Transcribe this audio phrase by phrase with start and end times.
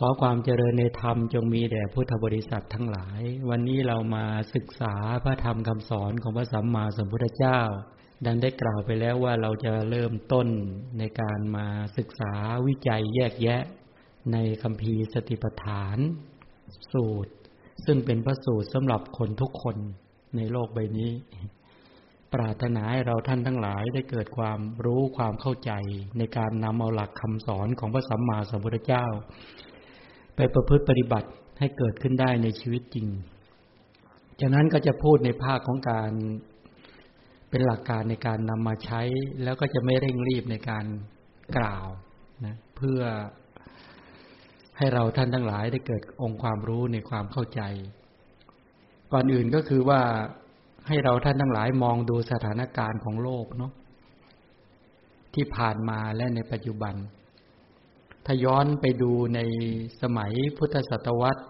[0.00, 4.24] ขอความเจริญในธรรมจงมีแด่พุทธบริษัททั้งหลาย วันนี้เรามา
[4.54, 7.60] ศึกษาพระธรรมคำสอนของพระสัมมาสัมพุทธเจ้า
[8.26, 10.48] ดังได้กล่าวไปแล้วว่าเราจะเริ่มต้น
[10.98, 11.66] ในการมา
[11.98, 12.32] ศึกษา
[12.66, 13.62] วิจัยแยกแยะ
[14.32, 15.98] ในคำพีสติปัฏฐาน
[16.92, 17.32] สูตร
[17.84, 19.76] ซึ่งเป็นพระสูตรสำหรับคนทุกคน
[20.36, 21.12] ในโลกใบนี้
[22.34, 25.72] ปรารถนาให้เราท่านทั้งหลายได้เกิดความรู้ความเข้าใจ
[26.18, 29.06] ในการนำเอาหลักคำสอนของพระสัมมาสัมพุทธเจ้า
[30.40, 33.06] ไปประพฤติปฏิบัติให้เกิดขึ้นได้ในชีวิตจริง
[34.40, 36.10] จากนั้นก็จะพูดในภาคของการ
[37.50, 39.00] เป็นหลักการในการนำมาใช้
[39.42, 40.84] แล้วก็จะไม่เร่งรีบในการ
[41.56, 41.86] กล่าว
[42.46, 43.00] นะเพื่อ
[44.78, 47.60] ให้เราท่านทั้งหลายได้เกิดองค์ความรู้ในความเข้าใจ
[49.12, 50.00] ก่อนอื่นก็คือว่า
[50.88, 53.72] ให้เราท่านทั้งหลายมองดูสถานการณ์ของโลกเนาะ
[55.34, 56.94] ที่ผ่านมาและในปัจจุบัน
[58.30, 59.40] ถ้าย้อนไปดูใน
[60.02, 61.42] สมัยพุทธศตวรรษ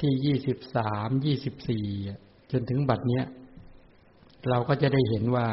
[0.00, 1.86] ที่ยี่สิบสามยี่สิบสี่
[2.52, 3.24] จนถึงบัดเนี้ย
[4.48, 5.46] เราก็จะได้เห็นว่า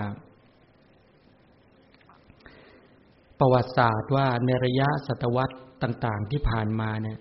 [3.39, 7.17] ประวัติศาสตร์ว่าในระยะศตวรรษต่าง ๆ ที่ผ่านมาเนี่ย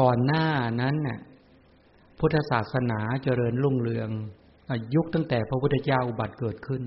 [0.00, 0.46] ก่อนหน้า
[0.80, 1.18] นั้นน่ะ
[2.18, 4.10] พุทธศาสนาเจริญรุ่งเรือง
[4.94, 6.82] ยุคตั้งแต่พระพุทธเจ้าอุบัติเกิดขึ้น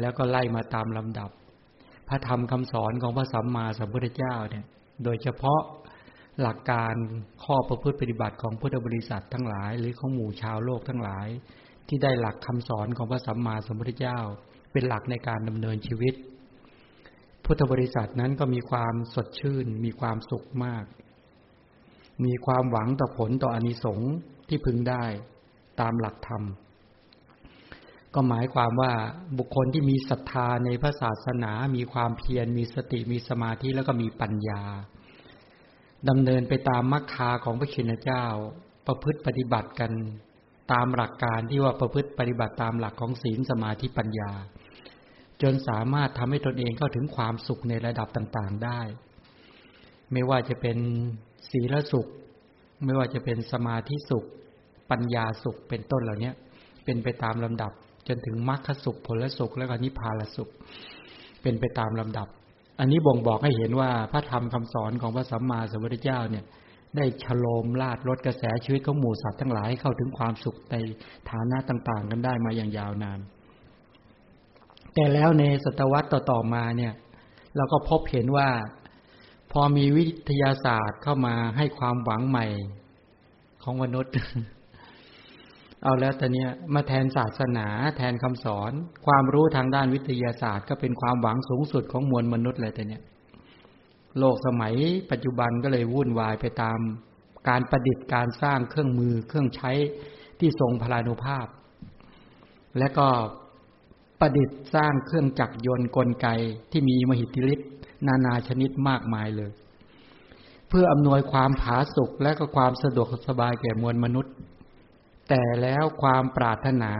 [0.00, 1.30] แล้วก็ไล่มาตามลำดับ
[2.08, 4.64] พระธรรมคำสอนของพระสัมมาสัมพุทธเจ้าเนี่ย
[5.04, 5.60] โดยเฉพาะ
[6.40, 6.94] หลักการ
[7.44, 11.26] ข้อประพฤติปฏิบัติของพุทธบริษัททั้งหลาย หรือของหมู่ชาวโลกทั้งหลาย
[11.88, 14.18] ที่ได้หลักคำสอนของพระสัมมาสัมพุทธเจ้า
[14.72, 16.14] เป็นหลักในการดำเนินชีวิต
[17.44, 20.84] พุทธบริษัทนั้นก็มีความสดชื่น มีความสุขมาก
[22.24, 24.12] มีความหวังต่อผลต่ออนิสงส์
[24.48, 25.04] ที่พึงได้
[25.80, 26.42] ตามหลักธรรม
[28.14, 28.92] ก็หมายความว่า
[29.38, 34.62] บุคคลที่มีศรัทธาในพระศาสนา มีความเพียร มีสติ มีสมาธิ แล้วก็มีปัญญา
[36.08, 38.24] ดำเนินไปตามมรรคาของพระชินเจ้า
[38.86, 39.92] ประพฤติปฏิบัติกัน
[40.72, 44.30] ตามหลักการที่ว่าประพฤติปฏิบัติตามหลักของศีลสมาธิปัญญา
[45.42, 48.80] จนสามารถทำให้ตนเองเข้าถึงความสุขในระดับต่างๆได้
[50.12, 50.78] ไม่ว่าจะเป็น
[51.50, 52.06] ศีลสุข
[52.84, 54.24] ไม่ว่าจะเป็นสมาธิสุข
[54.90, 56.32] ปัญญาสุขเป็นต้นเหล่านี้
[56.84, 57.72] เป็นไปตามลำดับ
[58.08, 60.48] จนถึงมรรคสุขผลสุขแล้วก็นิพพานสุข
[61.42, 62.28] เป็นไปตามลำดับ
[62.80, 66.44] อันนี้บ่งบอกให้เห็นว่าพระธรรมคำสอนของพระสัมมาสัมพุทธเจ้าเนี่ย
[66.96, 70.76] ได้ฉโลมลาดลดกระแสชีวิตของหมู่สัตว์ทั้งหลายเข้าถึงความสุขใน
[71.30, 73.20] ฐานะต่าง ๆ กันได้มาอย่างยาวนาน
[74.94, 76.92] แต่แล้วในศตวรรษต่อๆมาเนี่ย
[77.56, 78.48] เราก็พบเห็นว่า
[79.52, 82.46] พอมีวิทยาศาสตร์เข้ามาให้ความหวังใหม่
[83.62, 84.12] ของมนุษย์
[85.82, 87.66] เอาแล้วตอนนี้มาแทนศาสนา
[87.96, 88.72] แทนคำสอน
[89.06, 93.02] ความรู้ทางด้านวิทยาศาสตร์ ก็เป็นความหวังสูงสุดของมวลมนุษย์เลยแต่เนี้ย
[94.18, 94.74] โลกสมัย
[95.10, 96.78] ปัจจุบันก็เลยวุ่นวายไปตาม
[97.48, 99.72] การประดิษฐ์การสร้างเครื่องมือเครื่องใช้
[100.40, 101.46] ที่ทรงพลานุภาพ
[102.78, 103.08] และก็
[104.20, 106.28] ประดิษฐ์สร้างเครื่องจักรยนต์กลไก
[106.70, 107.70] ที่มีมหิทธิฤทธิ์
[108.06, 109.52] นานาชนิดมากมายเลย
[110.68, 114.34] เพื่ออำนวยความผาสุกและก็ความสะดวกสบายแก่มวลมนุษย์
[115.28, 116.92] แต่แล้วความปรารถนา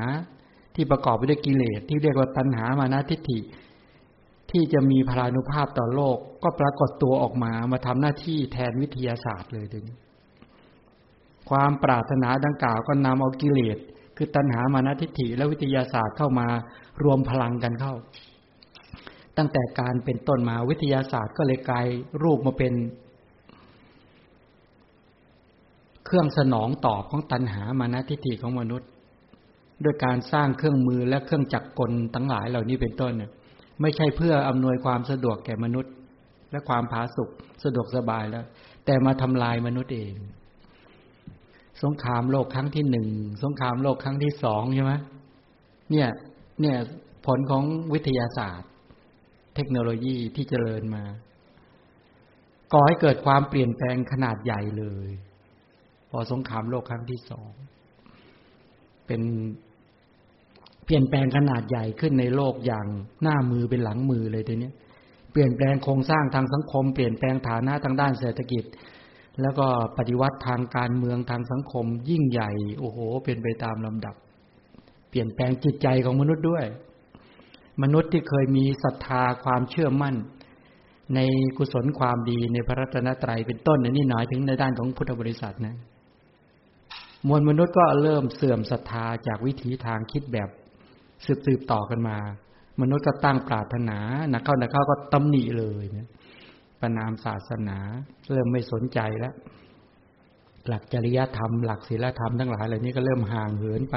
[0.75, 3.39] ที่ประกอบไปด้วยกิเลสที่เรียกว่าตัณหามานะทิฏฐิ
[4.51, 9.97] ที่จะมีพลานุภาพต่อโลก ก็ปรากฏตัวออกมามาทำหน้าที่แทนวิทยาศาสตร์เลยทีนี้
[11.51, 13.79] ความปรารถนาดังกล่าวก็นำเอากิเลส
[14.17, 16.49] คือตัณหามานะทิฏฐิและวิทยาศาสตร์เข้ามา
[17.03, 17.95] รวมพลังกันเข้า
[19.37, 21.87] ตั้งแต่การเป็นต้นมาวิทยาศาสตร์ก็เลยกลาย
[22.23, 22.73] รูปมาเป็น
[26.07, 28.89] เครื่องสนองตอบของตัณหามานะทิฏฐิของมนุษย์
[29.85, 33.31] ด้วยการสร้างเครื่องมือและเครื่องจักรกลทั้งหลายเหล่านี้เป็นต้นเนี่ย
[33.81, 35.93] ไม่ใช่เพื่ออำนวยความสะดวกแก่มนุษย์
[36.51, 37.31] และความผาสุก
[37.65, 38.45] สะดวกสบายแล้ว
[38.85, 40.15] แต่มาทำลายมนุษย์เอง
[41.83, 43.09] สงครามโลกครั้งที่หนึ่ง
[43.43, 44.93] สงครามโลกครั้งที่สองใช่ไหม
[45.91, 46.09] เนี่ย
[46.61, 46.77] เนี่ย
[47.27, 47.63] ผลของ
[47.93, 48.71] วิทยาศาสตร์
[49.55, 51.05] เทคโนโลยีที่เจริญมา
[52.73, 55.09] ก่อให้เกิดความเปลี่ยนแปลงขนาดใหญ่เลย
[56.11, 57.51] พอสงครามโลกครั้งที่สอง
[59.07, 59.23] เป็น
[60.85, 62.87] เปลี่ยนแปลงขนาดใหญ่ขึ้นในโลกอย่าง
[63.23, 64.71] หน้ามือเป็นหลังมือเลยทีนี้
[65.33, 68.65] เปลี่ยนแปลงโครงสร้างทางสังคม เปลี่ยนแปลงฐานะทางด้านเศรษฐกิจ
[69.43, 69.67] แล้วก็
[69.99, 74.15] ปฏิวัติทางการเมืองทางสังคม ยิ่งใหญ่โอ้โห เป็นไปตามลำดับ
[75.11, 76.65] เปลี่ยนแปลงจิตใจของมนุษย์ด้วย
[77.83, 80.15] มนุษย์ที่เคยมีศรัทธาความเชื่อมั่น
[81.15, 81.21] ใน
[81.57, 85.77] กุศลความดีในพระรัตนตรัยเป็นต้นนี่หน่อยถึงในด้านของพุทธบริษัทนะ
[87.29, 90.49] มวลมนุษย์ก็เริ่มเสื่อมศรัทธาจากวิถีทางคิดแบบ
[91.25, 92.19] สืบสืบต่อกันมา
[92.81, 93.99] มนุษย์ก็ตั้งปรารถนา
[94.33, 96.09] นักเข้านักเข้าก็ตำหนิเลยนะ
[96.81, 97.79] ประนามศาสนา
[98.33, 99.35] เริ่มไม่สนใจแล้ว
[100.69, 103.97] หลักจริยธรรม หลักศีลธรรมทั้งหลายเหล่านี้ก็เริ่มห่างเหินไป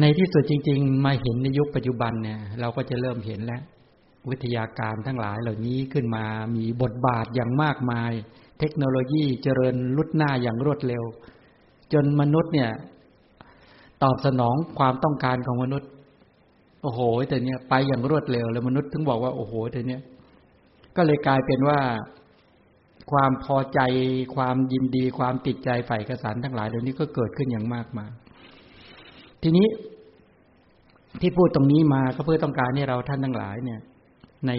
[0.00, 3.62] ในที่สุดจริง ๆ มาเห็นในยุคปัจจุบันเนี่ย เราก็จะเริ่มเห็นแล้ว
[4.30, 6.24] วิทยาการทั้งหลายเหล่านี้ขึ้นมา
[6.56, 8.12] มีบทบาทอย่างมากมาย
[8.58, 11.04] เทคโนโลยีเจริญลุดหน้าอย่างรวดเร็ว
[11.92, 12.70] จนมนุษย์เนี่ย
[14.02, 15.90] ตอบสนองความต้องการของมนุษย์
[16.82, 20.02] โอ้โหแต่เนี้ยไปอย่างรวดเร็วแล้วมนุษย์ถึงบอกว่าโอ้โหแต่เนี้ย
[20.96, 21.80] ก็เลยกลายเป็นว่า
[23.12, 23.80] ความพอใจ
[24.36, 28.10] ความยินดีความติดใจใฝ่กระสานทั้งหลายเหล่านี้ก็เกิดขึ้นอย่างมากมาย
[29.42, 29.66] ทีนี้
[31.20, 33.80] ที่พูดตรงนี้มาก็เพื่อต้องการให้เราท่านทั้งหลายเนี่ย
[34.46, 34.52] ใน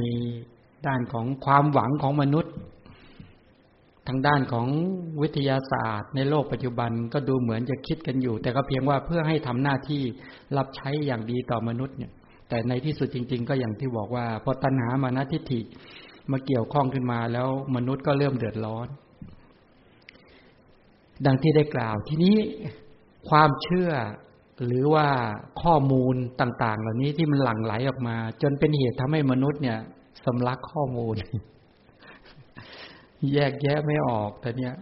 [0.88, 2.54] ด้านของความหวังของมนุษย์
[4.08, 4.68] ทางด้านของ
[5.22, 10.02] วิทยาศาสตร์ ในโลกปัจจุบันก็ดูเหมือนจะคิดกันอยู่ แต่ก็เพียงว่าเพื่อให้ทำหน้าที่
[10.58, 12.12] รับใช้อย่างดีต่อมนุษย์เนี่ย
[12.50, 15.62] แต่ในที่สุดจริง ๆ ก็อย่างที่บอกว่าพอตัณหามานะทิฏฐิ
[16.32, 18.88] มาเกี่ยวข้องขึ้นมาแล้วมนุษย์ก็เริ่มเดือดร้อน
[21.26, 22.36] ดังที่ได้กล่าวทีนี้
[23.30, 23.92] ความเชื่อ
[24.66, 25.08] หรือว่า
[25.62, 29.80] ข้อมูลต่าง ๆ เหล่านี้ที่มันหลั่งไหลออกมา จนเป็นเหตุทำให้มนุษย์เนี่ย
[30.26, 31.16] สำลักข้อมูล
[33.34, 34.74] แยกแยะไม่ออก แต่เนี้ย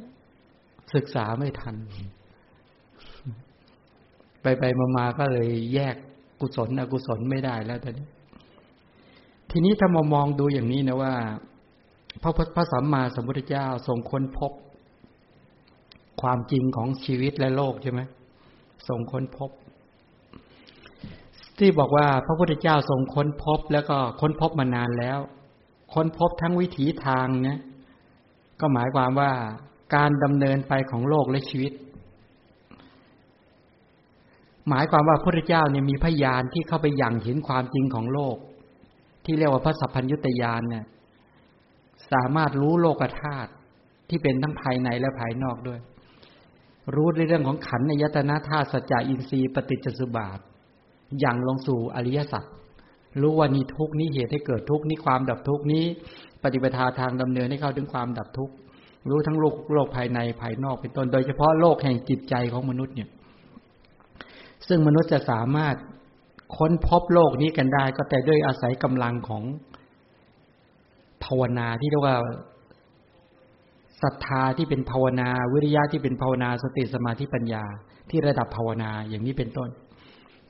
[0.93, 1.75] ศึกษาไม่ทัน
[4.41, 4.63] ไปไป
[4.97, 5.95] มาๆก็เลยแยก
[6.39, 8.07] กุศลอกุศลไม่ได้แล้วตอนนี้
[9.51, 11.13] ทีนี้ถ้ามามองดูอย่างนี้นะว่า
[12.21, 14.51] พระพระสัมมาสัมพุทธเจ้าทรงค้นพบ
[16.21, 18.01] ความจริงของชีวิตและโลกใช่ไหม
[18.87, 19.49] ทรงค้นพบ
[21.57, 25.19] ที่บอกว่าพระพุทธเจ้าทรงค้นพบ แล้วก็ค้นพบมานานแล้ว
[25.93, 27.59] ค้นพบทั้งวิถีทางเนี่ย
[28.61, 29.31] ก็หมายความว่า
[29.95, 31.73] การดำเนินไปของโลกและชีวิต
[34.69, 38.37] หมายความว่าพระพุทธเจ้าเนี่ยมีพยานที่เข้าไปยังเห็นความจริงของโลก
[39.25, 40.85] ที่เรียกว่าพระสัพพัญญุตยานเนี่ย
[42.11, 43.51] สามารถรู้โลกธาตุ
[44.09, 45.79] ที่เป็นทั้งภายในและภายนอกด้วย
[46.95, 50.39] รู้ในเรื่องของขันในยตนาธาตุสัจจะอินทรีย์ปฏิจจสุบาท
[51.19, 52.45] อย่างลงสู่อริยสัจ
[53.21, 55.85] รู้ว่านี้ทุกนี้เหตุให้เกิดทุกนี้ความดับทุกนี้
[56.43, 58.53] ปฏิปทาทางดำเนินให้เข้าถึงความดับทุกข์
[59.09, 63.09] รู้ทั้งโลกโลกภายในภายนอกเป็นต้น โดยเฉพาะโลกแห่งจิตใจของมนุษย์เนี่ย
[64.67, 65.75] ซึ่งมนุษย์จะสามารถ
[66.57, 69.43] ค้นพบโลกนี้กันได้ ก็แต่ด้วยอาศัยกำลังของ
[71.23, 72.17] ภาวนาที่เรียกว่า
[74.01, 77.63] ศรัทธาที่เป็นภาวนา วิริยะที่เป็นภาวนาสติสมาธิปัญญา
[78.09, 79.69] ที่ระดับภาวนาอย่างนี้เป็นต้น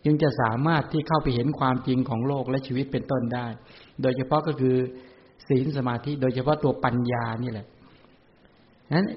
[0.06, 3.46] จึงจะสามารถที่เข้าไปเห็นความจริงของโลกและชีวิตเป็นต้นได้
[4.02, 4.76] โดยเฉพาะก็คือ
[5.52, 7.66] ศีลสมาธิ โดยเฉพาะตัวปัญญานี่แหละ
[8.96, 9.08] นั้น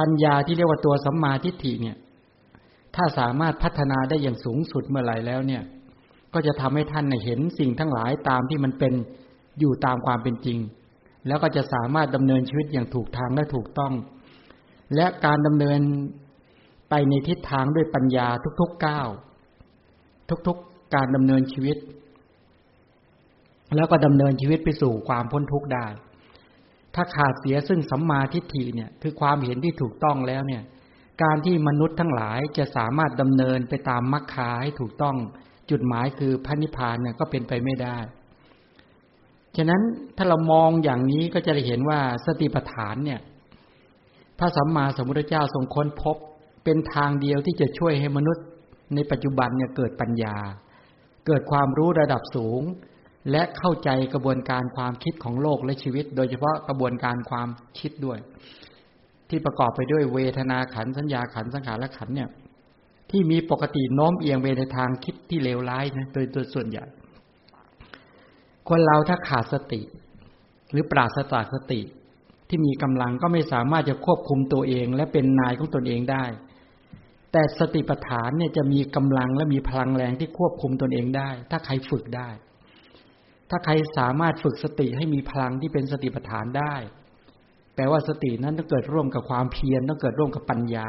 [0.00, 1.96] ปัญญาที่เรียกว่าตัวสัมมาทิฏฐิเนี่ย
[2.96, 5.62] ถ้าสามารถพัฒนาได้อย่างสูงสุดเมื่อไหร่แล้วเนี่ย
[6.34, 8.92] ก็จะทำให้ท่านเห็นสิ่งทั้งหลายตามที่มันเป็น
[9.58, 10.58] อยู่ตามความเป็นจริง
[11.26, 13.92] แล้วก็จะสามารถดำเนินชีวิตอย่างถูกทางและถูกต้อง
[14.94, 15.80] และการดำเนิน
[16.90, 18.28] ไปในทิศทางด้วยปัญญา
[18.60, 19.08] ทุกๆก้าว
[20.46, 21.76] ทุกๆการดำเนินชีวิต
[23.76, 25.86] แล้วก็ดำเนินชีวิตไปสู่ความพ้นทุกข์ได้
[26.94, 30.62] ถ้าขาดเสียซึ่งสัมมาทิฏฐิเนี่ยคือความเห็นที่ถูกต้องแล้วเนี่ย
[31.22, 35.16] การที่มนุษย์ทั้งหลายจะสามารถดำเนินไปตามมรรคาให้ถูกต้อง
[35.70, 37.96] จุดหมายคือพระนิพพานเนี่ยก็เป็นไปไม่ได้
[39.56, 39.82] ฉะนั้น
[40.16, 43.20] ถ้าเรามองอย่างนี้ก็จะได้เห็นว่าสติปัฏฐานเนี่ย
[44.38, 46.16] พระสัมมาสัมพุทธเจ้าทรงค้นพบ
[46.64, 48.44] เป็นทางเดียวที่จะช่วยให้มนุษย์
[48.94, 50.36] ในปัจจุบันเนี่ยเกิดปัญญา
[51.26, 52.62] เกิดความรู้ระดับสูง
[53.30, 57.48] และเข้าใจกระบวนการความคิดของโลกและชีวิต โดยเฉพาะกระบวนการความ
[57.78, 58.18] คิดด้วย
[59.28, 62.30] ที่ประกอบไปด้วยเวทนาขันสัญญาขันสังขารและขันเนี่ย
[63.10, 66.84] ที่มีปกติโน้มเอียงไปในทางคิดที่เลวร้ายนะโดยตัวส่วนใหญ่
[68.68, 69.80] คนเราถ้าขาดสติ
[70.70, 71.80] หรือปราศจากสติ
[72.48, 76.24] ที่มีกำลังก็ไม่สามารถจะควบคุมตัวเอง และเป็นนายของตนเองได้
[77.32, 82.28] แต่สติปัฏฐานเนี่ยจะมีกำลังและมีพลังแรงที่ควบคุมตนเองได้ ถ้าใครฝึกได้
[83.54, 86.74] ถ้าใครสามารถฝึกสติให้มีพลังที่เป็นสติปัฏฐานได้
[87.74, 90.88] แปลว่าสตินั้นต้องเกิดร่วมกับความเพียรต้องเกิดร่วมกับปัญญา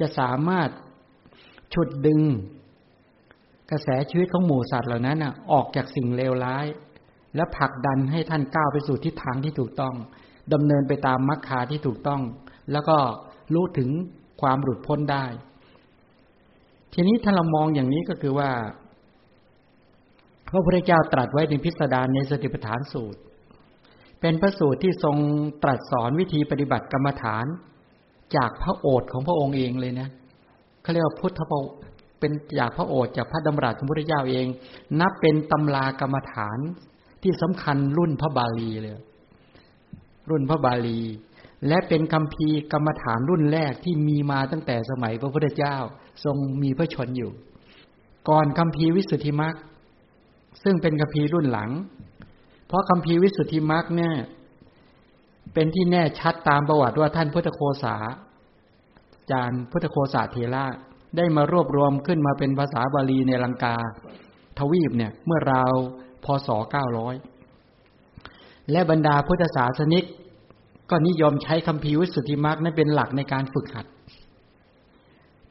[0.00, 0.68] จะสามารถ
[1.74, 2.20] ฉุดดึง
[3.70, 6.66] กระแสชีวิตของหมู่สัตว์เหล่านั้นนะออกจากสิ่งเลวร้าย
[7.36, 9.94] และผลักดันให้ท่านก้าวไปสู่ทิศทางที่ถูกต้อง
[10.52, 12.22] ดำเนินไปตามมรรคาที่ถูกต้อง
[12.72, 12.98] แล้วก็
[13.54, 13.90] รู้ถึง
[14.40, 15.24] ความหลุดพ้นได้
[16.94, 18.50] ทีนี้ถ้าเรามองอย่างนี้ก็คือว่า
[20.50, 23.20] พระพุทธเจ้าตรัสไว้ในพิสดารในสติปัฏฐานสูตร
[24.20, 25.16] เป็นพระสูตรที่ทรง
[25.62, 27.46] ตรัสสอนวิธีปฏิบัติกรรมฐาน
[28.36, 30.08] จากพระโอษฐ์ของพระองค์เองเลยนะ
[30.82, 31.40] เขาเรียกว่าพุทธ
[32.20, 34.46] เป็นจากพระโอษฐ์จากพระดำรัสของพระพุทธเจ้าเอง
[35.00, 36.58] นับเป็นตำรากรรมฐาน
[37.22, 38.94] ที่สำคัญรุ่นพระบาลีเลย
[40.30, 41.00] รุ่นพระบาลี
[41.68, 45.76] และเป็นคำพีกรรมฐานรุ่นแรกที่มีมาตั้งแต่สมัยพระพุทธเจ้า
[46.24, 47.30] ทรงมีพระชนอยู่
[48.28, 49.54] ก่อนคำพีวิสุทธิมรรค
[50.62, 51.70] ซึ่งเป็นคำพีร์รุ่นหลัง
[52.66, 54.14] เพราะคำพีร์วิสุทธิมรรคเนี่ย
[55.54, 57.96] เป็นที่แน่ชัดตามประวัติว่าท่านพุทธโคสา
[59.30, 60.64] จารย์พุทธโคสาเทระ
[61.16, 63.76] ได้มารวบรวมขึ้นมาเป็นภาษาบาลีในลังกา
[64.58, 65.72] ทวีปเนี่ยเมื่อราว
[66.24, 67.14] พศเก้าร้อย
[68.70, 70.04] และบรรดาพุทธศาสนิก
[70.90, 73.86] ก็นิยมใช้คำพีวิสุทธิมรรคนั้นเป็นหลักในการฝึกหัด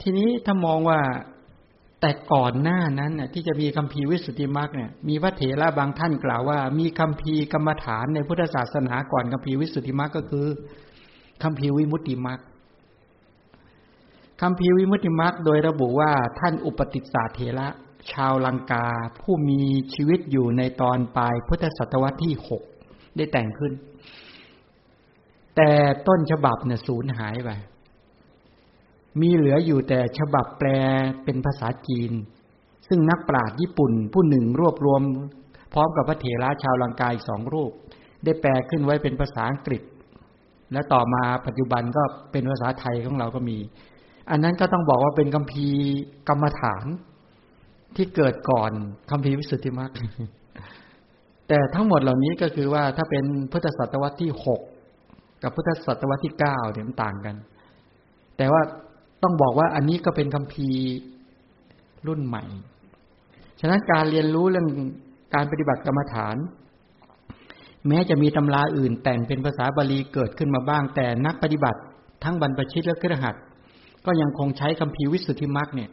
[0.01, 0.99] ทีนี้ถ้ามองว่า
[2.01, 10.47] แต่ก่อนหน้านั้นน่ะที่จะมีคำพีวิสุทธิมรรคเนี่ยมีพระเถระบางท่านกล่าวว่า มีคำพีกรรมฐานในพุทธศาสนาก่อนคำพีวิสุทธิมรรคก็คือ
[11.43, 12.39] คำพีวิมุตติมรรค
[14.41, 17.67] คำพีวิมุตติมรรคโดยระบุว่าท่านอุปติสสะเถระ
[18.11, 18.87] ชาวลังกา
[19.19, 19.61] ผู้มี
[19.93, 22.63] ชีวิตอยู่ในตอนปลายพุทธศตวรรษที่หก
[23.15, 23.73] ได้แต่งขึ้น
[25.55, 25.71] แต่
[26.07, 27.49] ต้นฉบับเนี่ยสูญหายไป
[29.21, 30.69] มีเหลืออยู่แต่ฉบับแปล
[31.23, 32.11] เป็นภาษาจีน
[32.87, 35.01] ซึ่งนักปราชญ์ญี่ปุ่นผู้หนึ่งรวบรวม
[35.73, 37.71] พร้อมกับพระเถระชาวลังกาอีกสองรูป
[38.23, 39.81] ได้แปลขึ้นไว้เป็นภาษาอังกฤษ
[40.73, 43.57] และต่อมาปัจจุบันก็เป็นภาษาไทยของเราก็มี
[44.31, 45.81] อันนั้นก็ต้องบอกว่าเป็นคัมภีร์
[46.29, 46.85] กรรมฐาน
[47.95, 48.71] ที่เกิดก่อน
[49.11, 49.91] คัมภีร์วิสุทธิมรรค
[51.47, 54.61] แต่ทั้งหมดเหล่านี้ก็คือว่าถ้าเป็นพุทธศตวรรษที่หก
[55.43, 57.35] กับพุทธศตวรรษที่เก้าเนี่ยมันต่างกัน
[58.37, 58.61] แต่ว่า
[59.23, 60.83] ต้องบอกว่าอันนี้ก็เป็นคัมภีร์
[62.07, 62.43] รุ่นใหม่
[63.59, 64.67] ฉะนั้นการเรียนรู้เรื่อง
[65.35, 66.35] การปฏิบัติกรรมฐาน
[67.87, 71.79] แม้จะมีตำราอื่นแต่งเป็นภาษาบาลีเกิดขึ้นมาบ้าง แต่นักปฏิบัติ
[72.23, 73.35] ทั้งบรรพชิตและเครือขัด
[74.05, 75.89] ก็ยังคงใช้คัมภีร์วิสุทธิมรรคเนี่ย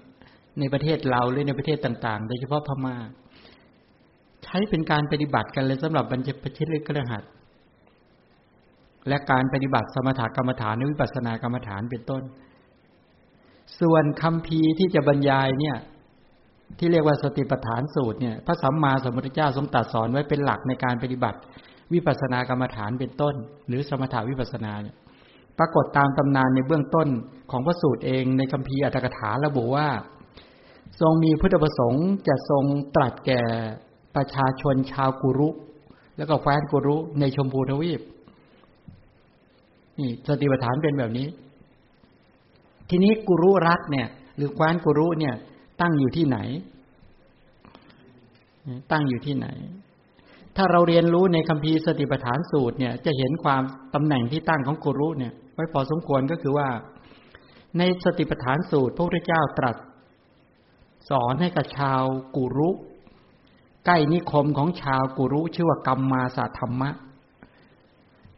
[0.59, 2.97] ในประเทศเราหรือในประเทศต่างๆ โดยเฉพาะพมา่า
[4.45, 7.23] ใช้เป็นการปฏิบัติกันเลยสำหรับบรรพชิตและกรหัต
[9.09, 12.23] และการปฏิบัติสมถกรรมฐานในวิปัสสนากรรมฐานเป็นต้น
[13.81, 15.77] ส่วนคำพีที่จะบรรยายเนี่ย
[16.79, 21.39] ที่เรียกว่าสติปัฏฐานสูตรเนี่ยพระสัมมาสัมพุทธเจ้าทรงตรัสสอนไว้เป็นหลักในการปฏิบัติ
[21.93, 23.35] วิปัสสนากรรมฐานเป็นต้น
[23.69, 24.97] หรือสมถาวิปัสสนาเนี่ย
[25.59, 27.09] ปรากฏตามตำนานในเบื้องต้น
[27.51, 29.89] ของพระสูตรเองในคำพีอัตถกถาระบุว่า
[31.01, 32.65] ทรงมีพุทธประสงค์จะทรง
[32.97, 33.43] ตรัสแก่
[34.17, 35.49] ประชาชนชาวกุรุ
[36.17, 38.01] แล้วก็แคว้นกุรุในชมพูทวีป
[39.99, 41.27] นี่สติปัฏฐานเป็นแบบนี้
[42.91, 45.35] ทีนี้กุรุรัฐเนี่ย หรือคว้นกุรุเนี่ย
[45.81, 46.39] ตั้งอยู่ที่ไหน
[48.93, 49.49] ตั้งอยู่ที่ไหน
[50.57, 53.63] ถ้าเราเรียนรู้ในคัมภีร์สติปัฏฐานสูตรเนี่ย จะเห็นความ
[53.95, 56.69] ตำแหน่งที่ตั้งของกุรุเนี่ย ไว้พอสมควรก็คือว่า
[57.79, 59.77] ในสติปัฏฐานสูตร พระพุทธเจ้าตรัส
[61.11, 62.03] สอนให้กับชาว
[62.37, 62.71] กุรุ
[63.87, 66.91] ใกล้นิคมของชาวกุรุชื่อว่ากรรมมาสธรรมะ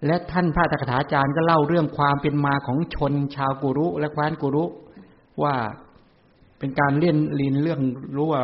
[0.06, 4.64] และท่านพระตถาจารย์ก็เล่าเรื่องความเป็นมาของชนชาวกุรุและแคว้นกุรุ
[5.42, 5.54] ว่า
[6.58, 7.80] เป็นการเรียนเรียนเรื่อง
[8.16, 8.42] รู้ว่า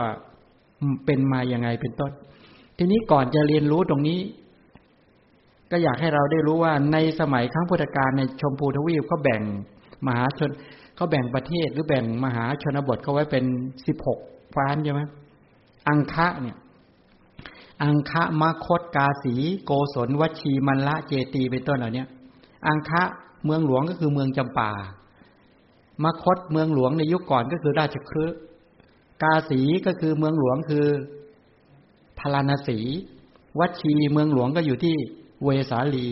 [1.07, 2.13] เป็นมาอย่างไงเป็นต้น
[2.79, 4.19] ทีนี้ก่อนจะเรียนรู้ตรงนี้
[5.71, 9.43] ก็อยากให้เราได้รู้ว่าในสมัยครั้งพุทธกาลในชมพูทวีปเขาแบ่ง
[10.07, 10.51] มหาชน
[10.97, 13.45] เขาแบ่งประเทศหรือแบ่งมหาชนบทเขาไว้เป็น
[13.87, 14.19] สิบหก
[14.57, 15.01] ฟ้านใช่ไหม
[15.89, 16.57] อังคะเนี่ย
[17.85, 22.05] อังคะมคตกาสี โกศลวชีมันละเจตีเป็นต้นเหล่านี้
[22.67, 23.03] อังคะ
[23.45, 24.71] เมืองหลวงก็คือเมืองจำปา
[26.05, 28.27] มคตเมืองหลวงในยุคก่อนก็คือราชครื
[29.23, 30.87] กาสีก็คือเมืองหลวงคือ
[32.19, 32.79] พาราณสี
[33.59, 34.97] วัชีเมืองหลวงก็อยู่ที่
[35.45, 36.07] เวสาลี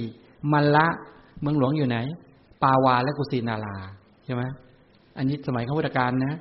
[0.53, 0.87] มันละ
[1.41, 1.99] เมืองหลวงอยู่ไหน
[2.63, 3.77] ปาวาและกุสินารา
[4.25, 4.43] ใช่ไหม
[5.17, 6.35] อันนี้สมัยข้าพุทธการนะ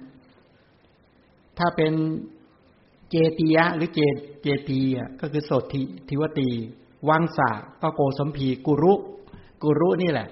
[1.58, 1.94] ถ้าเป็น
[3.12, 4.00] เจติยะ หรือเจ
[4.42, 4.80] เจตี
[5.22, 6.50] ก็คือโสติทิวตี
[7.10, 7.50] วังสะ
[7.82, 8.94] ก็โกสมพีกุรุ
[9.64, 10.28] กุรุนี่แหละ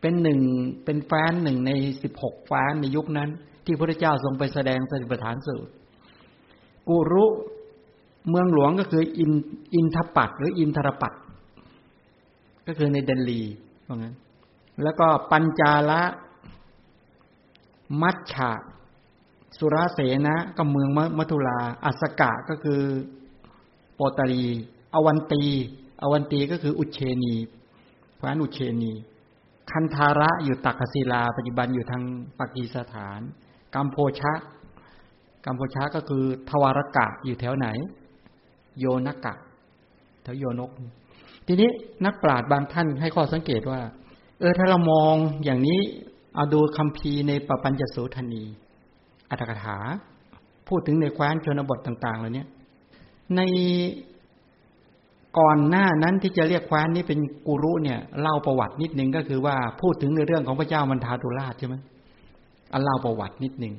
[0.00, 0.40] เป็นหนึ่ง
[0.84, 1.70] เป็นแฟนหนึ่งใน
[2.02, 3.30] สิบหกแฟนในยุคนั้น
[3.64, 5.70] ที่พระเจ้าทรงไปแสดงสติปัฏฐานสูตร
[6.88, 7.24] กุรุ
[8.28, 9.32] เมืองหลวงก็คืออิน
[9.74, 11.12] อินทปัตหรืออินทรปัต
[12.66, 13.42] ก็คือในเดนลี
[13.88, 14.14] ว่างั้น
[14.82, 16.02] แล้วก็ปัญจาละ
[18.02, 18.50] มัชชา
[19.58, 22.82] สุราเสนะก็เมืองมัทุลา อัสกะก็คือ
[23.94, 24.46] โปตารี
[24.94, 25.44] อวันตี
[26.02, 27.34] อวันตีก็คืออุเชนี
[28.18, 28.92] พระนุเชนี
[29.70, 32.02] คันธาระอยู่ตักศิลา ปัจจุบันอยู่ทาง
[32.38, 33.20] ปากีสถาน
[33.74, 34.32] กัมโพชะ
[35.46, 37.66] กัมโพชะก็คือทวารกะอยู่แถวไหน
[38.78, 39.34] โยนกะ
[40.22, 40.70] แถวโยนก
[41.46, 41.70] ทีนี้
[42.04, 43.80] นักปราชญ์บางท่านให้ข้อสังเกตว่า
[44.40, 45.80] เออถ้าเรามองอย่างนี้
[46.34, 48.44] เอาดูคำพีในปปัญจสุทนี
[49.30, 49.76] อัตถกถา
[50.68, 52.44] พูดถึงในแคว้นชนบทต่างๆเหล่านี้
[53.36, 53.40] ใน
[55.38, 61.76] ก่อนหน้านั้นที่จะเรียกแคว้นนี้เป็นกุรุเนี่ยเล่าประวัตินิดนึงก็คือว่าพูดถึงในเรื่องของพระเจ้ามันทาตุราชใช่ไหม
[62.72, 63.74] อันเล่าประวัตินิดนึง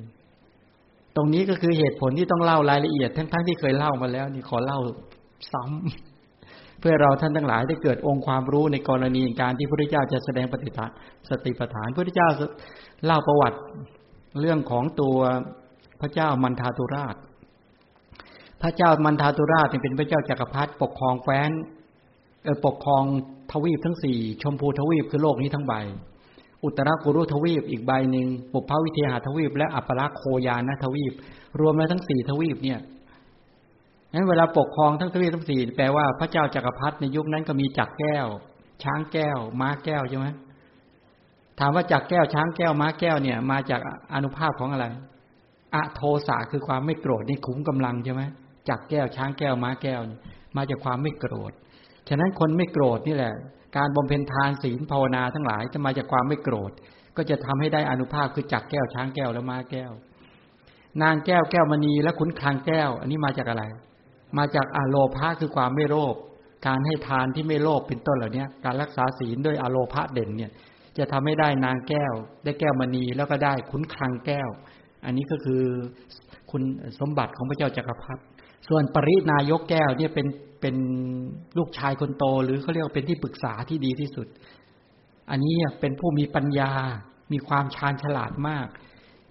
[1.16, 4.78] ตรงนี้ก็คือเหตุผลที่ต้องเล่ารายละเอียด ทั้งๆทที่เคยเล่ามาแล้ว นี่ขอเล่า
[5.52, 10.90] ซ้ำเพื่อเราท่านทั้งหลายได้เกิดองค์ความรู้ในกรณีการที่พระพุทธเจ้าจะแสดงปฏิฐาน
[11.30, 12.28] สติปัฏฐานพระพุทธเจ้า
[13.06, 13.58] เล่าประวัติ
[14.40, 15.18] เรื่องของตัว
[16.00, 17.16] พระเจ้ามันทาตุราช
[18.62, 21.50] พระเจ้ามันทาตุราชเป็นพระเจ้าจักรพรรดิปกครองแคว้น
[22.66, 23.04] ปกครอง
[23.52, 25.74] ทวีปทั้งสี่ชมพูทวีปคือโลกนี้ทั้งใบ
[26.64, 31.12] อุตรากุรุทวีปอีกใบหนึ่งปุพพวิเทหทวีป และอัปปลักโคยานทวีป
[31.60, 32.80] รวมแล้วทั้งสี่ทวีปเนี่ย
[34.12, 38.26] งั้นเวลาปกครองทั้งทวีปทั้งสี่แปลว่าพระเจ้าจักรพรรดิในยุคนั้นก็มีจักรแก้ว
[38.82, 40.26] ช้างแก้ว ม้าแก้วใช่ไหม
[41.58, 43.80] ถามว่าจักแก้วช้างแก้วม้าแก้วเนี่ย มาจาก
[44.14, 44.86] อนุภาพของอะไร
[45.74, 48.22] อะโทสะคือความไม่โกรธนี่คุ้มกำลังใช่ไหม
[48.68, 50.00] จักแก้วช้างแก้วม้าแก้ว
[50.56, 51.52] มาจากความไม่โกรธ
[52.08, 53.34] ฉะนั้นคนไม่โกรธนี่แหละ
[53.76, 56.70] การบำเพ็ญทานศีลภาวนาทั้งหลายจะมาจากความไม่โกรธ
[57.16, 59.92] ก็จะทำให้ได้อนุภาพคือจักแก้วช้างแก้วและม้าแก้ว
[61.02, 63.64] นางแก้วแก้วมณีและขุนคลังแก้ว อันนี้มาจากอะไร
[64.38, 66.14] มาจากอโลภะคือความไม่โลภ
[66.66, 70.50] การให้ทานที่ไม่โลภเป็นต้นเหล่านี้การรักษาศีลด้วยอโลภะเด่นเนี่ย
[70.98, 72.14] จะทำให้ได้นางแก้ว
[72.44, 74.48] ได้แก้วมณีแล้วก็ได้ขุนคลังแก้ว
[75.04, 75.62] อันนี้ก็คือ
[76.50, 76.62] คุณ
[77.00, 78.22] สมบัติของพระเจ้าจักรพรรดิ
[78.68, 80.26] ส่วนปรินายกแก้วเนี่ยเป็น
[80.60, 80.76] เป็น
[81.58, 84.26] ลูกชายคนโต หรือเขาเรียกว่าเป็นที่ปรึกษาที่ดีที่สุด
[85.30, 86.72] อันนี้เป็นผู้มีปัญญา
[87.32, 88.66] มีความชาญฉลาดมาก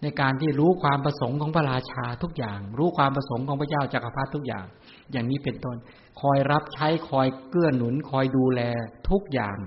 [0.03, 4.65] ในการที่รู้ความประสงค์ของพระราชาทุกอย่าง รู้ความประสงค์ของพระเจ้าจักรพรรดิทุกอย่าง
[5.11, 5.77] อย่างนี้เป็นต้น
[6.21, 8.61] คอยรับใช้คอยเกื้อหนุน คอยดูแล
[9.09, 9.57] ทุกอย่าง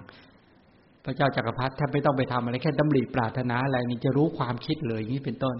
[1.05, 5.57] พระเจ้าจากักรพรรดิแทบไม่ต้องไปทำอะไรแค่ดำริปรารถนาอะไรนี่จะรู้ความคิดเลยอย่างนี้เป็นต้น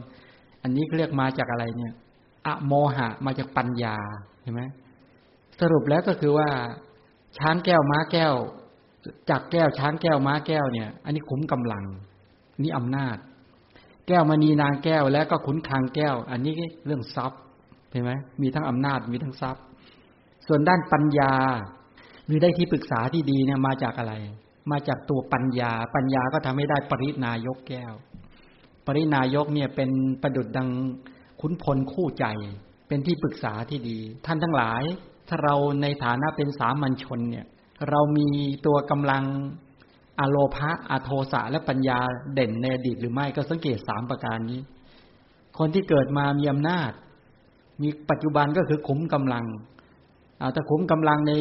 [0.63, 1.93] อันนี้เรียกมาจากอะไรเนี่ย
[2.47, 3.97] อโมหะมาจากปัญญา
[4.43, 4.63] เห็นไหม
[5.61, 6.49] สรุปแล้วก็คือว่า
[7.39, 8.35] ช้างแก้วม้าแก้ว
[9.31, 11.85] จากแก้วช้างแก้วม้าแก้วเนี่ย อันนี้คุ้มกำลัง
[12.63, 13.17] นี่อำนาจ
[14.09, 16.53] แก้วมณีนางแก้วแล้วก็ขุนคลังแก้ว อันนี้
[16.87, 17.41] เรื่องทรัพย์
[17.91, 19.63] เห็นไหมมีทั้งอำนาจมีทั้งทรัพย์
[20.47, 21.33] ส่วนด้านปัญญา
[22.27, 24.13] หรือได้ที่ปรึกษาที่ดีเนี่ยมาจากอะไร
[24.73, 27.95] มาจากตัวปัญญา ปัญญาก็ทำให้ได้ปรินายกแก้ว
[28.87, 29.91] ปรินายกเนี่ยเป็น
[30.23, 30.71] ประดุดดัง
[31.41, 32.27] ขุนพลคู่ใจ
[32.89, 34.83] เป็นที่ปรึกษาที่ดี ท่านทั้งหลาย
[35.29, 37.47] ถ้าเราในฐานะเป็นสามัญชนเนี่ย
[37.91, 38.29] เรามี
[38.67, 39.25] ตัวกำลัง
[40.21, 41.99] อโลภะอโทสะและปัญญา
[42.35, 44.61] เด่นในอดีตหรือไม่ก็สังเกตสามประการนี้
[45.59, 46.93] คนที่เกิดมามีอำนาจ
[47.83, 49.45] มีปัจจุบันก็คือขุมกำลัง
[50.39, 51.33] เอาแต่ขุมกำลังใน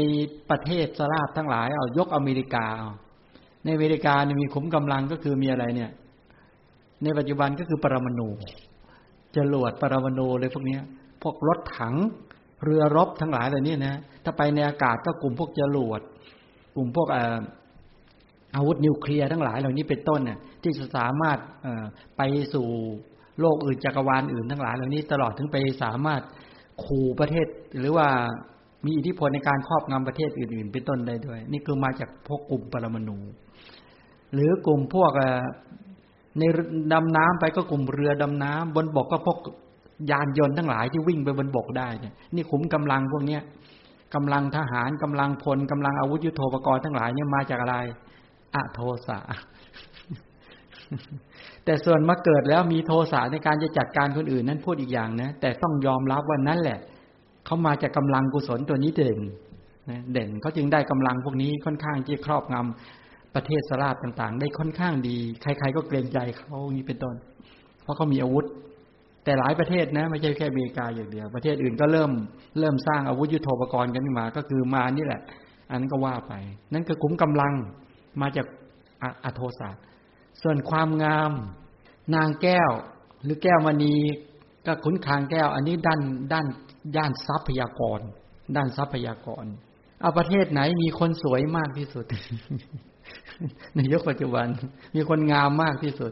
[0.49, 2.89] ประเทศสลาบทั้งหลายเอายกอเมริกาเอา
[3.69, 5.91] ในอเมริกาเนี่ยมีขุมกำลังก็คือมีอะไรเนี่ย
[7.03, 8.29] ในปัจจุบันก็คือปรมาณู
[9.37, 10.77] จรวดปรมาณูเลยพวกนี้
[11.23, 11.95] พวกรถถัง
[12.63, 16.01] เรือรบทั้งหลายเหล่านี้นะถ้าไปในอากาศก็กลุ่มพวกจรวด
[16.75, 17.07] กลุ่มพวก
[18.55, 21.37] อาวุธนิวเคลียร์ทั้งหลายเหล่านี้เป็นต้นเนี่ยที่จะสามารถ
[22.17, 22.21] ไป
[22.53, 22.67] สู่
[23.39, 26.21] โลกอื่นจักรวาลอื่นทั้งหลายเหล่านี้ตลอดถึงไปสามารถ
[26.83, 27.47] ขู่ประเทศ
[27.79, 28.07] หรือว่า
[28.85, 33.17] มีอิทธิพลในการครอบงำประเทศอื่น ๆ เป็นต้นได้ด้วย นี่คือมาจากพวกกลุ่มปรมาณู
[34.33, 35.11] หรือกลุ่มพวก
[36.39, 36.43] ใน
[36.93, 39.37] ดำน้ำไปก็กลุ่มเรือดำน้ำบนบกก็พวก
[40.11, 43.41] ยานยนต์ทั้งหลายที่วิ่งไปบนบกได้เนี่ยนี่ขุมกำลังพวกเนี้ย
[44.15, 47.75] กำลังทหารกำลังพลกำลังอาวุธยุโทโธปกรณ์ทั้งหลายเนี่ยมาจากอะไร
[48.55, 49.19] อะโทสะ
[51.65, 56.79] แต่ส่วนมาเกิดแล้วมีโทสะในการจะจัดการคนอื่นนั้นพูดอีกอย่างนะแต่ต้องยอมรับว่านั่นแหละ
[57.45, 59.19] เขามาจากกาลังกุศลตัวนี้เด่น
[60.11, 62.98] เด่นเขาจึงได้กำลังพวกนี้ค่อนข้างที่ครอบงำ
[63.35, 67.15] ประเทศสลาดต่างๆ ได้ค่อนข้างดี ใคร ๆ ก็เกรงใจเขางนี้เป็นต้น
[67.83, 68.45] เพราะเขามีอาวุธ
[69.23, 72.11] แต่หลายประเทศนะ ไม่ใช่แค่อเมริกาอย่างเดียว ประเทศอื่นก็เริ่ม
[72.59, 75.21] เริ่มสร้างอาวุธยุโทโธปกรณ์กันมา ก็คือมานี่แหละ
[75.69, 76.33] อันนั้นก็ว่าไป
[76.73, 77.53] นั่นก็คุ้มกำลัง
[78.21, 78.47] มาจาก
[79.23, 79.69] อโทสะ
[80.41, 81.31] ส่วนความงาม
[82.15, 82.71] นางแก้ว
[83.23, 83.95] หรือแก้วมณี
[84.65, 86.01] ก็ขุนคางแก้ว อันนี้ด้าน
[86.33, 86.47] ด้าน
[86.95, 87.99] ย่านทรัพยากร
[88.55, 89.45] ด้านทรัพยากร
[90.01, 92.05] เอาประเทศไหนมีคนสวยมากที่สุด
[93.75, 94.47] ในยุคปัจจุบัน
[94.95, 96.11] มีคนงามมากที่สุด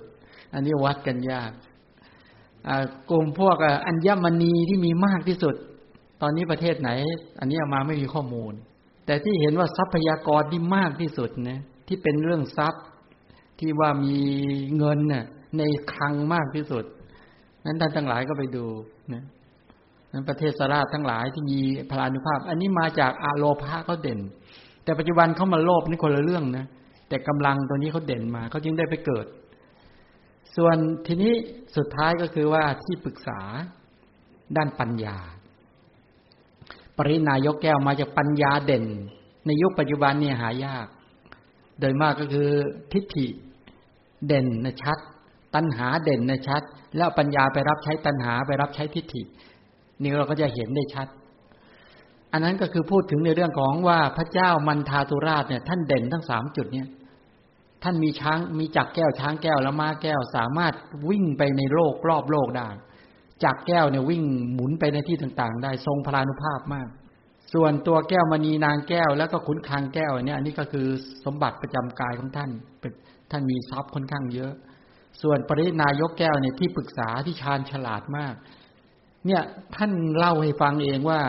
[0.53, 1.51] อันนี้วัดกันยาก
[3.09, 5.55] กลุ่มพวกอัญมณีที่มีมากที่สุด
[6.21, 6.89] ตอนนี้ประเทศไหน
[7.39, 8.53] อันนี้มาไม่มีข้อมูล
[9.05, 12.85] แต่ที่เห็นว่าทรัพยากรที่มากที่สุดนะที่เป็นเรื่องทรัพย์
[13.59, 14.17] ที่ว่ามี
[14.77, 15.25] เงินน่ะ
[15.57, 15.63] ใน
[15.93, 16.85] คลังมากที่สุด
[17.65, 18.65] นั้นท่านทั้งหลายก็ไปดู
[19.13, 19.23] นะ
[20.11, 21.59] นั้นประเทศสราชทั้งหลายที่มี
[21.91, 24.19] พลานุภาพ อันนี้มาจากอาโลภะเขาเด่น
[24.83, 26.65] แต่ปัจจุบันเขามาโลภนี่คนละเรื่องนะ
[27.07, 29.25] แต่กำลังตัวนี้เขาเด่นมาเขาจึงได้ไปเกิด
[30.55, 31.33] ส่วนทีนี้
[31.77, 33.39] สุดท้ายก็คือว่าที่ปรึกษา
[34.55, 35.17] ด้านปัญญา
[36.97, 38.85] ปรินายกแก้วมาจากปัญญาเด่น
[39.45, 40.87] ในยุคปัจจุบันเนี่ยหายาก
[41.79, 42.49] โดยมากก็คือ
[42.93, 43.27] ทิฏฐิ
[44.27, 44.97] เด่นนะชัด
[45.55, 46.61] ตัณหาเด่นนะชัด
[46.97, 49.21] แล้วปัญญาไปรับใช้ตัณหาไปรับใช้ทิฏฐิ
[50.01, 51.07] นี่เราก็จะเห็นได้ชัด
[52.31, 56.87] อันนั้นก็คือพูดถึงในเรื่องของว่าพระเจ้ามันทาตุราชเนี่ย ท่านเด่นทั้งสามจุดเนี่ย
[57.83, 60.73] ท่านมีช้างมีจักแก้วช้างแก้วและม้าแก้วสามารถ
[61.09, 62.69] วิ่งไปในโลกรอบโลกได้
[63.43, 66.87] จักแก้วเนี่ยวิ่งหมุนไปในที่ต่างๆ ได้ทรงพลานุภาพมาก
[67.53, 70.87] ส่วนตัวแก้วมณีนางแก้วแล้วก็ขุนคางแก้วเนี่ยอันนี้ก็คือ
[71.25, 72.91] สมบัติประจำกายของท่านเป็น
[73.31, 74.53] ท่านมีทรัพย์ค่อนข้างเยอะ
[75.21, 78.33] ส่วนปรินายกแก้วเนี่ยที่ปรึกษาที่ชาญฉลาดมาก
[79.25, 79.41] เนี่ย
[79.75, 81.21] ท่านเล่าให้ฟังเองว่า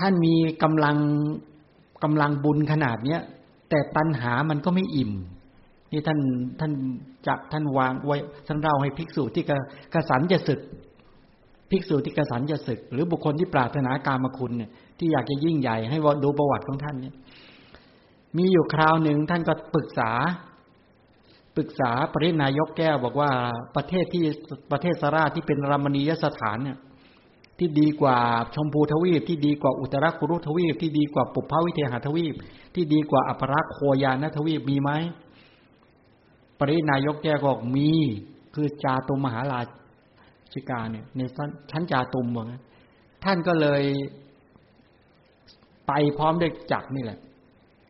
[0.00, 0.96] ท่านมีกำลัง
[2.04, 3.20] กำลังบุญขนาดเนี้ย
[3.72, 5.12] แต่ตัณหามันก็ไม่อิ่ม
[5.92, 6.18] นี่ท่าน
[6.60, 6.72] ท่าน
[7.26, 9.44] จักท่านวางไว้ท่านเล่าให้ภิกษุที่
[9.94, 10.60] กระสันจะศึก
[11.70, 17.14] ภิกษุที่กระสันจะศึก หรือบุคคลที่ปรารถนาการมาคุณเนี่ย ที่อยากจะยิ่งใหญ่ให้ดูประวัติของท่านเนี่ย
[18.36, 20.10] มีอยู่คราวหนึ่งท่านก็ปรึกษา
[21.56, 23.30] ปรึกษาปรินายกแก้วบอกว่า
[23.76, 24.24] ประเทศที่
[24.72, 26.78] ประเทศสราที่เป็นรามณียสถานเนี่ย
[27.58, 28.18] ที่ดีกว่า
[28.54, 32.34] ชมพูทวีป ที่ดีกว่าอุตรกุรุทวีป ที่ดีกว่าปุพพวิเทหทวีป
[32.74, 34.90] ที่ดีกว่าอภรักโคยานทวีปมีไหม
[36.58, 37.90] ปรินายกแกบอกมี
[38.54, 39.60] คือจาตุมมหารา
[40.52, 41.20] ชิกาเนี่ยใน
[41.70, 42.44] ชั้นจาตุมว่า
[43.24, 43.82] ท่านก็เลย
[45.86, 47.18] ไปพร้อมด้วยจักนี่แหละ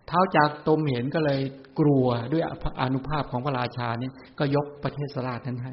[0.07, 1.41] เท้าจากตุมเห็นก็เลย
[1.81, 2.43] กลัวด้วย
[2.83, 5.73] อนุภาพของพระราชาเนี่ยก็ยกประเทศสราชนั้นให้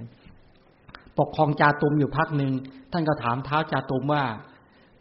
[1.20, 2.52] ปกครองจาตุมอยู่พักหนึ่ง
[2.92, 4.24] ท่านก็ถามเท้าจาตุมว่า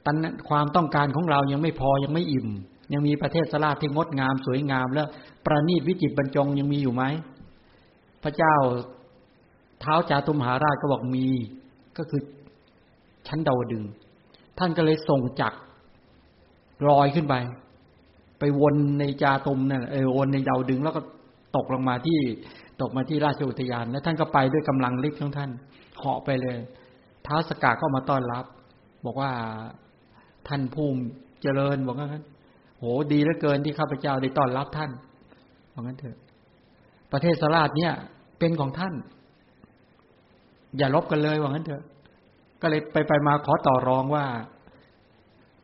[0.05, 0.17] ตัน
[0.49, 2.49] ความต้องการของเรายังไม่พอยังไม่อิ่ม
[2.93, 5.09] ยังมีประเทศสลาที่งดงามสวยงาม แล้ว
[5.47, 7.03] ประณีตวิจิตบรรจงยังมีอยู่ไหม
[8.23, 8.55] พระเจ้า
[9.81, 11.27] เท้าจาตุมหาราชก็บอกมี
[11.99, 12.21] ก็คือ
[13.29, 13.85] ชั้นดาวดึง
[14.59, 15.59] ท่านก็เลยส่งจักร
[16.89, 17.35] ลอยขึ้นไป
[18.39, 21.01] ไปวนในจาตุมนั่นเออวนในดาวดึงแล้วก็
[21.57, 22.19] ตกลงมาที่
[22.81, 25.51] ตกมาที่ราชอุทยาน แล้วท่านก็ไปด้วยกำลังฤทธิ์ของท่าน
[25.99, 26.59] เหาะไปเลย
[27.27, 28.45] ท้าสกาก็มาต้อนรับ
[29.05, 29.31] บอกว่า
[30.49, 31.03] ท่านภูมิ
[31.43, 32.25] เจริญบอกว่างั้น
[32.79, 34.91] โหดีเหลือเกินที่ข้าพเจ้าได้ต้อนรับท่าน
[35.73, 36.17] บอกงั้นเถอะ
[37.13, 37.93] ประเทศสราชเนี่ย
[38.39, 38.95] เป็นของท่าน
[40.79, 41.83] อย่าลบกันเลยว่างั้นเถอะ
[42.63, 44.25] ก็เลยไปไปมาขอต่อรองว่า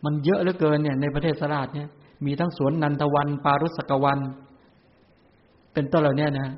[0.05, 1.89] มันเยอะเหลือเกินเนี่ย ในประเทศสราชเนี่ย
[2.27, 4.19] มีทั้งสวนนันทวัน ปารุสกวัน
[5.73, 6.49] เป็นต้นเหล่านี้นะ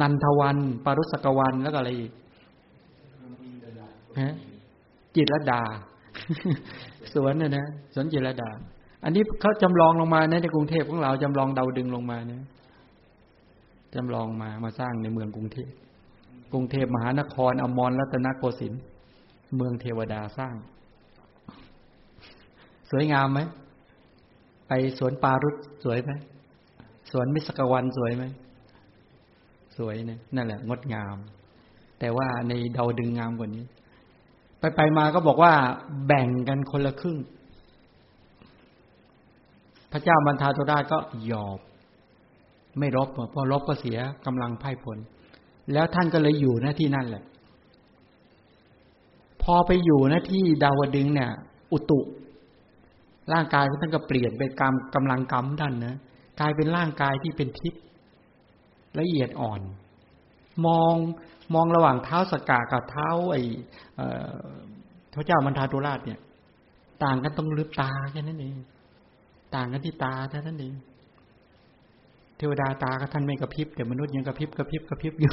[0.00, 2.12] นันทวัน ปารุสกวันแล้วก็อะไรอีก
[5.16, 5.62] จิตรดา
[7.14, 8.50] สวนเนี่ยนะสวนจิรดา
[9.04, 12.42] อันนี้เขาจำลองลงมาในกรุงเทพของเราจำลองเดาดึงลงมาเนี่ย
[13.94, 15.68] จำลองมามาสร้างในเมืองกรุงเทพ
[16.52, 18.82] กรุงเทพมหานครอมรรัตนโกสินทร์
[19.56, 20.54] เมืองเทวดาสร้าง
[22.90, 23.40] สวยงามไหม
[24.68, 26.10] ไปสวนปารุษสวยไหม
[27.10, 28.24] สวนมิสกวันสวยไหม
[29.76, 31.16] สวยเนี่ยนั่นแหละ งดงาม
[32.00, 33.64] แต่ว่าในเดาดึงงามกว่านี้
[34.60, 35.52] ไปไปมาก็บอกว่า
[36.06, 37.18] แบ่งกันคนละครึ่ง
[39.92, 40.98] พระเจ้าบรรทาตุราชก็
[41.30, 41.58] ยอม
[42.78, 44.98] ไม่รบเพราะรบก็เสียกำลังพ่ายผล
[45.72, 47.24] แล้วท่านก็เลยอยู่หน้าที่นั่นแหละ
[49.42, 51.30] พอไปอยู่หน้าที่ดาวดึงเนี่ย
[51.72, 52.00] อุตุ
[53.32, 55.96] ร่างกายของท่านก็เปลี่ยนไปกรรมกำลังกรรมท่านนะ
[56.40, 57.82] กลายเป็นร่างกายที่เป็นทิพย์
[58.98, 59.60] ละเอียดอ่อน
[60.66, 60.94] มอง
[61.54, 63.42] มองระหว่างเท้าสกากับเท้าไอ้
[65.14, 66.20] พระเจ้ามันทาตุราชเนี่ย
[67.04, 68.56] ต่างกันต้องลืบตาแค่นั้นเอง
[69.54, 70.74] ต่างกันที่ตาแค่นั้นเอง
[72.38, 75.32] เทวดาตาก็ท่านไม่กระพริบแต่มนุษย์ยังกระพริบกระพริบกระพริบอยู่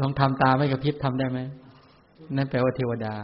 [0.00, 1.38] ลองทำตาไม่กระพริบทำได้ไหม
[2.36, 3.14] นั่นแปลว่าเทวดา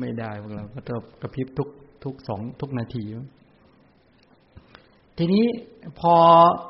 [0.00, 1.68] ไม่ได้พวกเราก็ต้องกระพริบทุก
[2.04, 3.04] ทุกสองทุกนาที
[5.18, 5.44] ทีนี้
[6.00, 6.14] พอ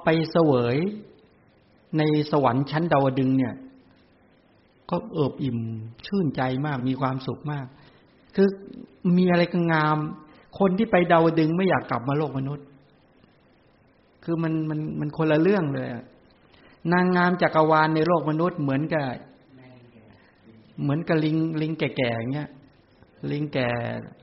[0.04, 0.76] ไปเสวย
[1.98, 3.54] ในสวรรค์ชั้นดาวดึงเนี่ย
[4.90, 5.58] ก็เอิบอิ่ม
[6.06, 7.66] ชื่นใจมากมีความสุขมาก
[8.36, 8.48] คือ
[9.18, 9.96] มีอะไรก็งาม
[10.58, 12.66] คนที่ไปดาวดึงไม่อยากกลับมาโลกมนุษย์
[14.24, 15.88] คือมันมันมันคนละเรื่องเลย
[16.92, 19.06] นางงามจักรวาลในโลกมนุษย์เหมือนกับ
[20.82, 22.50] เหมือนกับลิงลิงแก่ๆเงี้ย
[23.32, 23.68] ลิงแก่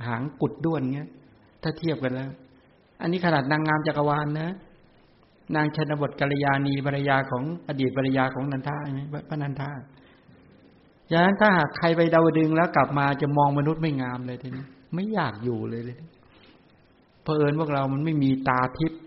[0.07, 1.09] หางกุดด้วนเงี้ย
[1.61, 2.29] ถ้าเทียบกันแล้ว
[3.03, 4.49] อันนี้ขนาดนางงามจักรวาลนะ
[5.55, 9.69] นางชนบทกัลยาณีภรรยาของอดีตภรรยาของนันทาใช่ไหมพระนันทา
[11.11, 15.97] ฉะนั้นถ้าหากใครไปดาวดึงแล้วกลับมาจะมองมนุษย์ไม่งามเลยทีนี้ไม่อยากอยู่เลยเลย
[17.23, 18.99] เพราะเอิญพวกเรามันไม่มีตาทิพย์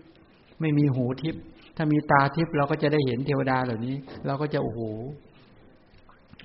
[0.61, 1.41] ไม่มีหูทิพย์
[1.75, 4.81] ถ้ามีตาทิพย์เราก็จะได้เห็นเทวดาเหล่านี้ เราก็จะโอ้โห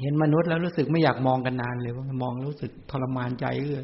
[0.00, 3.82] เห็นมนุษย์แล้วรู้สึกไม่อยากมองกันนานเลยว่ามองรู้สึกทรมานใจเออ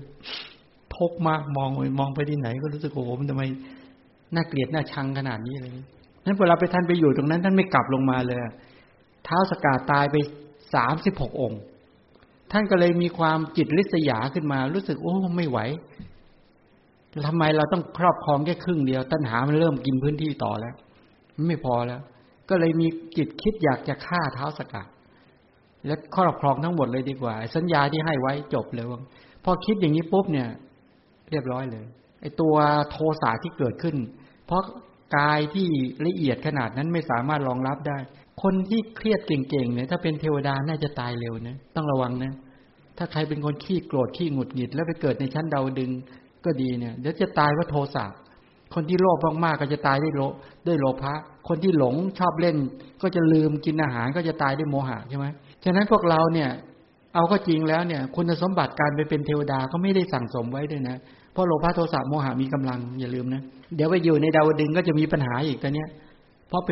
[0.98, 3.42] ทกมากมองมองไปที่ไหนก็รู้สึกโอ้โหมันทำไม
[4.34, 5.72] น่าเกลียดน่าชังขนาดนี้เลย
[6.24, 8.38] นั้นเวลาไปท่านไปอยู่ตรงนั้น ท่านไม่กลับลงมาเลย
[9.24, 10.16] เท้าสกาตายไป
[10.74, 11.60] สามสิบหกองค์
[12.52, 15.58] ท่านก็เลยมีความจิตริษยาขึ้นมา รู้สึกโอ้ไม่ไหว
[17.28, 20.74] ทำไมเราต้องครอบครองแค่ครึ่งเดียว ตัณหามันเริ่มกินพื้นที่ต่อแล้ว
[21.48, 22.00] ไม่พอแล้ว
[22.48, 24.86] ก็เลยมีจิตคิดอยากจะฆ่าเท้าสกัด
[25.86, 29.00] และครอบครองทั้งหมดเลยดีกว่า สัญญาที่ให้ไว้จบเลยว่า
[29.44, 30.48] พอคิดอย่างนี้ปุ๊บเนี่ย
[31.30, 31.84] เรียบร้อยเลย
[32.20, 32.54] ไอตัว
[32.90, 33.96] โทสะที่เกิดขึ้น
[34.46, 34.62] เพราะ
[35.16, 35.68] กายที่
[36.06, 37.98] ละเอียดขนาดนั้นไม่สามารถรองรับได้
[38.42, 42.32] คนที่เครียดเก่งๆเนี่ยถ้าเป็นเทวดาน่าจะตายเร็วนะต้องระวังนะ
[42.98, 45.90] ถ้าใครเป็นคนขี้โกรธขี้หงุดหงิด แล้วไปเกิดในชั้นดาวดึง
[46.44, 48.04] ก็ดีเนี่ยเดี๋ยวจะตายเพราะโทสะ
[48.74, 50.22] คนที่โลภมากๆก็จะตายด้วยโล
[50.66, 51.14] ด้วยโลภะ
[51.48, 52.56] คนที่หลงชอบเล่น
[53.02, 55.26] ก็จะลืมกินอาหารก็จะตายด้วยโมหะใช่ไหม
[55.64, 56.50] ฉะนั้นพวกเราเนี่ย
[57.14, 60.96] เอาก็จริงแล้วเนี่ย คุณสมบัติการไปเป็นเทวดาก็ไม่ได้สั่งสมไว้ด้วยนะ
[61.38, 63.42] ราะโลภะโทสะโมหะมีกำลังอย่าลืมนะ
[63.76, 65.88] เดี๋ยวไปอยู่ในดาวดึงก็จะมีปัญหาอีกตอนเนี้ย
[66.48, 66.70] เพราะไป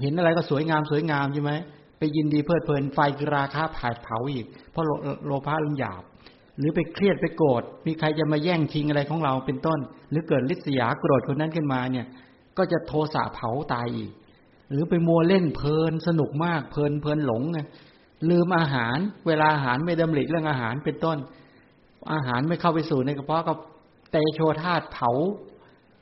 [0.00, 1.52] เห็นอะไรก็สวยงามสวยงามใช่ไหม
[1.98, 4.84] ไปยินดีเพลิดเพลินไฟกราคาผาเผาอีก เพราะ
[5.26, 6.02] โลภะมันหยาบ
[6.58, 9.78] หรือไปเครียดไปโกรธมีใครจะมาแย่งชิงอะไรของเราเป็นต้น
[10.10, 12.06] หรือเกิดลิษยาโกรธคนนั้นขึ้นมาเนี่ย
[12.58, 14.10] ก็จะโทสะเผาตายอีก
[14.70, 17.60] หรือไปมัวเล่นเพลินสนุกมากเพลินเพลินหลงไง
[18.30, 18.96] ลืมอาหาร
[19.26, 21.18] เวลาอาหารไม่ดำริเรื่องอาหารเป็นต้น
[22.12, 23.52] อาหารไม่เข้าไปสู่ในกระเพาะก็
[24.12, 25.10] เตโชธาตเผา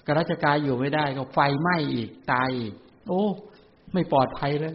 [0.06, 2.74] กระราชกายอยู่ไม่ได้ ก็ไฟไหม้อีกตายอีก
[3.08, 3.22] โอ้
[3.92, 4.74] ไม่ปลอดภัยเลย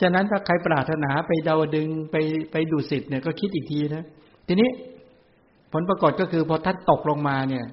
[0.00, 2.16] ฉะนั้นถ้าใครปรารถนาไปดาวดึงไป
[2.52, 4.04] ไปดูสิทธิ์เนี่ยก็คิดอีกทีนะ
[4.46, 4.70] ทีนี้
[5.72, 7.66] ผลปรากฏก็คือพอท่านตกลงมาเนี่ย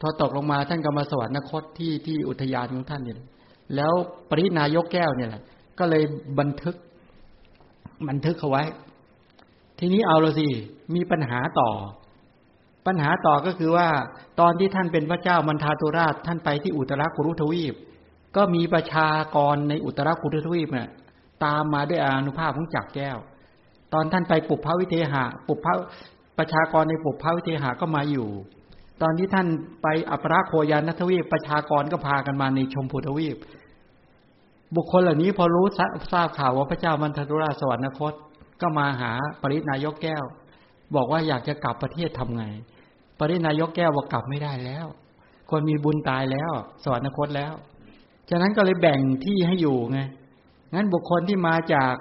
[0.00, 3.16] พอตกลงมาท่านก็มาสวรรคตที่ที่อุทยานของท่านเนี่ย
[3.76, 3.92] แล้ว
[4.30, 5.42] ปรินายกแก้วเนี่ยแหละ
[5.78, 6.02] ก็เลย
[6.38, 6.76] บันทึก
[8.08, 8.64] บันทึกเขาไว้
[9.78, 10.46] ทีนี้เอาละสิ
[10.94, 11.70] มีปัญหาต่อ
[12.86, 13.88] ปัญหาต่อก็คือว่า
[14.40, 17.74] ตอนที่ท่านเป็นพระเจ้ามันทาตุราชท่านไปที่อุตรากุรุทวีป
[18.36, 20.88] ก็มีประชากรในอุตรากุรุทวีปเนี่ย
[21.44, 23.18] ตามมาด้วยอนุภาพของจักแก้ว
[23.92, 25.66] ตอนท่านไปปุพพวิเทหะ ปุพพ
[26.38, 28.28] ประชากรในปุพพวิเทหะก็มาอยู่
[29.02, 29.46] ตอนที่ท่าน
[29.82, 33.36] ไปอัปราโคยานทวีปประชากรก็พากันมาในชมพูทวีป
[34.76, 35.66] บุคคลเหล่านี้พอรู้
[36.12, 38.14] ทราบข่าวว่าพระเจ้ามันทรุราชสวรรคต
[38.60, 39.12] ก็มาหา
[39.42, 40.24] ปรินายกแก้ว
[40.94, 42.44] บอกว่าอยากจะกลับประเทศทำไง
[43.20, 44.86] ปรินายกแก้วบอกกลับไม่ได้แล้ว
[45.50, 46.52] คนมีบุญตายแล้ว
[46.82, 47.52] สวรรคตแล้ว
[48.30, 50.00] ฉะนั้นก็เลยแบ่งที่ให้อยู่ไง
[50.74, 51.94] งั้นบุคคลที่มาจาก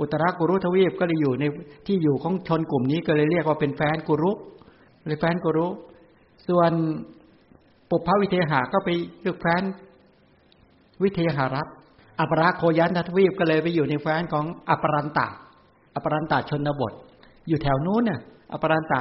[0.00, 1.44] อุตรากุรุทวีปก็เลยอยู่ใน
[1.86, 4.32] ที่อยู่ของชนกลุ่มนี้ก็เลยเรียกว่าเป็นแฟนกุรุ
[5.06, 5.66] เลยแฟนกุรุ
[6.48, 6.72] ส่วน
[7.90, 8.88] ปุพพวิเทหะก็ไป
[9.22, 9.62] เรียกแฟน
[11.02, 11.66] วิเทหรัต
[12.20, 15.28] อปราโคยันทวีปก็เลยไปอยู่ในแฟนของอปรันตา
[15.94, 16.92] อปรันตาชนบท
[17.48, 18.20] อยู่แถวนู้นเนี่ย
[18.52, 19.00] อปรันตา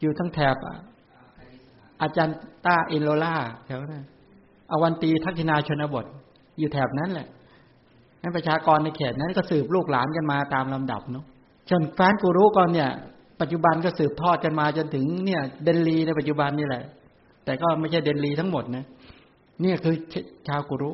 [0.00, 0.56] อยู่ทั้งแถบ
[2.02, 3.34] อาจารย์ตาเอโลล่า
[3.66, 4.04] แถวนั้น
[4.70, 6.04] อวันตีทักษิณาชนบท
[6.58, 7.28] อยู่แถบนั้นแหละ
[8.20, 11.24] ให้ประชากรในเขตนั้นก็สืบลูกหลานกันมาตามลำดับเนาะ
[11.70, 12.90] จนแฟนกูรู้ก่อนเนี่ย
[13.40, 16.84] ปัจจุบันก็สืบทอดกันมาจนถึงเนี่ย เดนลีในปัจจุบันนี่แหละ
[17.44, 18.84] แต่ก็ไม่ใช่เดนลีทั้งหมดนะ
[19.60, 19.94] เนี่ยคือ
[20.48, 20.90] ชาวกุรุ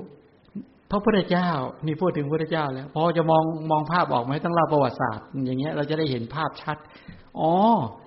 [0.91, 1.51] พระพุทธเจ้า
[1.87, 6.77] นี่พูดถึงพระพุทธเจ้าแล้วพอจะมองมองภาพออกไหมต้องเล่าประวัติศาสตร์ อย่างเงี้ยเราจะได้เห็นภาพชัด
[7.39, 7.53] อ๋อ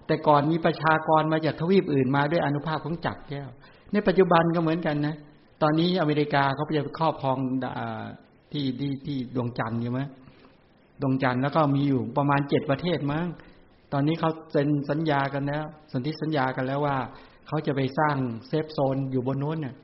[0.08, 3.50] แต่ก่อนมีประชากรมาจากทวีปอื่นมาด้วยอนุภาพของจักรแก้ว
[3.94, 5.16] ในปัจจุบันก็เหมือนกันนะ
[5.62, 7.38] ตอนนี้อเมริกาเขาไปครอบครอง
[8.52, 10.02] ที่ที่ที่ดวงจันทร์ใช่ไหม
[11.02, 13.28] ดวงจันทร์แล้วก็มีอยู่ประมาณเจ็ดประเทศมั้ง
[13.94, 16.98] ตอนนี้เขาเซ็นสัญญากันแล้วสนธิสัญญากันแล้วว่า
[17.48, 19.76] เขาจะไปสร้างเซฟโซนอยู่บนนู้นเนี่ย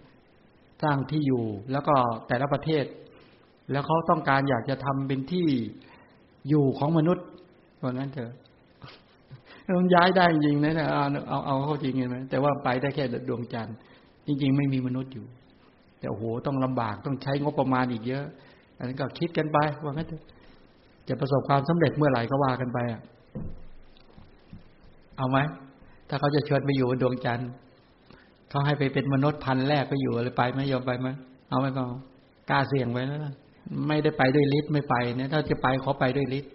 [0.83, 1.95] สร้างที่อยู่แล้วก็
[2.27, 2.85] แต่ละประเทศ
[3.71, 5.47] แล้วเขาต้องการอยากจะทำเป็นที่
[6.49, 7.25] อยู่ของมนุษย์
[7.77, 8.31] เพราะนั้นเถอะ
[9.77, 13.75] มันย้ายได้จริงนะเอาเอาเอาเข้าจริงเห็นไหมแต่ว่าไปได้แค่ดวงจันทร์
[14.27, 15.25] จริง ๆ ไม่มีมนุษย์อยู่
[15.99, 18.25] แต่โอ้โหต้องลำบากต้องใช้งบประมาณอีกเยอะ
[18.77, 20.07] อันนี้ก็คิดกันไปว่างั้น
[21.07, 23.01] จะประสบความสำเร็จเมื่อไหร่ก็ว่ากันไปอะ
[25.17, 25.37] เอาไหม
[26.09, 27.49] ถ้าเขาจะชวนไปอยู่บนดวงจันทร์
[28.49, 31.07] เขาให้ไปเป็นมนุษย์พันแรกไปอยู่อะไรไปไหมยอมไปไหม
[31.49, 31.83] เอาไหมก็
[32.49, 33.19] กล้าเสี่ยงไว้แล้ว
[33.87, 36.51] ไม่ได้ไปด้วยฤทธิ์ไม่ไปเนี่ยถ้าจะไปขอไปด้วยฤทธิ์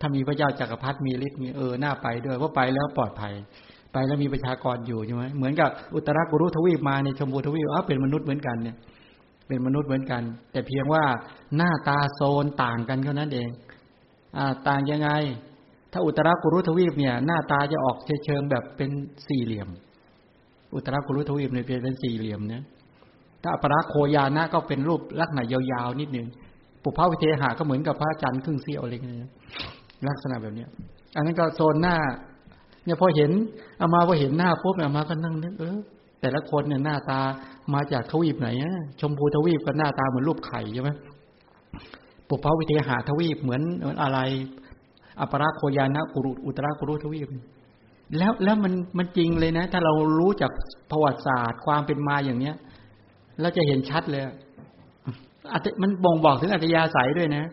[0.00, 3.34] ถ้ามีพระเจ้าจักรพรรดิมีฤทธิ์มีเออหน้าไปด้วยเพราไปแล้วปลอดภัย
[3.92, 8.76] ไปแล้วมีประชากรอยู่ใช่ไหมเหมือนกับอุตรากุรุทวีปมาในชมพูทวีปอ้าเป็นมนุษย์เหมือนกันเนี่ย
[9.48, 11.04] เป็นมนุษย์เหมือนกัน แต่เพียงว่า
[11.56, 13.48] หน้าตาโซนต่างกันเท่านั้นเอง
[14.36, 15.08] อ่าต่างยังไง
[15.92, 18.90] ถ้าอุตรากุรุทวีปเนี่ย หน้าตาจะออกเชิงแบบเป็น
[19.26, 19.68] สี่เหลี่ยม
[20.74, 22.62] อุตรากุรุทวีปเนี่ยเป็นสี่เหลี่ยมเนี่ย
[23.42, 26.26] ถ้าอปราโคยานะก็เป็นรูปลักษณะยาวๆนิดนึง
[26.82, 29.30] ปุพพวิเทหะก็เหมือนกับพระจันทร์ครึ่งเสี้ยวอะไรเงี้ย
[30.08, 30.68] ลักษณะแบบเนี้ย
[31.16, 31.96] อันนั้นก็โซนหน้า
[32.84, 33.30] เนี่ยพอเห็น
[33.78, 35.78] เอามาพอเห็นหน้าปุ๊บเอามาก็นั่งนึกเออ
[36.20, 37.20] แต่ละคนเนี่ยหน้าตา
[37.74, 38.48] มาจากทวีปไหน
[39.00, 40.90] ชมพูทวีปก็หน้าตาเหมือนรูปไข่ใช่ไหม
[42.28, 43.62] ปุพพวิเทหะทวีปเหมือน
[44.02, 44.18] อะไร
[45.20, 47.28] อัปราโคยานะกุรุอุตรากุรุทวีป
[48.18, 50.50] แล้วแล้วมันมันจริงเลยนะ ถ้าเรารู้จาก
[50.90, 52.54] ประวัติศาสตร์ความเป็นมาอย่างเนี้ย
[53.40, 54.22] เราจะเห็นชัดเลย
[55.82, 57.44] มันบ่งบอกถึงอัตยาศัยด้วยนะ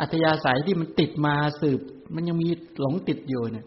[0.00, 1.80] อัตยาศัยที่มันติดมาสืบ
[2.14, 2.48] มันยังมี
[2.80, 3.66] หลงติดอยู่เนี่ย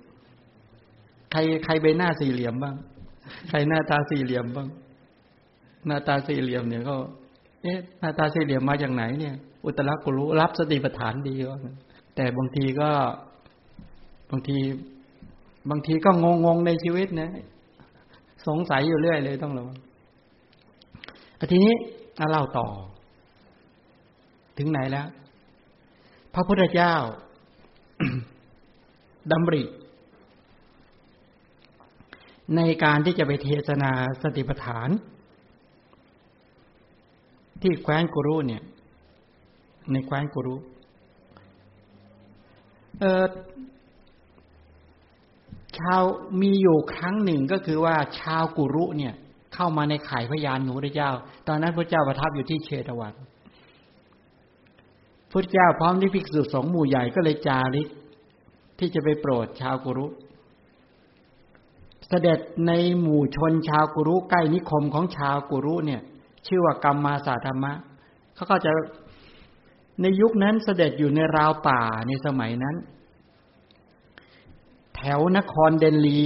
[1.31, 2.75] ใครใครใบหน้าสี่เหลี่ยมบ้าง
[3.49, 4.67] ใครหน้าตาสี่เหลี่ยมบ้าง
[5.87, 6.95] หน้าตาสี่เหลี่ยมเนี่ยก็
[7.61, 9.35] เอ๊ะหน้าตาสี่เหลี่ยมมาจากไหนเนี่ย
[9.65, 11.59] อุตรกุรู้รับสติปัฏฐานดีว่า
[12.15, 12.89] แต่บางทีก็
[14.31, 14.57] บางที
[15.69, 17.29] บางทีก็งงงในชีวิตนะ
[18.47, 19.77] สงสัยอยู่เรื่อยเลยต้องระวัง
[21.51, 21.73] ทีนี้
[22.31, 22.67] เล่าต่อ
[24.57, 25.07] ถึงไหนแล้ว
[26.35, 26.95] พระพุทธเจ้า
[29.31, 29.63] ดำริ
[32.55, 34.89] ในการที่จะไปเทศนาสติปัฏฐาน
[37.61, 38.63] ที่แคว้นกุรุเนี่ย
[39.91, 40.55] ในแคว้นกุรุ
[42.99, 43.25] เออ
[45.79, 46.01] ชาว
[46.41, 49.13] มีอยู่ครั้งหนึ่งก็คือว่าชาวกุรุเนี่ย
[49.53, 51.11] เข้ามาในข่ายพยานหนูพระเจ้า
[51.47, 53.13] ตอนนั้นพระเจ้าประทับอยู่ที่เชตวัน
[55.35, 57.87] พระเจ้าพร้อมด้วยภิกษุสองหมู่ใหญ่ก็เลยจาริก
[58.79, 60.07] ที่จะไปโปรดชาวกุรุ
[62.07, 62.71] เสด็จใน
[63.01, 66.01] หมู่ชนชาวกุรุใกล้นิคมของชาวกุรุเนี่ย
[66.47, 67.73] ชื่อว่ากรรมมาสาธรรมะ
[68.35, 68.71] เขาก็จะ
[70.01, 72.75] ในยุคนั้นเสด็จอยู่ในราวป่าในสมัยนั้น
[74.95, 76.21] แถวนครเดนลี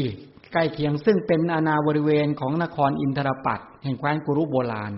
[0.53, 4.93] ใกล้เคียงซึ่งเป็นอาณาบริเวณของนครอินทรปัตแห่งแคว้นกุรุโบราณ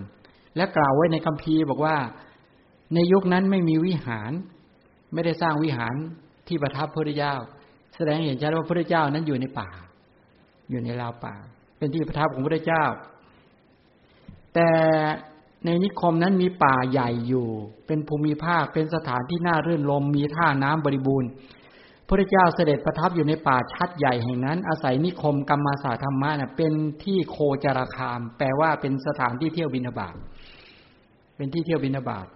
[0.56, 1.96] และกล่าวไว้ในคัมภีร์บอกว่า
[2.94, 4.32] ในยุคนั้นไม่มีวิหาร
[5.12, 5.94] ไม่ได้สร้างวิหาร
[6.48, 7.34] ที่ประทับพระพุทธเจ้า
[7.94, 9.70] แสดงเห็นชัดว่าพระพุทธเจ้านั้นอยู่ในป่า
[10.70, 11.34] อยู่ในราวป่า
[11.78, 12.84] เป็นที่ประทับของพระพุทธเจ้า
[14.54, 14.70] แต่
[15.64, 17.48] ในนิคมนั้นมีป่าใหญ่อยู่
[17.86, 21.30] เป็นภูมิภาค เป็นสถานที่น่ารื่นรมมีท่าน้ำบริบูรณ์
[22.08, 26.72] พระเจ้าเสด็จประทับอยู่ในป่าชัดใหญ่แห่งนั้น อาศัยนิคมกรรมาสาธรรมะเน่ยเป็น
[27.04, 30.14] ที่โคจรคาม แปลว่าเป็นสถานที่เที่ยวบินาบาต
[31.36, 32.26] เป็นที่เที่ยวบินาบาต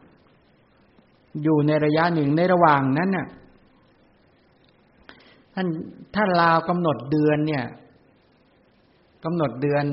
[1.43, 3.27] อยู่ในระยะหนึ่งในระหว่างนั้นน่ะ
[5.55, 5.67] ท่าน
[6.15, 7.65] ท่านลาวกำหนดเดือนเนี่ย
[9.25, 9.85] กำหนดเดือน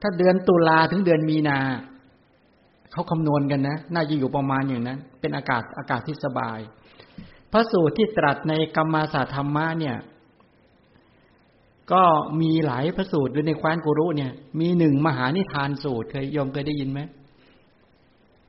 [0.00, 1.58] ถ้าเดือนตุลาถึงเดือนมีนา
[2.92, 6.58] เขาคำนวณกันนะ น่าจะอยู่ประมาณอย่างนั้น เป็นอากาศอากาศที่สบาย
[7.52, 9.96] พระสูตรที่ตรัสในกรรมาสาธรรมะเนี่ย
[11.92, 12.02] ก็
[12.40, 17.00] มีหลายพระสูตรในคว้นกุรุเนี่ย มีหนึ่งมหานิทานสูตรเคยยมเคยได้ยินไหม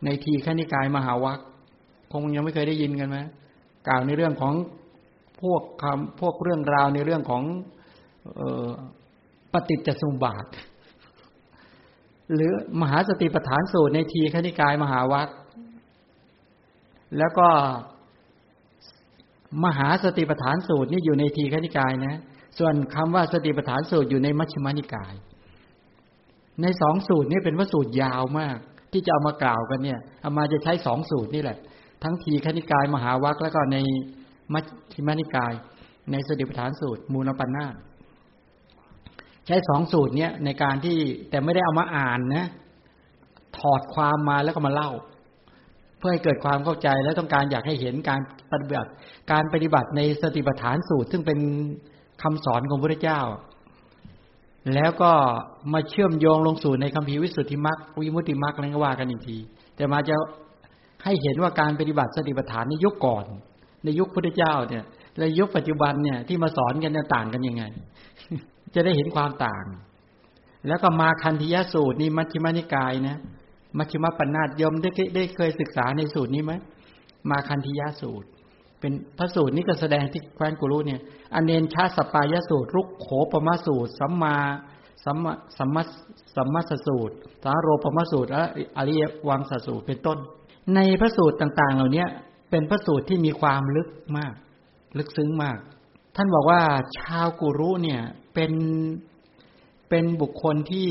[0.05, 1.39] ในทีขณิกายมหาวัค
[2.11, 3.17] คงยังไม่เคยได้ยินกันไหม
[3.87, 4.53] กล่าวในเรื่องของ
[5.41, 7.43] พวกคำพวกเรื่องราวในเรื่องของ
[8.39, 8.69] ออ
[9.53, 10.45] ปฏิจจสมบาท
[12.33, 15.27] หรือมหาสติปัฏฐานสูตรในทีขณิกายมหาวัค
[17.17, 17.47] แล้วก็
[19.65, 22.19] มหาสติปัฏฐานสูตรนี่อยู่ในทีขณิกายนะ
[22.57, 25.13] ส่วนคำว่าสติปัฏฐานสูตรอยู่ในมัชฌิมานิกาย
[26.61, 28.59] ในสองสูตรนี้เป็นวสูตรยาวมาก
[28.93, 31.57] ที่จะเอามากล่าวกันเนี่ยเอามาจะใช้สองสูตรนี่แหละ
[32.03, 33.77] ทั้งทีขณิกายมหาวัคแล้วก็ใน
[34.53, 35.53] มัชฌิมานิกาย
[36.11, 37.65] ในสติปัฏฐานสูตร มูลปัญนา
[39.47, 40.97] ใช้สองสูตรเนี้ยในการที่
[41.29, 42.47] แต่ไม่ได้เอามาอ่านนะ
[43.57, 44.91] ถอดความมาแล้วก็มาเล่า
[45.97, 48.91] เพื่อให้เกิดความเข้าใจและต้องการอยากให้เห็นการปฏิบัติ
[49.31, 51.39] การปฏิบัติในสติปัฏฐานสูตร ซึ่งเป็น
[52.23, 53.21] คำสอนของพระเจ้า
[54.73, 55.11] แล้วก็
[55.73, 59.37] มาเชื่อมโยงลงสู่ในคำพีวิสุทธิมรรควิมุตติมรรคอะไรก็ว่ากันอีกที
[59.75, 60.15] แต่มาจะ
[61.03, 63.25] ให้เห็นว่าการปฏิบัติสติปัฏฐานในยุคก่อน
[63.83, 64.83] ในยุคพระเจ้าเนี่ย
[65.17, 67.63] และยุคปัจจุบันเนี่ยที่มาสอนกันเนี่ยต่างกันยังไง
[68.75, 69.65] จะได้เห็นความต่าง
[70.67, 73.17] แล้วก็มาคันธิยสูตรนี่มัชฌิมานิกายนะ
[73.77, 76.53] มัชฌิมปัญนาตยมได้ได้เคยศึกษาในสูตรนี้ไหม
[77.29, 78.27] มาคันธิยสูตร
[78.83, 81.01] เป็นพระสูตรนี้ก็แสดงที่แคว้นกุรุเนี่ย
[81.33, 84.35] อเนนชาสปายสูตรรุกโขปมาสูตร สัมมา
[85.05, 85.81] สัมมาสัมมา
[86.35, 88.43] สัมมาสสูตรสาโรปมาสูตรและ
[88.77, 90.17] อริยวังสสูตรเป็นต้น
[90.75, 92.05] ในพระสูตรต่างๆ เหล่านี้
[92.49, 94.33] เป็นพระสูตรที่มีความลึกมาก
[94.97, 95.57] ลึกซึ้งมาก
[96.15, 96.61] ท่านบอกว่า
[96.97, 98.01] ชาวกุรุเนี่ย
[98.33, 98.53] เป็น
[99.89, 100.89] เป็นบุคคลที่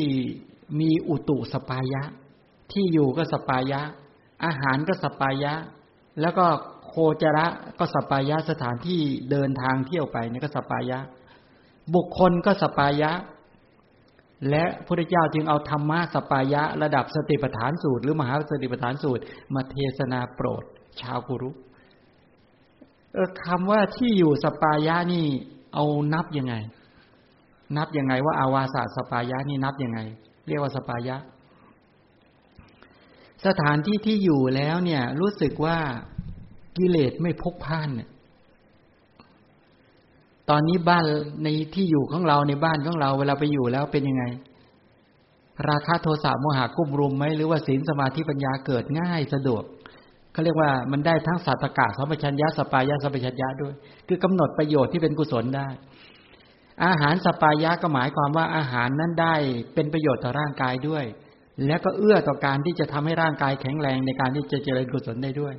[0.80, 2.02] มีอุตุสปายะ
[2.72, 3.80] ที่อยู่ก็สปายะ
[4.44, 5.52] อาหารก็สปายะ
[6.20, 6.46] แล้วก็
[6.94, 7.46] โคจระ
[7.78, 10.98] ก็สัปปายะสถานที่เดินทางเที่ยวไปนี่ก็สัปปายะ
[11.94, 13.12] บุคคลก็สัปปายะ
[14.50, 19.22] และพระเจ้าจึงเอาธรรมะสัปปายะ ระดับสติปัฏฐานสูตร หรือมหาสติปัฏฐานสูตร
[19.54, 20.64] มาเทศนาโปรด
[21.00, 21.50] ชาวกุรุ
[23.44, 25.26] คำว่าที่อยู่สัปปายะนี่
[25.74, 26.54] เอานับยังไง
[27.76, 29.98] นับยังไงว่าอาวาสสัปปายะนี่นับยังไง
[30.48, 31.16] เรียกว่าสัปปายะ
[33.46, 35.78] สถานที่ที่อยู่แล้วเนี่ยรู้สึกว่า
[36.76, 38.08] กิเลสไม่พกพ่านเนี่ย
[40.50, 41.04] ตอนนี้บ้าน
[41.44, 44.24] ในที่อยู่ของเราในบ้านของเรา เวลาไปอยู่แล้วเป็นยังไง
[45.70, 49.62] ราคาโทสะโมหะกุ้มรุมไหมหรือว่าศีลสมาธิปัญญาเกิดง่ายสะดวก
[50.32, 53.74] เขาเรียกว่ามันได้ทั้งสัตตกะสัมปชัญญะสปายะสัมปชัญญะด้วย
[54.08, 55.68] คือกำหนดประโยชน์ที่เป็นกุศลได้
[56.84, 59.34] อาหารสปายะก็หมายความว่าอาหารนั้นได้
[59.74, 61.04] เป็นประโยชน์ต่อร่างกายด้วย
[61.66, 65.54] แล้วก็เอื้อต่อการที่จะทำให้ร่างกายแข็งแรงในการที่จะเจริญกุศลได้ด้วย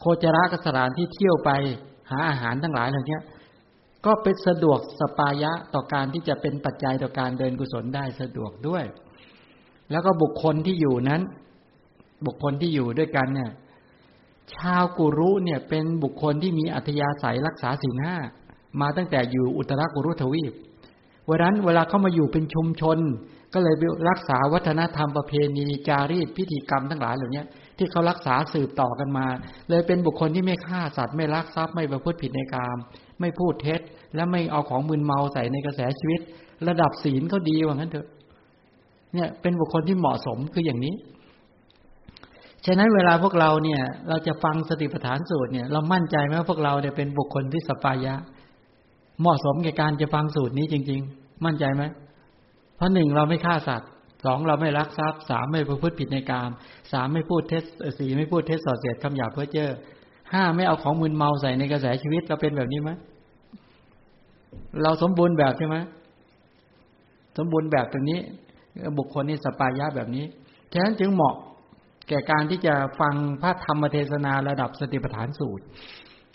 [0.00, 1.50] โคจรกสถานที่เที่ยวไป
[2.10, 3.18] หาอาหารทั้งหลายเหล่านี้
[4.06, 8.84] ก็เป็นสะดวกสปายะต่อการที่จะเป็นปัจจัยต่อการเดินกุศลได้สะดวกด้วย
[9.90, 11.22] แล้วก็บุคคลที่อยู่นั้น
[12.26, 13.50] บุคคลที่อยู่ด้วยกันเนี่ย
[14.54, 18.16] ชาวกุรุเนี่ยเป็นบุคคลที่มีอัธยาศัยรักษาศีลห้า
[18.80, 20.52] มาตั้งแต่อยู่อุตรกุรุทวีป
[21.28, 22.98] วันนั้นเวลาเข้ามาอยู่เป็นชุมชน
[23.54, 23.74] ก็เลย
[24.08, 27.44] รักษาวัฒนธรรมประเพณีจารีตพิธีกรรมทั้งหลายเหล่านี้
[27.78, 29.26] ที่เขารักษาสืบต่อกันมา
[29.68, 32.78] เลยเป็นบุคคลที่ไม่ฆ่าสัตว์ไม่ลักทรัพย์ไม่ประพฤติผิดในกาม
[33.20, 33.80] ไม่พูดเท็จ
[34.14, 36.20] และไม่เอาของมึนเมาใส่ในกระแสชีวิต
[36.68, 38.06] ระดับศีลเขาดีว่างั้นเถอะ
[39.14, 40.94] เนี่ยเป็นบุคคลที่เหมาะสมคืออย่างนี้
[42.66, 48.14] ฉะนั้นเวลาพวกเราเนี่ย เราจะฟังสติปัฏฐานสูตรเนี่ย เรามั่นใจไหมว่าพวกเราเนี่ยเป็นบุคคลที่สปายะ
[49.20, 51.82] เหมาะสมแก่การจะฟังสูตรนี้จริง ๆ มั่นใจไหม
[52.76, 53.90] เพราะหนึ่งเราไม่ฆ่าสัตว์
[54.24, 56.50] สองเราไม่รักทรัพย์สามไม่ประพฤติผิดในกาม
[56.92, 57.64] สามไม่พูดเท็จ
[57.98, 59.70] สี่ไม่พูดเท็จส่อเสียดคำหยาบเพ้อเจ้อ
[60.32, 62.90] ห้าไม่เอาของมึนเมาใส่ในกระแสชีวิตเราเป็นแบบนี้ไหม
[64.82, 65.76] เราสมบูรณ์แบบใช่ไหม
[67.38, 68.20] สมบูรณ์แบบตรงนี้
[68.98, 70.24] บุคคลนี้สปายะแบบนี้
[70.72, 71.34] ฉะนั้นจึงเหมาะ
[72.08, 75.64] แก่การที่จะฟังพระธรรมเทศนาระดับสติปัฏฐานสูตร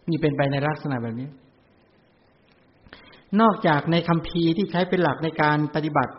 [0.09, 1.27] นี่เป็นไปในลักษณะแบบนี้
[3.41, 6.13] นอกจากในคำพีที่ใช้เป็นหลักในการปฏิบัติ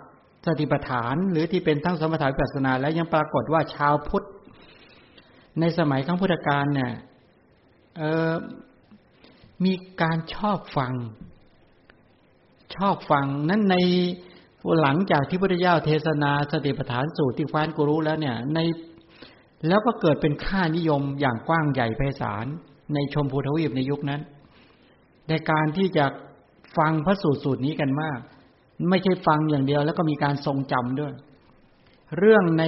[0.46, 4.26] สติปัฏฐานหรือที่เป็นทั้งสมถะวิปัสสนา แล้วยังปรากฏว่าชาวพุทธ
[5.60, 6.92] ในสมัยครั้งพุทธกาลเนี่ย
[7.98, 8.32] เออ
[9.64, 9.72] มี
[10.02, 10.94] การชอบฟัง
[12.76, 13.76] ชอบฟังนั้นใน
[14.80, 18.58] หลังจากที่พระพุทธเจ้าเทศนาสติปัฏฐานสูตรที่ฟ้านกุรู้แล้วเนี่ย ใน
[19.68, 22.46] แล้วก็เกิดเป็นค่านิยมอย่างกว้างใหญ่ไพศาล
[22.94, 24.20] ในชมพูทวีปในยุคนั้น
[25.28, 26.06] ในการที่จะ
[26.78, 28.18] ฟังพระสูตรสูตรนี้กันมาก
[28.90, 31.12] ไม่ใช่ฟังอย่างเดียว แล้วก็มีการทรงจำด้วย
[32.18, 32.64] เรื่องใน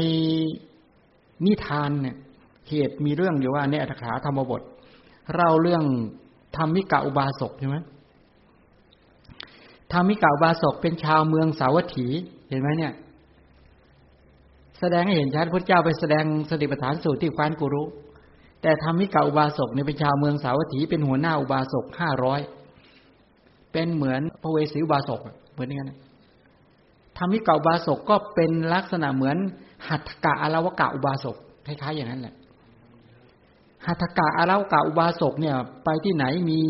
[1.46, 2.16] นิทานเนี่ย
[2.68, 4.62] เหตุมีเรื่องอยู่ว่าในอัตถกาธรรมบท
[5.34, 5.84] เล่าเรื่อง
[6.56, 7.78] ธรรมิกาอุบาสกใช่ไหม
[9.92, 12.06] ธรรมิกาอุบาสกเป็นชาวเมืองสาวัตถี
[12.48, 12.92] เห็นไหมเนี่ย
[14.80, 17.84] แสดงให้เห็นชัดพระเจ้าไปแสดงสติปัฏฐานสูตรที่ควานกุรุ
[18.62, 22.40] แต่ธรรมิกาอุบาสกเนี่ยเป็นชาวเมืองสาวัตถีเป็นหัวหน้าอุบาสกห้าร้อย
[23.72, 25.20] เป็นเหมือนพระเวสสีอุบาสก
[25.56, 25.92] เหมือนกัน
[27.18, 29.36] ธรรมิกาอุบาสกก็เป็นลักษณะเหมือน
[29.88, 31.36] หัตถกะอารวกะอุบาสก
[31.66, 32.34] คล้ายๆอย่างนั้นแหละ
[33.86, 36.60] หัตถกะอาราวกะอุบาสกเนี่ย ไปที่ไหนมี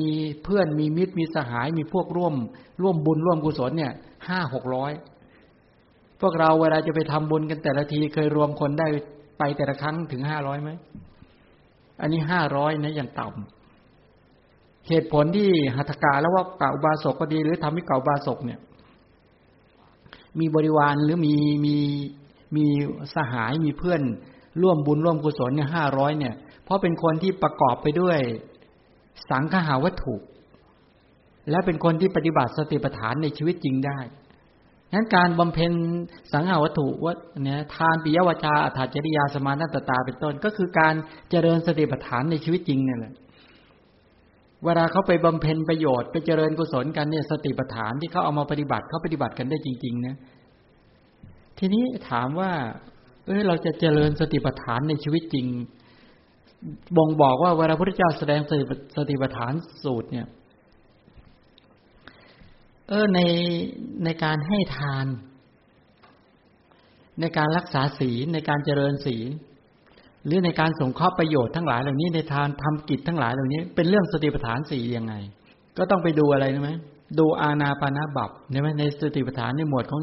[0.43, 2.35] เพื่อนมีมิตรมีสหายมีพวกร่วม
[2.83, 3.93] ร่วมบุญร่วมกุศลเนี่ย
[4.29, 4.93] ห้าหกร้อย
[6.21, 8.87] พวกเราเวลาจะไปทำบุญกันแต่ละทีเคยรวมคนได้
[9.39, 10.71] ไปแต่ละครั้งถึงห้าร้อยไหม
[12.01, 18.59] อันนี้ห้าร้อยนะอย่างต่ำเหตุผลที่หัตถกะแล้วว่ากะอุบาสกก็ดี หรือทำให้เก่าบาสกเนี่ย
[20.41, 21.35] มีบริวารหรือมี
[21.67, 21.77] มี
[22.57, 22.65] มี
[23.15, 24.01] สหายมีเพื่อน
[24.63, 26.35] ร่วมบุญร่วมกุศลเนี่ยห้าร้อยเนี่ย
[26.65, 28.19] เพราะเป็นคนที่ประกอบไปด้วย
[29.31, 30.15] สังขาวัตถุ
[31.51, 33.99] และเป็นคนที่ปฏิบัติสติปัฏฐานในชีวิตจริงได้
[34.95, 35.73] นั้นการบำเพ็ญ
[36.33, 40.95] สังหาวัตถุว่าเนี่ยทานปิยวจาอัจริยาสมานัตตาเป็นต้น ก็คือการ
[41.31, 43.15] เจริญสติปัฏฐานในชีวิตจริงเนี่ยแหละ
[44.65, 50.17] เวลาเขาไปบำเพ็ญประโยชน์ไปเจริญกุศลกันเนี่ยสติปัฏฐานที่เขาเอามาปฏิบัติเขาปฏิบัติกันได้จริง ๆ นะ
[51.59, 52.53] ทีนี้ถามว่า
[53.27, 55.47] เออเราจะเจริญสติปัฏฐานในชีวิตจริง
[56.97, 58.41] บ่งบอกว่าเวลาพระพุทธเจ้าแสดง
[58.97, 59.53] สติปัฏฐาน
[59.85, 60.27] สูตรเนี่ย
[62.89, 63.21] เออใน
[64.05, 65.07] ในการให้ทาน
[67.21, 69.29] ในการรักษาศีลในการเจริญศีล
[70.27, 75.15] หรือในการส่งข้อประโยชน์ทั้งหลายเหล่านี้ในทานทำกิจทั้งหลายเหล่านี้ เป็นเรื่องสติปัฏฐานสี่ยังไง
[75.79, 76.71] ก็ต้องไปดูอะไรใช่ไหม
[77.19, 80.01] ดูอาณาปานาบับใช่ไหมในสติปัฏฐานในหมวดของ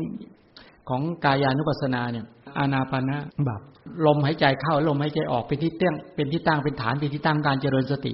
[0.89, 2.25] ของกายานุปัสสนาเนี่ย
[2.57, 3.17] อาณาปานา
[3.47, 3.61] บับ
[4.05, 8.13] ลมหายใจเข้าลมหายใจออกเป็นที่เตั้ยงเป็นที่ตั้งเป็นฐานเป็นที่ตั้งการเจริญสติ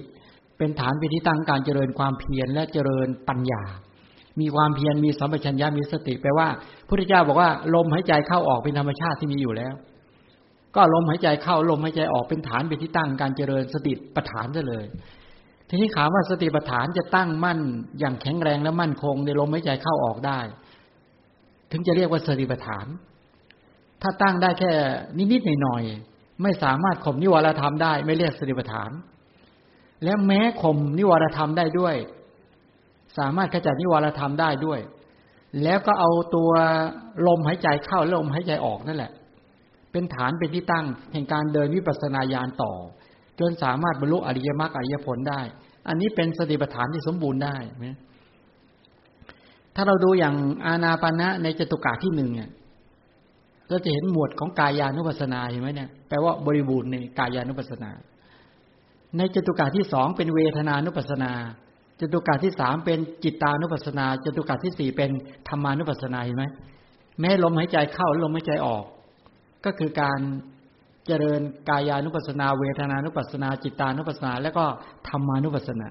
[0.57, 3.63] เป็นฐานเป็นที่ตั้งการเจริญความเพียรและเจริญปัญญา
[4.39, 6.47] มีความเพียรมีสัมปชัญญะมีสติแปลว่า
[6.87, 9.73] พุทธเจ้าบอกว่าลมหายใจเข้าออกเป็นธรรมชาติที่มีอยู่แล้ว
[10.75, 14.85] ก็ลมหายใจเข้าลมหายใจออกเป็นฐานเป็นที่ตั้งการเจริญสติปัฏฐานซะเลย
[15.69, 17.59] ทีนี้ถามว่าสติปัฏฐานจะตั้งมั่น
[17.99, 20.39] อย่างแข็งแรงและมั่นคง ในลมหายใจเข้าออกได้
[21.71, 22.85] ถึงจะเรียกว่าสติปัฏฐาน
[24.01, 24.71] ถ้าตั้งได้แค่
[25.31, 28.91] นิดๆหน่อยๆไม่สามารถข่มนิวรธรรมได้ไม่เรียกสติปัฏฐาน
[30.03, 31.95] และแม้ข่มนิวรธรรมได้ด้วย
[33.17, 34.79] สามารถขจัดนิวรธรรมได้ด้วย
[35.63, 36.51] แล้วก็เอาตัว
[37.27, 39.11] ลมหายใจเข้าลมหายใจออกนั่นแหละ
[39.91, 42.73] เป็นฐานเป็นที่ตั้ง แห่งการเดินวิปัสสนาญาณต่อ
[43.39, 45.41] จนสามารถบรรลุอริยมรรคอริยผลได้
[45.87, 47.87] อันนี้เป็นสติปัฏฐานที่สมบูรณ์ได้ไหม
[49.75, 50.35] ถ้าเราดูอย่าง
[50.65, 52.49] อาณาปณะในจตุกะที่หนึ่งเนี่ย
[53.69, 57.91] เราจะเห็นหมวดของกายานุปัสสนาเห็นไหมเนี่ยแปลว่าบริบูรณ์ในกายานุปัสสนา
[59.17, 61.31] ในจตุกะที่สองเป็นเวทนานุปัสสนา
[61.99, 65.09] จตุกาที่สามเป็นจิตตานุปัสสนาจตุกาที่สี่เป็น
[65.47, 66.45] ธรรมานุปัสสนาเห็นไหม
[67.19, 68.83] แม้ลมหายใจเข้าลมหายใจออก
[69.65, 70.19] ก็คือการ
[71.07, 74.65] เจริญกายานุปัสนา เวทนานุปัสนา จิตานุปัสนา แล้วก็
[75.07, 75.89] ธรรมานุปัสนา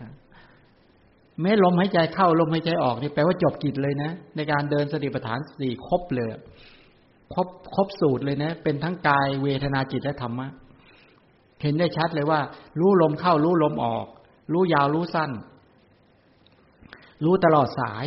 [1.40, 6.28] แม้ลมหายใจเข้าลมหายใจออกนี่แปลว่าจบกิจเลยนะ ในการเดินสติปัฏฐานสี่ครบเลย
[7.34, 10.48] ครบครบสูตรเลยนะ เป็นทั้งกายเวทนาจิตและธรรมะ
[11.62, 12.40] เห็นได้ชัดเลยว่า
[12.80, 14.06] รู้ลมเข้ารู้ลมออก
[14.52, 15.30] รู้ยาวรู้สั้น
[17.24, 18.06] รู้ตลอดสาย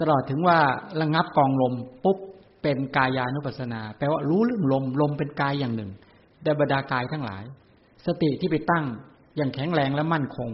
[0.00, 0.58] ตลอดถึงว่า
[1.00, 1.74] ระงับกองลม
[2.04, 2.18] ปุ๊บ
[2.62, 5.90] เป็นกายานุปัสสนา แปลว่ารู้เรื่องลมลมเป็นกายอย่างหนึ่ง
[6.44, 7.44] ได้บรรดากายทั้งหลาย
[8.06, 8.84] สติที่ไปตั้ง
[9.36, 10.50] อย่างแข็งแรงและมั่นคง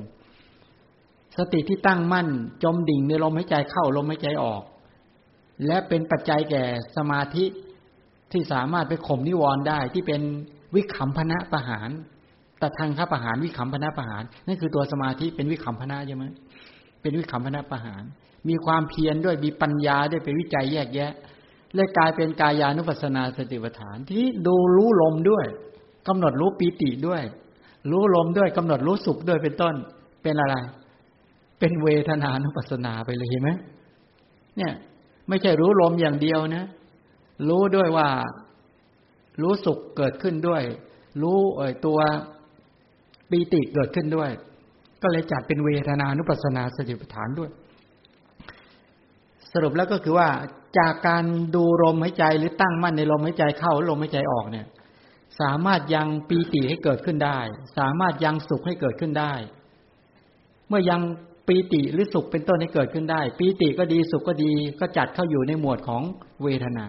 [1.38, 2.28] สติที่ตั้งมั่น
[2.64, 4.62] จมดิ่งในลมหายใจเข้าลมหายใจออก
[5.66, 6.64] และเป็นปัจจัยแก่
[6.96, 7.44] สมาธิ
[8.32, 10.22] ที่สามารถไปข่มนิวรณ์ได้ที่เป็น
[10.74, 11.90] วิขำพนะประหาร
[12.58, 16.24] แต่ทางข้าประหารวิขำพนะประหารนั่นคือตัวสมาธิเป็นวิขำพนะใช่ไหม
[17.02, 18.02] เป็นวิคัมพนาประหาร
[18.48, 21.12] มีความเพียรด้วยมีปัญญาด้วยไปวิจัยแยกแยะ
[21.74, 25.46] และกลายเป็นกายานุปัสนาสติปัฏฐาน ที่ดูรู้ลมด้วย
[26.08, 27.22] กำหนดรู้ปีติด้วย
[27.90, 29.74] รู้ลมด้วยกำหนดรู้สุขด้วยเป็นต้น
[30.22, 30.56] เป็นอะไร
[31.58, 33.50] เป็นเวทนานุปัสนาไปเลยเห็นไหม
[34.56, 34.72] เนี่ย
[35.28, 36.66] ไม่ใช่รู้ลมอย่างเดียวนะ
[37.48, 38.08] รู้ด้วยว่า
[39.42, 40.62] รู้สุขเกิดขึ้นด้วย
[41.22, 41.98] รู้เอ่ยตัว
[43.30, 44.30] ปีติเกิดขึ้นด้วย
[45.02, 47.50] ก็เลยจัดเป็นเวทนานุปัสนาสติปัฏฐานด้วย
[49.52, 50.28] สรุปแล้วก็คือว่า
[50.78, 51.24] จากการ
[51.54, 54.66] ดูลมหายใจหรือตั้งมั่นในลมหายใจเข้าลมหายใจออกเนี่ย
[55.40, 57.38] สามารถยังปีติให้เกิดขึ้นได้
[57.78, 59.32] สามารถยังสุขให้เกิดขึ้นได้
[60.68, 61.00] เมื่อยัง
[61.46, 66.02] ปีติหรือสุขเป็นต้นให้เกิดขึ้นได้ ปีติก็ดีสุขก็ดีก็จัดเข้าอยู่ในหมวดของ
[66.42, 66.86] เวทนา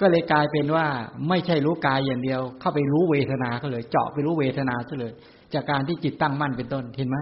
[0.00, 0.86] ก็เลยกลายเป็นว่า
[1.28, 5.12] ไม่ใช่รู้กายอย่างเดียว เข้าไปรู้เวทนาก็เลย เจาะไปรู้เวทนาซะเลย
[5.54, 7.16] จากการที่จิตตั้งมั่นเป็นต้นเห็นไหม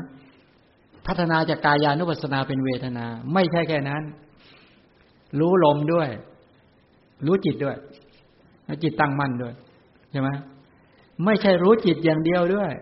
[1.07, 4.03] พัฒนาจากกายานุปัสสนาเป็นเวทนา ไม่ใช่แค่นั้น
[5.39, 6.09] รู้ลมด้วย
[7.27, 7.77] รู้จิตด้วย
[8.65, 9.55] แล้วจิตตั้งมั่นด้วย
[10.11, 10.29] ใช่ไหม
[11.25, 12.73] ไม่ใช่รู้จิตอย่างเดียวด้วย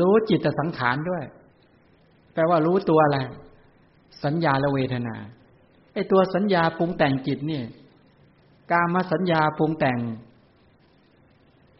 [0.00, 1.24] รู้จิตสังขารด้วย
[2.34, 3.18] แปลว่ารู้ตัวอะไร
[4.24, 5.16] สัญญาและเวทนา
[5.92, 7.62] ไอตัวสัญญาปรุงแต่งจิตนี่
[8.72, 9.98] การมาสัญญาปรุงแต่ง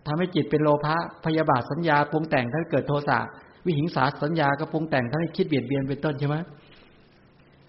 [0.07, 3.19] ทำให้จิตเป็นโลภะพยาบาทสัญญาปรุงแต่งถ้าเกิดโทสะ
[3.65, 6.37] วิหิงสาสัญญาก็ปรุงแต่งถ้าให้คิดเบียดเบียนเป็นต้นใช่ไหม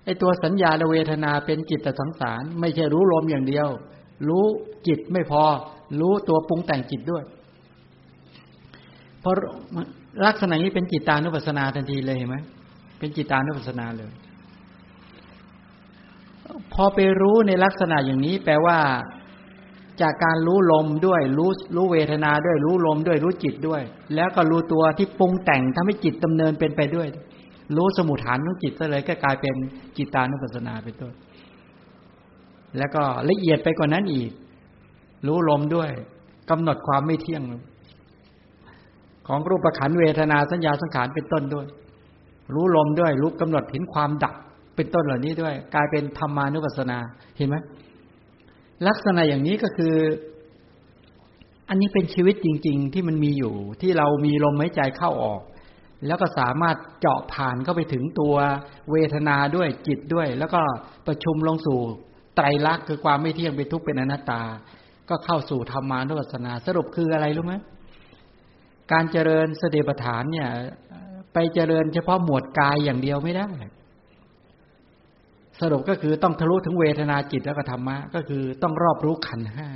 [0.10, 3.68] ไอตัวสัญญาและเวทนาเป็นจิตแต่สังสาร ไม่ใช่รู้ลมอย่างเดียว
[4.28, 4.45] รู้
[4.88, 5.43] จิตไม่พอ
[5.99, 7.24] รู้ตัวปรุงแต่งจิตด้วย
[9.22, 9.34] เพราะ
[10.26, 12.38] ลักษณะนี้เป็นจิตตานุปัสสนาทันทีเลยเห็นไหม
[12.99, 14.12] เป็นจิตตานุปัสสนาเลย
[16.74, 18.78] พอไปรู้ในลักษณะอย่างนี้ แปลว่า
[20.01, 23.82] จากการรู้ลมด้วย รู้รู้เวทนาด้วย รู้ลมด้วย รู้จิตด้วย
[24.16, 27.07] แล้วก็รู้ตัวที่ปรุงแต่งทำให้จิตดำเนินเป็นไปด้วย
[27.76, 29.55] รู้สมุทฐานของจิตซะเลยก็กลายเป็น
[29.97, 31.13] จิตตานุปัสสนาเป็นต้น
[32.78, 34.32] แล้วก็ละเอียดไปกว่านั้นอีก
[35.28, 35.89] รู้ลมด้วย
[36.49, 37.43] กำหนดความไม่เที่ยง
[39.28, 41.67] ของรูปขันเวทนาสัญญาสังขารเป็นต้นด้วย
[42.53, 44.36] รู้ลมด้วย รู้กำหนดเห็นความดับ
[44.76, 46.97] เป็นต้นเหล่านี้ด้วย กลายเป็นธรรมานุปัสสนา
[47.38, 47.55] เห็นไหม
[48.88, 49.95] ลักษณะอย่างนี้ก็คือ
[51.70, 55.41] อันนี้เป็นชีวิตจริง ๆ ที่มันมีอยู่ ที่เรามีลมหายใจเข้าออก
[56.08, 58.36] แล้วก็สามารถเจาะผ่านเข้าไปถึงตัว
[58.91, 60.62] เวทนาด้วยจิตด้วย แล้วก็
[61.08, 61.80] ประชุมลงสู่
[62.36, 64.41] ไตรลักษณ์คือความไม่เที่ยงเป็นทุกข์เป็นอนัตตา
[65.10, 67.54] ก็เข้าสู่ธรรมานุปัสสนาสรุปคืออะไรรู้ไหม
[68.91, 70.50] การเจริญสติปัฏฐานเนี่ย
[71.34, 73.50] ไปเจริญเฉพาะหมวดกายอย่างเดียวไม่ได้
[75.62, 79.70] สรุปก็คือต้องทะลุถึงเวทนาจิตแล้วก็ธรรมะ ก็คือต้องรอบรู้ขันห้า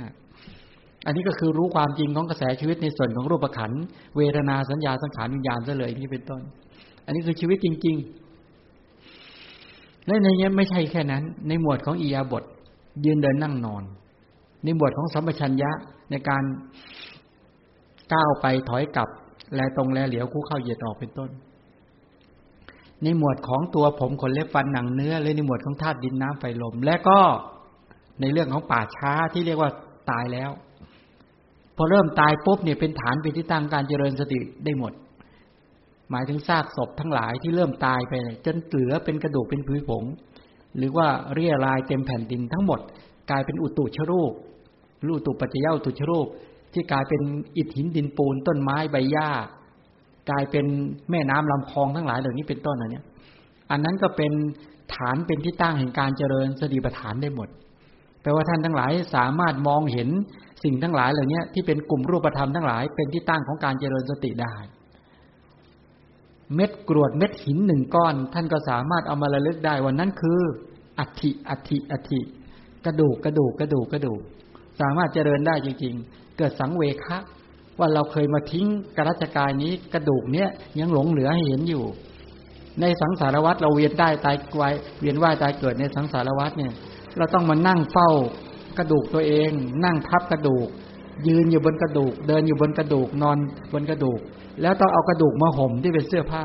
[1.06, 3.70] อันนี้ก็คือรู้ความจริงของกระแสชีวิตในส่วนของรูปขัน
[4.16, 6.42] เวทนาสัญญาสังขารวิญญาณซะเลยนี่เป็นต้น
[7.06, 7.98] อันนี้คือชีวิตจริง
[10.06, 12.44] และในนี้ไม่ใช่แค่นั้น ในหมวดของอียาบท
[13.04, 13.82] ยืนเดินนั่งนอน
[14.64, 15.70] ในหมวดของสัมปชัญญะ
[16.10, 16.44] ในการ
[18.12, 19.08] ก้าวไปถอยกลับ
[19.54, 21.30] แลตรงแลเหลียวคู่เข้าเหยียดออกเป็นต้น
[23.02, 27.18] ในหมวดของตัวผมขนเล็บฟันหนังเนื้อเลยในหมวดของธาตุดินน้ำไฟลม และก็
[28.20, 29.70] ในเรื่องของป่าช้าที่เรียกว่า
[30.10, 30.50] ตายแล้ว
[31.76, 34.92] พอเริ่มตายปุ๊บเนี่ยเป็นฐานเป็นที่ตั้งการเจริญสติได้หมด
[36.10, 38.12] หมายถึงซากศพทั้งหลายที่เริ่มตายไป
[38.44, 40.04] จนเหลือเป็นกระดูกเป็นผุยผง
[40.76, 42.80] หรือว่าเรียรายเต็มแผ่นดินทั้งหมด
[43.30, 44.32] กลายเป็นอุตุชรูป
[45.06, 46.26] รูตุปัจจยาอุตุชรูป
[46.72, 47.22] ที่กลายเป็น
[47.56, 49.28] อิฐหินดินปูนต้นไม้ใบหญ้า
[50.30, 50.66] กลายเป็น
[51.10, 53.02] แม่น้ำลำคลองทั้งหลายเหล่านี้เป็นต้นอันนี้
[53.70, 54.32] อันนั้นก็เป็น
[54.94, 57.48] ฐานเป็นที่ตั้งแห่งการเจริญสติปัฏฐานได้หมด
[58.22, 60.08] แปลว่าท่านทั้งหลายสามารถมองเห็น
[60.64, 64.54] สิ่งทั้งหลายเหล่านี้ที่เป็นกลุ่มรูปธรรมทั้งหลาย เป็นที่ตั้งของการเจริญสติได้
[66.54, 70.40] เม็ดกรวดเม็ดหินหนึ่งก้อน ท่านก็สามารถเอามาระลึกได้วันนั้นคือ
[70.98, 72.20] อัฐิอัฐิอัฐิ
[72.86, 74.20] กระดูกกระดูกกระดูกกระดูก
[74.80, 77.18] สามารถเจริญได้จริง ๆ เกิดสังเวคะ
[77.78, 80.48] ว่าเราเคยมาทิ้งกระจกายนี้กระดูกเนี้ย
[80.80, 81.84] ยังหลงเหลือให้เห็นอยู่
[82.80, 84.64] ในสังสารวัฏเราเวียนได้ตายไว
[85.00, 86.72] เวียนว่ายตายเกิดในสังสารวัฏเนี่ย
[87.16, 88.10] เราต้องมานั่งเฝ้า
[88.78, 89.50] กระดูกตัวเอง
[89.84, 90.68] นั่งทับกระดูก
[91.28, 93.38] ยืนอยู่บนกระดูก เดินอยู่บนกระดูกนอน
[93.72, 94.20] บนกระดูก
[94.62, 96.44] แล้วต้องเอากระดูกมาห่มที่เป็นเสื้อผ้า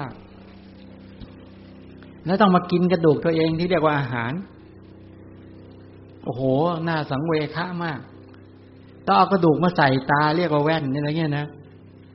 [2.26, 4.32] แล้วต้องมากินกระดูกตัวเองที่เรียกว่าอาหาร
[6.24, 6.42] โอ้โห
[6.84, 8.00] หน่าสังเวคะมาก
[9.06, 11.46] ต้องเอากระดูกมาใส่ตาเรียกว่าแว่นนี่อะไรเงี้ยนะ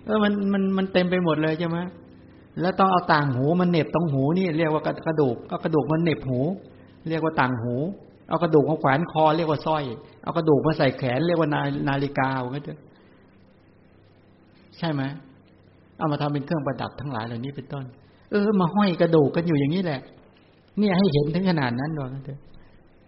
[0.04, 1.78] เออมันมันมันเต็มไปหมดเลยใช่ไหม
[2.60, 6.40] แล้วต้องเอาต่างหูมันเน็บตรงหูนี่เรียกว่ากระดูกเอากระดูกมันเน็บหู
[7.08, 7.74] เรียกว่าต่างหู
[8.28, 9.84] เอากระดูกมาแขวนคอเรียกว่าสร้อย
[10.22, 12.74] เอากระดูกมาใส่แขนเรียกว่านานาฬิกาก็จะ
[14.78, 15.02] ใช่ไหม
[15.98, 17.84] เอามาทำเป็นเครื่องประดับทั้งหลายเหล่านี้เป็นต้น
[18.30, 20.00] เออ มาห้อยกระดูกกันอยู่อย่างนี้แหละ
[20.78, 22.40] เนี่ยให้เห็นถึงขนาดนั้นหรอกเถอะ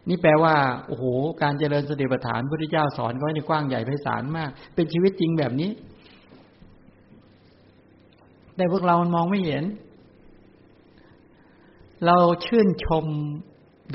[0.08, 0.54] นี่แปลว่า
[0.86, 1.04] โอ้โห
[1.42, 5.70] การเจริญสติปัฏฐานพระพุทธเจ้าสอนไว้ในกว้างใหญ่ไพศาลมาก เป็นชีวิตจริงแบบนี้
[8.56, 9.64] แต่พวกเรามันมองไม่เห็น
[12.06, 13.04] เราชื่นชม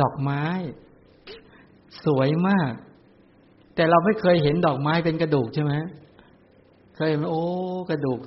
[0.02, 0.44] ดอกไม้
[2.06, 2.74] สวยมาก
[3.76, 5.74] แต่เราไม่เคยเห็นดอกไม้เป็นกระดูกใช่ไหม
[6.96, 7.44] เคยไหมโอ้
[7.90, 8.20] กระดูก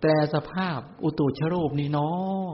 [0.00, 2.46] แปลสภาพอุตุชรูปนี่เนาะ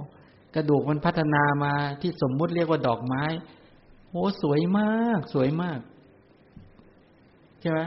[0.57, 3.25] กระดูกมันพัฒนามาที่สมมุติเรียกว่าดอกไม้
[4.11, 5.81] โอ้สวยมาก สวยมาก
[7.61, 7.81] ใช่ไหม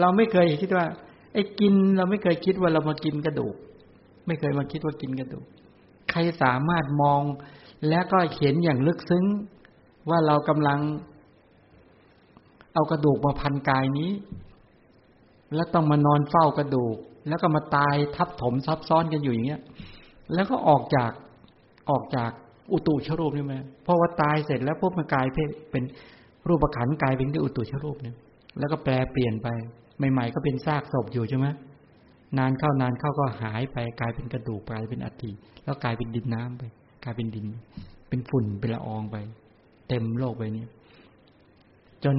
[0.00, 0.86] เราไม่เคยคิดว่า
[1.32, 3.54] ไอ้กินเราไม่เคยคิดว่าเรามากินกระดูก
[4.26, 5.46] ไม่เคยมาคิดว่ากินกระดูก
[6.10, 7.22] ใครสามารถมอง
[7.88, 9.24] และก็เห็นอย่างลึกซึ้ง
[10.08, 10.80] ว่าเรากำลัง
[12.76, 14.10] เอากระดูกมาพันกายนี้
[15.54, 16.96] แล้วต้องมานอนเฝ้ากระดูก
[17.28, 19.60] แล้วก็มาตายทับถมซับซ้อนกันอยู่อย่างเงี้ย
[20.34, 21.10] แล้วก็ออกจาก
[21.90, 22.30] ออกจาก
[22.72, 23.54] อุตุชรูปนี่ไหม
[23.84, 25.26] เพราะว่าตายเสร็จแล้วพวกมันกลาย
[25.70, 25.84] เป็น
[26.48, 28.16] รูปขันกลายเป็นที่อุตุชรูปเนี่ย
[28.58, 29.48] แล้วก็แปลเปลี่ยนไป
[30.12, 31.46] ใหม่ ๆ ก็เป็นซากศพอยู่ใช่ไหม
[32.38, 35.30] นานเข้านานเข้าก็หายไปกลายเป็นกระดูกกลายเป็นอัฐิ
[35.64, 36.62] แล้วกลายเป็นดินน้ำไป
[37.04, 37.46] กลายเป็นดิน
[38.08, 39.16] เป็นฝุ่นเป็นละอองไป
[39.88, 40.66] เต็มโลกไปนี้
[42.04, 42.16] จน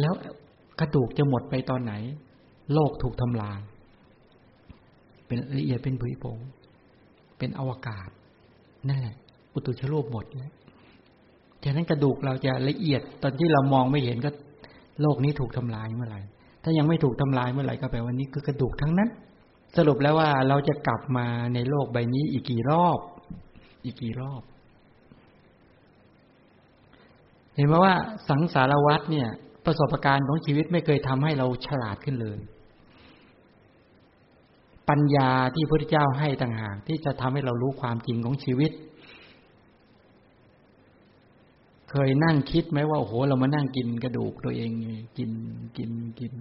[0.00, 0.12] แล้ว
[0.80, 1.94] กระดูกจะหมดไปตอนไหน
[2.74, 3.60] โลกถูกทำลาย
[5.26, 6.38] เป็นละเอียดเป็นผุยผง
[7.38, 8.08] เป็นอวกาศ
[8.88, 9.16] นั่นแหละ
[9.54, 10.52] อุตุชโลกหมดแล้ว
[11.64, 14.30] ฉะนั้นกระดูกเราจะละเอียดตอนที่เรามองไม่เห็นก็
[15.02, 16.20] โลกนี้ถูกทำลายเมื่อไหร่
[16.62, 19.10] ถ้ายังไม่ถูกทำลายเมื่อไหร่ก็แปลว่านี้คือกระดูกทั้งนั้น
[19.76, 22.98] สรุปแล้วว่าเราจะกลับมาในโลกใบนี้อีกกี่รอบ
[23.84, 24.42] อีกกี่รอบ
[27.54, 27.94] เห็นไหมว่า
[28.28, 29.28] สังสารวัตรเนี่ย
[29.66, 32.38] ประสบการณ์ของชีวิตไม่เคยทำให้เราฉลาดขึ้นเลย
[34.88, 38.72] ปัญญาที่พระพุทธเจ้าให้ต่างหากที่จะทำให้เรารู้ความจริงของชีวิต
[41.90, 44.70] เคยนั่งคิดไหมว่าโอ้โหเรามานั่งกินกระดูกตัวเอง
[45.18, 45.30] กิน
[45.76, 45.90] กิน
[46.20, 46.32] กิน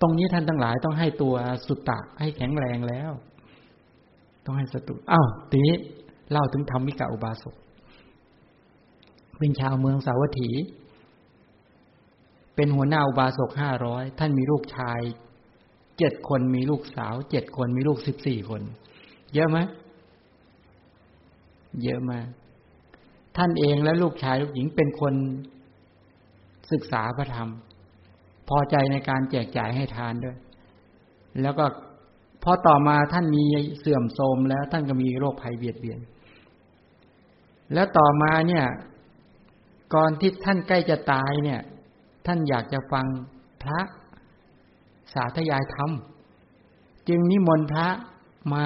[0.00, 1.34] ตรงนี้ท่านทั้งหลายต้องให้ตัว
[1.66, 3.12] สุตตะให้แข็งแรงแล้ว
[4.44, 5.64] ต้องให้สตุอ้าวที
[6.30, 7.54] เล่าถึงธรรมิกาอุบาสก
[9.38, 10.50] เป็นชาวเมืองสาวัตถี
[12.54, 15.00] เป็นหัวหน้าอุบาสกห้าร้อยท่านมีลูกชาย
[15.98, 18.62] เจ็ดคนมีลูกสาวเจ็ดคนมีลูกสิบสี่คน
[19.34, 19.58] เยอะไหม
[21.82, 22.18] เยอะมา
[23.36, 25.14] ท่านเองและลูกชายลูกหญิงเป็นคน
[26.72, 27.50] ศึกษาพระธรรม
[28.48, 30.36] พอใจในการแจกจ่ายให้ทานด้วย
[31.42, 31.64] แล้วก็
[32.42, 33.44] พอต่อมาท่านมี
[33.80, 36.00] เสื่อมโทรมแล้วท่านก็มีโรคภัยเบียดเบียน
[37.74, 38.64] แล้วต่อมาเนี่ย
[39.94, 41.60] ก่อนที่ท่านใกล้จะตายเนี่ย
[42.26, 43.06] ท่านอยากจะฟัง
[43.62, 43.80] พระ
[45.14, 45.90] สาธยายธรรม
[47.08, 47.88] จึงนิมนต์พระ
[48.52, 48.64] มา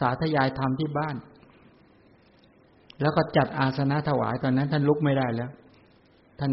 [0.00, 1.16] สาธยายธรรมที่บ้าน
[3.00, 5.50] แล้วก็จัดอาสนะถวายตอนนั้น ท่านลุกไม่ได้แล้ว
[6.40, 6.52] ท่าน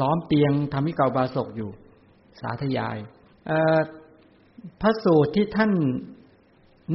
[0.00, 1.70] ล้อมเตียงทำให้เก่าบาศกอยู่
[2.40, 2.96] สาธยาย
[4.80, 5.72] พระสูตรที่ท่าน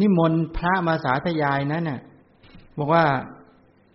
[0.01, 2.01] นิมนต์พระมาสาธยายนั้นน่ะ
[2.77, 3.05] บอกว่า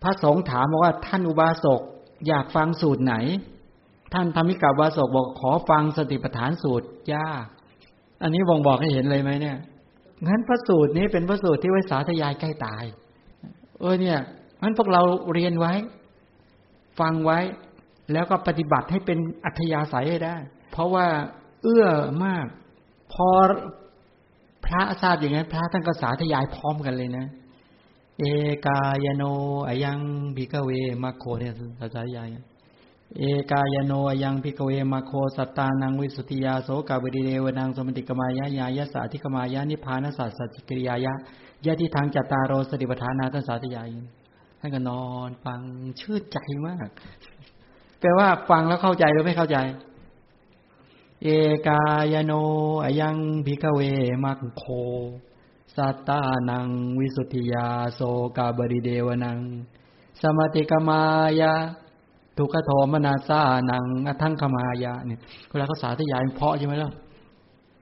[0.03, 1.81] พระสงฆ์ถามบอกว่าท่านอุบาสก
[2.27, 3.15] อยากฟังสูตรไหน
[4.15, 7.27] ท่านธรรมิกาบาสกบอกขอฟังสติปัฏฐานสูตรยา
[8.23, 9.59] อันนี้บ่งบอกให้เห็นเลยไหมเนี่ย
[10.27, 12.85] งั้นพระสูตรนี้เป็นพระสูตรที่ไว้สาธยายใกล้ตาย
[13.81, 14.19] เออเนี่ย
[14.63, 15.03] งั้นพวกเรา
[15.33, 15.73] เรียนไว้
[17.01, 17.39] ฟังไว้
[18.13, 20.37] แล้วก็ปฏิบัติให้เป็นอัธยาศัยให้ได้
[20.71, 21.07] เพราะว่า
[21.63, 21.87] เอื้อ
[22.25, 22.47] มาก
[23.13, 23.29] พอ
[24.67, 27.27] พระทราบอย่างนั้น พระท่านก็สาธยายพร้อมกันเลยนะ
[28.19, 28.25] เอ
[28.67, 29.23] กายโน
[29.69, 29.99] อายัง
[30.37, 30.71] บิกเว
[31.03, 32.29] มาโคเนี่ยสาธยาย
[33.19, 33.93] เอกายโน
[34.23, 41.13] ยังพิกเวมาโคสัตตานังวิสุติยาโสกาบดีเดวนังสมติกมายะยายะสาธิกมายะนิพานสัสสจิกิริยายะ
[41.65, 43.89] ยะที่ทางจัตตารโรสติปทานาทัสาธยาย
[44.61, 45.61] ท่านก็นอนฟัง
[46.01, 46.89] ชื่นใจมาก
[48.01, 49.59] แปลว่าฟังแล้วเข้าใจหรือไม่เข้าใจ
[51.23, 51.29] เอ
[51.69, 51.83] กา
[52.13, 52.33] ยโน
[53.01, 53.81] ยังพิกเว
[54.25, 54.65] มัคโค
[55.77, 58.01] สัตตานังวิสุทธิยาโส
[58.37, 59.39] กาบริเดวนัง
[60.21, 61.03] สมติกมา
[61.41, 61.55] ยะ
[62.39, 65.21] ทุกขโทมนาซานังอทั้งขมายะเนี่ย
[65.51, 66.93] เวลาเขาสาธยายเพาะใช่ไหมล่ะ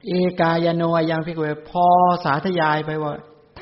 [0.06, 1.86] เอกายโนยังพิกเวพอ
[2.24, 3.12] สาธยายไปว่า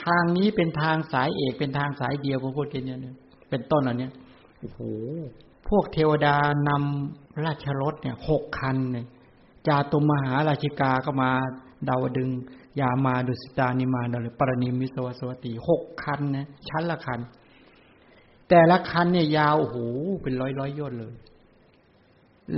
[0.02, 3.16] ทางนี้เป็นทางสายเอกเป็นทางสายเดียวพระพุทธเจ้าเนี่ย
[3.50, 4.08] เป็นต้นอันนี้
[4.58, 4.80] โอ้โห
[5.68, 6.36] พวกเทวดา
[6.68, 9.06] นำราชรถเนี่ยหกคันเนี่ย
[9.68, 11.30] จาตุมหาราชิกาก็มา
[11.88, 12.30] ดาวดึง
[12.80, 17.20] ยามาดุสิตานิมาดลยปรณิมิสวสวัตีหกคันนะชั้นละคัน
[18.50, 19.76] แต่ละคันเนี่ยยาวโอ้โห
[20.22, 21.14] เป็นร้อยร้อยยอดเลย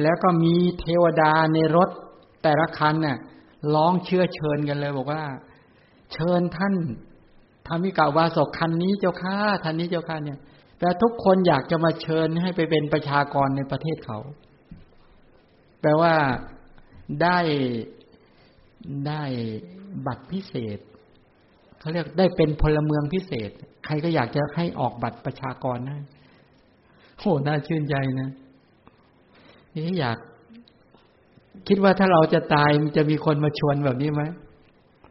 [0.02, 1.88] แล้วก็มีเทวดาในรถ
[2.42, 3.18] แต่ละคันเนี่ย
[3.74, 5.24] ร้องเชื่อเชิญกันเลย บอกว่า
[6.12, 6.74] เชิญท่าน
[7.66, 10.38] ทามิกาวาสกคันนี้เจ้าข้าท่านนี้เจ้าข้าเนี่ย
[10.78, 14.18] แต่ทุกคนอยากจะมาเชิญให้ไปเป็นประชากรในประเทศเขา
[15.80, 16.14] แปลว่า
[17.22, 17.38] ได้
[19.08, 19.22] ได้
[20.06, 20.78] บัตรพิเศษ
[21.78, 23.50] เขาเรียกได้เป็นพลเมืองพิเศษ
[23.84, 25.98] ใครก็อยากจะให้ออกบัตรประชากรนะ
[27.18, 28.30] โหน่าชื่นใจนะ
[29.74, 30.18] นี่อยาก
[31.68, 34.22] คิดว่าถ้าเราจะตายมันจะมีคนมาชวนแบบนี้ไหม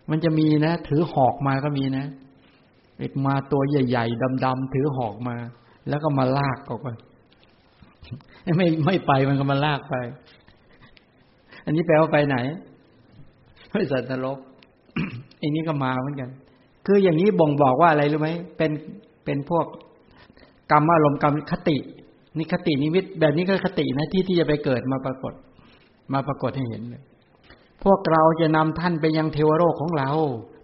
[0.09, 2.05] มันจะมีนะ ถือหอกมาก็มีนะ
[2.97, 5.35] เอกมาตัวใหญ่ๆดำๆถือหอกมา
[5.89, 6.87] แล้วก็มาลากออกไป
[8.57, 9.95] ไม่ไม่ไปมันก็มาลากไป
[11.65, 12.37] อันนี้แปลว่าไปไหน
[13.71, 14.37] ไม่สัตว์นรก
[15.41, 16.29] อันนี้ก็มาเหมือนกัน
[16.85, 18.71] คืออย่างนี้บ่งบอกว่าอะไรรู้ไหมเป็น
[19.25, 19.65] เป็นพวก
[20.71, 21.77] กรรมอารมณ์กรรมคติ
[22.37, 25.33] นี่คตินิมิตแบบนี้ก็คตินะที่ที่จะไปเกิดมาปรากฏ
[26.13, 27.03] มาปรากฏให้เห็นเลย
[27.83, 30.09] พวกเราจะนำท่านไปยังเทวโลกของเรา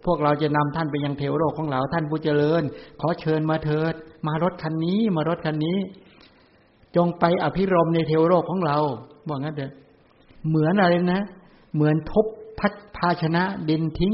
[0.05, 2.63] พวกเราจะนำท่านไปยังเทวโลกของเรา ท่านผู้เจริญ
[3.01, 3.93] ขอเชิญมาเถิด
[4.27, 5.77] มารถคันนี้มารถคันนี้
[6.95, 8.77] จงไปอภิรมในเทวโลกของเรา
[9.27, 9.71] บอกงั้นเด้อ
[10.47, 11.23] เหมือนอะไรนะ
[11.75, 12.25] เหมือนทบ
[12.59, 14.13] พัดภาชนะดินทิ้ง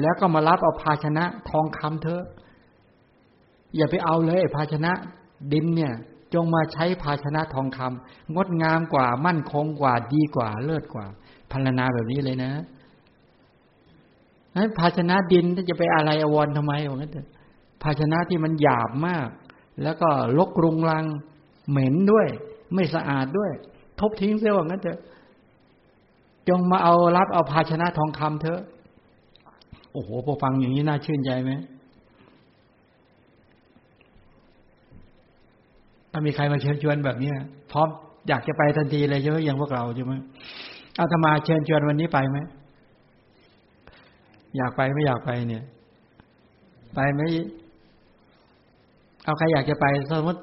[0.00, 2.24] แล้วก็มารับเอาภาชนะทองคำเถอะ
[3.76, 4.92] อย่าไปเอาเลยภาชนะ
[5.52, 5.92] ดินเนี่ย
[6.34, 11.06] จงมาใช้ภาชนะทองคำงดงามกว่ามั่นคงกว่าดีกว่าเลิศกว่า
[11.50, 12.52] พันนาแบบนี้เลยนะ
[14.56, 17.28] นั้นภาชนะดินจะไปอะไรอวรทำไมว่างั้นเถอะ
[17.82, 19.28] ภาชนะที่มันหยาบมาก
[19.82, 21.04] แล้วก็ลกรุงรัง
[21.70, 22.26] เหม็นด้วย
[22.74, 23.52] ไม่สะอาดด้วย
[24.00, 24.98] ทบทิ้งเสียว่างั้นเถอะ
[26.48, 28.60] จงมาเอารับเอาภาชนะทองคำเถอะ
[29.94, 31.52] โอ้โหพอฟังอย่างนี้น่าชื่นใจไหม
[36.10, 37.32] ถ้ามีใครมาเชิญชวนแบบนี้
[37.72, 37.88] พร้อม
[38.28, 40.14] อยากจะไปทันทีเลยเยอะอย่างพวกเราใช่ไหม
[40.98, 42.38] อาตมาเชิญชวนวันนี้ไปไหม
[44.56, 45.64] อยากไปไม่อยากไปเนี่ย
[46.94, 47.20] ไปไหม
[49.24, 50.40] เอาใครอยากจะไปสมมติ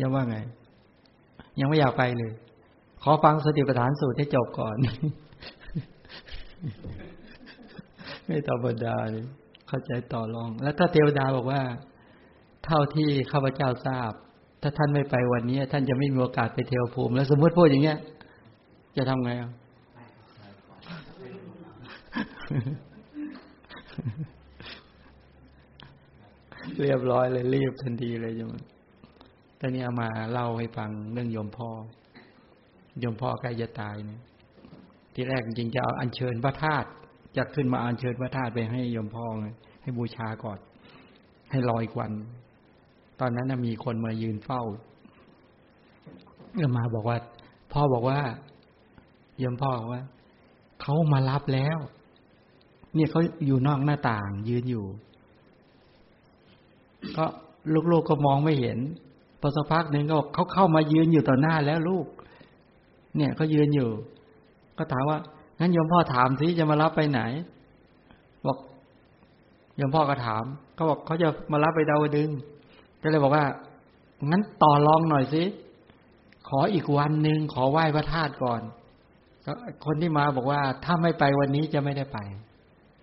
[0.00, 0.36] ยังว่าไง
[1.60, 2.32] ยังไม่อยากไปเลย
[3.02, 4.76] ขอฟังสติปัฏฐานสูตรให้จบก่อน
[8.30, 9.24] ไม่ธรรมดาเลย
[9.68, 11.62] เข้าใจต่อรอง แล้วถ้าเทวดาบอกว่า
[12.64, 14.12] เท่าที่ข้าพเจ้าทราบ
[14.62, 17.98] ถ้าท่านไม่ไปวันนี้ ท่านจะไม่มีโอกาสไปเทวภูมิ แล้วสมมติพูดอย่างเงี้ย
[18.96, 19.50] จะทำไงอะ
[26.80, 28.50] เรียบร้อยเลยรีบทันทีเลยจัง
[29.60, 31.70] ตอนนี้เอามาเล่าให้ฟังเรื่องโยมพ่อ
[33.00, 34.20] โยมพ่อใกล้จะตายเนี่ย
[35.14, 36.88] ที่แรกจริงจะเอาอัญเชิญพระธาตุ
[37.36, 39.26] จะขึ้นมาอัญเชิญพระธาตุไปให้ยมพ่อ
[39.82, 40.58] ให้บูชาก่อน
[41.50, 42.12] ให้รออีกวัน
[43.20, 44.62] ตอนนั้นมีคนมายืนเฝ้า
[46.56, 47.18] เอมาบอกว่า
[47.72, 48.18] พ่อบอกว่า
[49.42, 50.02] ยมพ่อว่า
[50.82, 51.78] เขามารับแล้ว
[52.94, 54.86] เนี่ยเขาอยู่นอกหน้าต่าง ยืนอยู่
[57.16, 57.24] ก็
[57.92, 58.78] ลูกๆก็มองไม่เห็น
[59.40, 62.06] พอสักพักหนึ่งก็เขาเข้ามายืนอยู่ต่อหน้าแล้วลูก
[63.16, 63.90] เนี่ยเขายืนอยู่
[64.78, 65.18] ก็ถามว่า
[65.60, 67.20] งั้นโยมพ่อถามสิจะมารับไปไหน
[68.46, 68.58] บอก
[69.76, 70.44] โยมพ่อก็ถาม
[70.74, 72.30] เขาบอกเขาจะมารับไปดาวดึง
[73.02, 73.44] ก็เลยบอกว่า
[74.30, 75.42] งั้นต่อรองหน่อยสิ
[76.48, 78.62] ขออีกวันหนึ่งขอไหว้พระธาตุก่อน
[79.84, 82.18] คนที่มาบอกว่าถ้าไม่ไปวันนี้จะไม่ได้ไป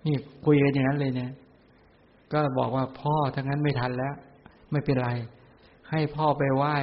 [0.06, 1.32] นี่คุยกันอย่างนั้นเลยเนี่ย
[2.34, 4.14] ก็บอกว่าพ่อถ้างั้นไม่ทันแล้ว
[4.72, 5.10] ไม่เป็นไร
[5.90, 6.76] ให้พ่อไปไหว้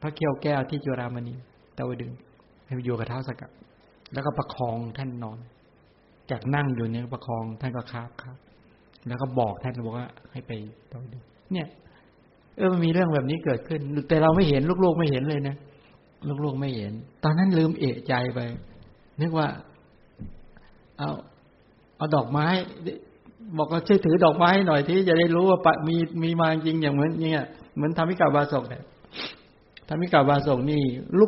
[0.00, 1.34] พระเกี้ยวแก้วที่จุฬามณี
[1.76, 2.12] ตะวดึง
[2.64, 3.50] ให้อยู่กับเท้าสกัด
[4.16, 5.38] แล้วก็ประคองท่านนอน
[6.30, 8.36] จากนั่งอยู่เนี่ยประคองท่านก็คาบครับ
[9.06, 10.52] แล้วก็บอกท่านบอกว่าให้ไป
[10.90, 11.66] ตะวันดึงเนี่ย
[12.56, 15.56] เออมันมีเรื่องแบบนี้เกิดขึ้น แต่เราไม่เห็นลูกๆไม่เห็นเลยนะ
[16.44, 16.92] ลูกๆไม่เห็น
[17.24, 18.40] ตอนนั้นลืมเอะใจไป
[19.20, 19.48] นึกว่า
[20.98, 21.10] เอา
[21.96, 22.46] เอาดอกไม้
[23.58, 25.58] บอกว่าช่วยถือดอกไม้หน่อยที่จะได้รู้ว่า
[25.88, 27.44] มีมีมาจริงอย่างเหมือนเนี่ย
[27.76, 28.82] เหมือนทำมิกาบาศกเนี่ย
[29.88, 30.82] ทำมิกาบาศกนี่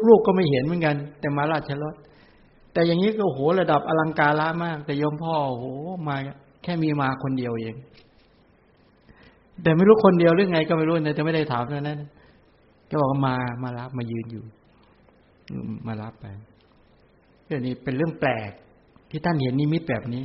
[0.08, 1.94] ลูกๆก็ไม่เห็นเหมือนกัน แต่มาราชรถ
[2.72, 5.64] แต่อย่างนี้ก็โหระดับอลังการล้ามาก แต่ยมพ่อโห
[6.08, 6.16] มา
[6.62, 7.74] แค่มีมาคนเดียวเอง
[9.62, 12.00] แต่ไม่รู้คนเดียวหรือไงก็ไม่รู้นะจะไม่ได้ถามแล้วนั้น
[12.90, 14.44] ก็บอกมามารับมายืนอยู่
[15.86, 16.26] มารับไป
[17.46, 18.50] เรื่องนี้เป็นเรื่องแปลก
[19.10, 20.24] ที่ท่านเห็นนิมิตแบบนี้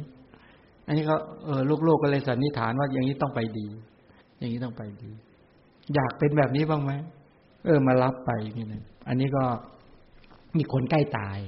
[0.88, 1.16] อันนี้ก็
[1.46, 3.68] เออลูกๆก็เลยสันนิษฐานว่าอย่างนี้ต้องไปดี
[4.38, 5.12] อย่างนี้ต้องไปดี
[5.94, 6.92] อยากเป็นแบบนี้บ้างไหม
[7.66, 9.44] เออ มารับไปนี่นะอันนี้ก็
[10.58, 11.40] มีคนใกล้ตาย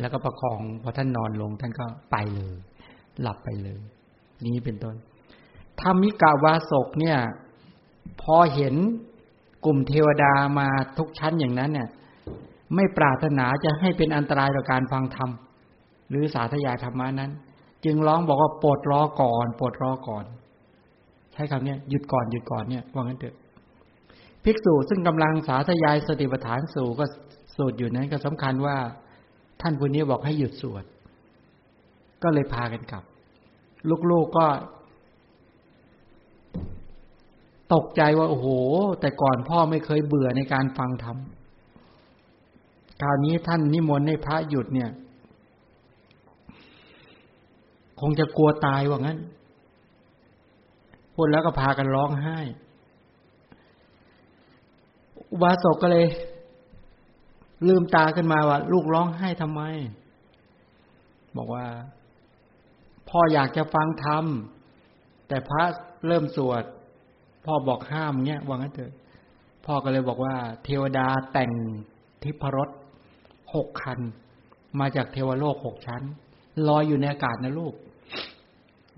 [0.00, 2.54] แล้วก็ประคองพอท่านนอนลง ท่านก็ไปเลย
[3.20, 3.80] หลับไปเลย
[4.46, 4.96] นี้เป็นต้น
[5.80, 7.18] ธรรมิกาวาสกเนี่ย
[8.22, 8.74] พอเห็น
[9.64, 10.68] กลุ่มเทวดามา
[10.98, 11.88] ทุกชั้นอย่างนั้นเนี่ย
[12.74, 15.30] ไม่ปรารถนาจะให้เป็นอันตรายต่อการฟังธรรม
[16.10, 17.30] หรือสาธยายธรรมานั้น
[17.84, 20.24] จึงร้องบอกว่าปวดรอก่อนปวดรอก่อน
[21.32, 23.36] ใช้คำนี้หยุดก่อนหยุดก่อนเนี่ยว่างั้นเถอะ
[24.44, 27.04] ภิกษุซึ่งกำลังสาธยายสติปัฏฐานสูก็
[27.56, 28.76] สวดอยู่นั้นก็สำคัญว่า
[29.60, 30.84] ท่านผู้นี้บอกให้หยุดสวด
[32.22, 33.04] ก็เลยพากันกลับ
[33.88, 34.46] ลูกๆกก็
[37.74, 38.46] ตกใจว่า โอ้โห
[39.00, 41.16] แต่ก่อนพ่อไม่เคยเบื่อในการฟังธรรม
[43.02, 44.90] คราวนี้ท่านนิมนต์ให้พระหยุดเนี่ย
[48.00, 49.18] คงจะกลัวตายว่างั้น
[51.14, 52.38] พูดแล้วก็พากันร้องไห้
[55.30, 56.06] อุบาสกก็เลย
[57.66, 59.62] ลืมตาขึ้นมาว่า ลูกร้องไห้ทำไม
[61.36, 61.66] บอกว่า
[63.08, 64.24] พ่ออยากจะฟังธรรม
[65.28, 65.64] แต่พระ
[66.06, 66.64] เริ่มสวด
[67.44, 68.92] พ่อบอกห้ามเงี้ยว่างั้นเถอะ
[69.66, 70.34] พ่อก็เลยบอกว่า
[70.64, 71.52] เทวดาแต่ง
[72.22, 72.68] ทิพรส
[73.54, 74.00] หกคัน
[74.80, 76.02] มาจากเทวโลกหกชั้น
[76.68, 77.74] ลอยอยู่ในอากาศนะลูก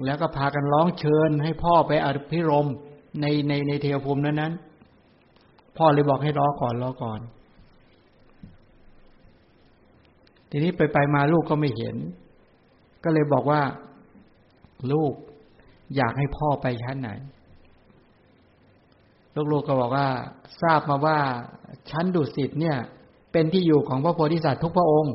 [0.04, 2.66] แล้วก็พากันร้องเชิญให้พ่อไปอภิรม
[3.20, 4.52] ในในในเทวภูมินั้นนั้น
[5.76, 7.20] พ่อเลยบอกให้รอก่อนรอก่อน
[10.50, 11.96] ทีนี้ไปไปมาลูกก็ไม่เห็น
[13.04, 13.62] ก็เลยบอกว่า
[14.92, 15.14] ลูก
[15.96, 17.10] อยากให้พ่อไปชั้นไหน
[19.52, 20.08] ลูกๆก็บอกว่า
[20.62, 21.18] ทราบมาว่า
[21.90, 22.76] ชั้นดุสิตเนี่ย
[23.32, 25.14] เป็นที่อยู่ของพระโพธิสัตว์ทุกพระองค์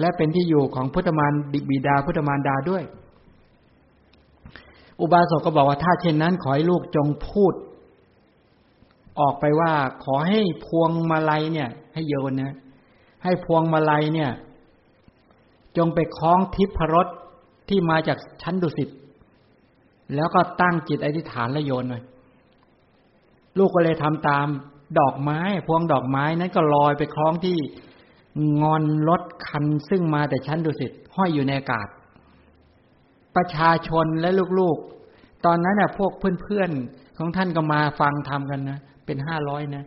[0.00, 1.32] และเป็นที่อยู่ของพุทธมาร
[1.70, 2.84] บิดาพุทธมารดาด้วย
[5.00, 7.54] อุบาสกก็บอกว่าถ้าเช่นนั้น ขอให้ลูกจงพูด
[9.20, 9.72] ออกไปว่า
[10.04, 12.54] ขอให้พวงมาลัยเนี่ย ให้โยนนะ
[13.24, 14.30] ให้พวงมาลัยเนี่ย
[15.76, 17.06] จงไปคล้องทิพรส
[17.68, 18.88] ที่มาจากชั้นดุสิต
[20.14, 22.02] แล้วก็ตั้งจิตอธิษฐานและโยนเลย
[23.58, 24.46] ลูกก็เลยทำตาม
[24.98, 27.58] ดอกไม้ พวงดอกไม้นั้นก็ลอยไปคล้องที่
[28.62, 31.88] งอนรถคันซึ่งมาแต่ชั้นดุสิตห้อยอยู่ในอากาศ
[33.36, 36.12] ประชาชนและลูกๆ ตอนนั้นน่ะพวก
[36.42, 39.84] เพื่อนๆ ของท่านก็มาฟังทำกันนะ เป็นห้าร้อยนะ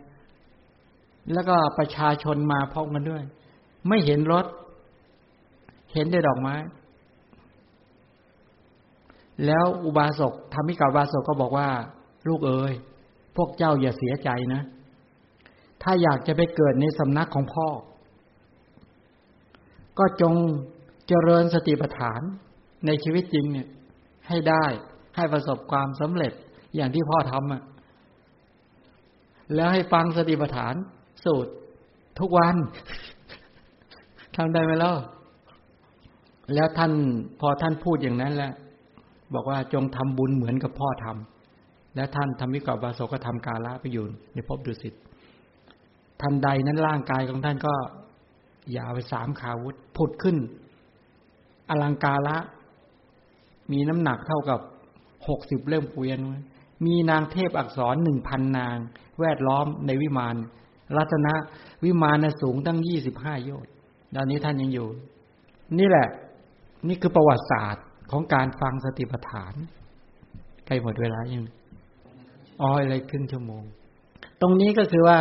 [1.32, 3.22] แล้วก็ประชาชนมาพร้อมกันด้วย
[3.88, 4.46] ไม่เห็นรถ
[5.92, 6.54] เห็นแต่ดอกไม้
[9.46, 11.68] แล้วอุบาสกทำให้กับอุบาสกก็บอกว่า
[12.28, 12.72] ลูกเอ๋ย
[13.36, 14.62] พวกเจ้าอย่าเสียใจนะ
[15.82, 17.68] ถ้าอยากจะไปเกิดในสำนักของพ่อ
[19.98, 20.34] ก็จง
[21.08, 22.20] เจริญสติปัฏฐาน
[22.86, 23.68] ในชีวิตจริงเนี่ย
[24.28, 24.64] ให้ได้
[25.16, 26.32] ให้ประสบความสำเร็จ
[26.74, 27.62] อย่างที่พ่อทำอะ
[29.54, 30.74] แล้วให้ฟังสติปัฏฐาน
[31.24, 31.50] สูตร
[32.20, 32.56] ทุกวัน
[34.36, 34.92] ทำได้ไหมล่ะ
[36.54, 36.92] แล้วท่าน
[37.40, 38.52] พอท่านพูดอย่างนั้นแล้ว
[39.34, 44.04] บอกว่าจงทำบุญเหมือนกับพ่อทำและท่านทำวิกบาโสก็ทำกาละไปอยู่
[44.34, 44.94] ในภพดุสิต
[46.20, 47.74] ทันใดนั้นร่างกายของท่านก็
[48.76, 50.36] ยาวไปสามขาวุธผุดขึ้น
[51.68, 52.38] อลังการละ
[53.72, 54.60] มีน้ำหนักเท่ากับ
[55.28, 56.18] หกสิบเล่มเกวียน
[56.86, 58.76] มีนางเทพอักษรหนึ่งพันนาง
[59.20, 60.36] แวดล้อมในวิมาน
[60.96, 61.34] รัตนะ
[61.84, 63.72] วิมานสูงตั้งยี่สิบห้าโยชน์
[64.14, 64.88] ตอนนี้ท่านยังอยู่
[65.78, 66.08] นี่แหละ
[66.88, 69.54] นี่คือประวัติศาสตร์ของการฟังสติปัฏฐาน
[70.66, 71.44] ใกล้หมดเวลายัง
[72.60, 73.62] อ๋ออะไรครึ่งชั่วโมง
[74.40, 75.20] ตรงนี้ก็คือว่า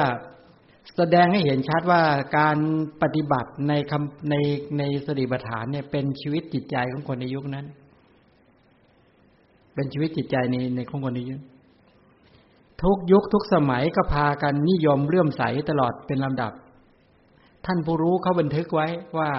[0.95, 2.03] แสดงให้เห็นชัดว่า
[2.37, 2.57] การ
[3.01, 4.35] ปฏิบัติในคำใน
[4.77, 7.65] ในสติปัฏฐานเนี่ยเป็นชีวิตจิตใจของคนในยุคนั้น
[9.73, 11.41] เป็นชีวิตจิตใจในในของคนในยุค
[12.81, 16.51] ทุกยุคทุกสมัยก็พากันนิยมเลื่อมใสตลอดเป็นลำดับ
[17.65, 19.31] ท่านผู้รู้เขาบันทึกไว้ว่า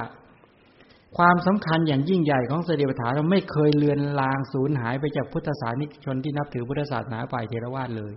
[1.16, 8.12] ความสำคัญอย่างยิ่งใหญ่ของสติปัฏฐานเราไม่เคยเลือนลางสูญหายไปจากพุทธศาสนิกชนที่นับถือพุทธศาสนาฝ่ายเทรวาสเลย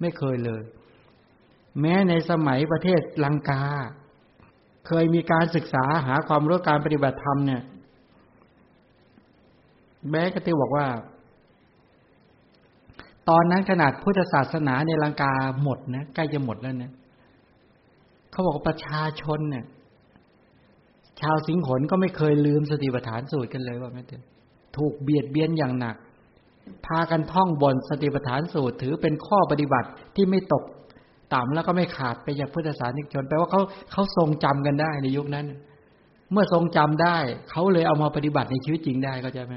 [0.00, 0.62] ไม่เคยเลย
[1.80, 3.62] แม้ในสมัยประเทศลังกา
[4.86, 7.62] เคยมีการศึกษาหาความรู้การปฏิบัติธรรมเนี่ย
[10.10, 10.86] แม้ก็ตีบอกว่า
[13.28, 16.92] ตอนนั้นขนาดพุทธศาสนาในลังกาหมดนะใกล้จะหมดแล้วเนี่ย
[18.30, 19.64] เขาบอกประชาชนเนี่ย
[21.20, 24.24] ชาวสิงห์ขนก็ไม่เคยลืมสติปัฏฐานสูตรกันเลยว่าไม่เถอะ
[24.76, 25.96] ถูกเบียดเบียนอย่างหนัก
[26.86, 30.64] พากันท่องบนสติปัฏฐานสูตรถือเป็นข้อปฏิบัติที่ไม่ตก
[31.34, 33.60] ต่ำแล้วก็ไม่ขาดไปจากพุทธศาสนิกชนแปลว่าเขา
[33.92, 35.46] เขาทรงจำกันได้ในยุคนั้น
[36.32, 37.16] เมื่อทรงจำได้
[37.50, 39.54] เขาเลยเอามาปฏิบัติในชีวิตจริงได้ก็ใช่ไหม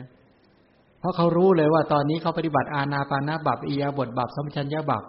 [1.06, 5.03] ราะเขารู้เลยว่าตอนนี้เขาปฏิบัติอาณาปานาบับอียาบทบับสมชัญญาบับ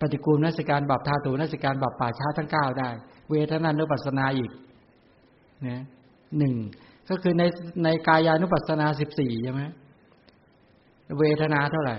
[0.00, 2.88] ปฏิกูลนัสการบับธาตุนัสการบับป่าช้าทั้งเก้าได้
[3.30, 4.50] เวทนานุปัสสนาอีก
[5.66, 5.82] นะ
[6.38, 6.54] หนึ่ง
[7.08, 7.42] ก็คือใน
[7.84, 9.62] ในกายานุปัสนาสิบสี่ใช่ไหม
[11.18, 11.96] เวทนาเท่าไหร่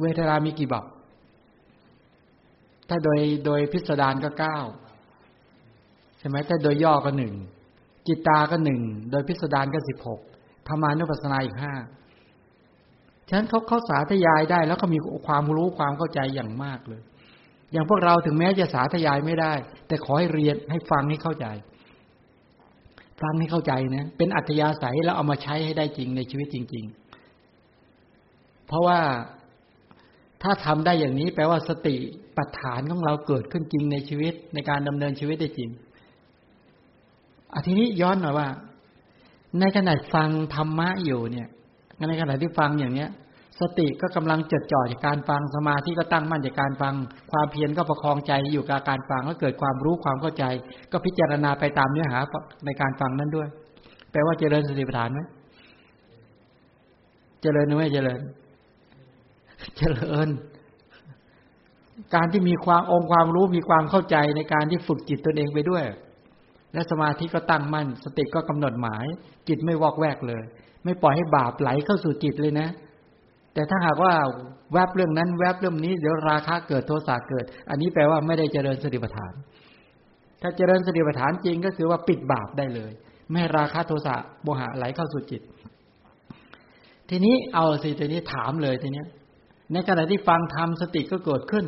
[0.00, 0.84] เวทนามีกี่บับ
[2.88, 4.58] ถ้าโดยโดยพิสดารก็เก้า
[6.18, 7.34] ใช่ไหมถ้าโดยย่อก็หนึ่ง
[8.06, 8.80] จิตตาก็หนึ่ง
[9.10, 10.20] โดยพิสดารก็สิบหก
[10.68, 11.74] ธรรมานุปัสสนาอีกห้า
[13.28, 17.02] ฉะนั้นเขาเขาสาธยายได้ แล้วก็มีความรู้ความเข้าใจอย่างมากเลย
[17.72, 19.52] อย่างพวกเราถึงแม้จะสาธยายไม่ได้
[19.86, 21.46] แต่ขอให้เรียนให้ฟังให้เข้าใจ
[23.22, 26.84] ฟังให้เข้าใจนะ เป็นอัธยาศัยแล้วเอามาใช้ให้ได้จริงในชีวิตจริง
[27.80, 29.00] ๆ เพราะว่า
[30.42, 31.96] ถ้าทำได้อย่างนี้แปลว่าสติ
[32.36, 35.70] ปัฏฐานของเราเกิดขึ้นจริงในชีวิตในการดำเนินชีวิตได้จริง
[37.52, 38.48] อาทีนี้ย้อนหน่อยว่า
[39.60, 41.48] ในขณะฟังธรรมะอยู่เนี่ย
[42.08, 43.10] ในขณะที่ฟังอย่างเนี้ย
[43.60, 46.94] สติก็กำลังจดจ่อจากการฟังสมาธิก็ตั้งมั่นจากการฟัง
[47.32, 50.44] ความเพียรก็ประคองใจอยู่กับการฟังแล้วเกิดความรู้ความเข้าใจ
[50.92, 52.18] ก็พิจารณาไปตามเนื้อหา
[52.66, 53.48] ในการฟังนั้นด้วย
[54.12, 55.20] แปลว่าเจริญสติปัฏฐานไหม
[57.42, 58.20] เจริญหรือไม่เจริญ
[59.78, 60.28] เจริญ
[62.14, 65.84] การที่มีความองค์ความรู้มีความเข้าใจในการที่ฝึกจิตตนเองไปด้วย
[66.74, 69.04] และสมาธิก็ตั้งมั่น สติก็กำหนดหมาย
[69.48, 70.42] จิตไม่วอกแวกเลย
[70.84, 72.68] ไม่ปล่อยให้บาปไหลเข้าสู่จิตเลยนะ
[73.54, 74.14] แต่ถ้าหากว่า
[74.72, 79.32] แวบเรื่องนั้น แวบเรื่องนี้เดี๋ยวราคะเกิดโทสะเกิด อันนี้แปลว่าไม่ได้เจริญสติปัฏฐาน
[80.42, 82.92] ถ้าเจริญสติปัฏฐานจริงก็คือว่าปิดบาปได้เลย
[83.28, 85.42] ไม่ให้ราคะโทสะโมหะไหลเข้าสู่จิต
[87.10, 89.04] ทีนี้เอาสิทีนี้ถามเลยทีนี้
[89.72, 91.66] ในขณะที่ฟังธรรมสติก็เกิดขึ้น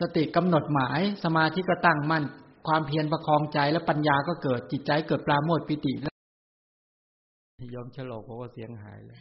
[0.00, 2.24] สติกำหนดหมาย สมาธิก็ตั้งมั่น
[2.66, 6.14] ความเพียรประคองใจและปัญญาก็เกิดจิตใจเกิดปราโมทปิติแล้ว
[7.74, 9.20] ยอมฉลกเพราะว่าเสียงหายเลย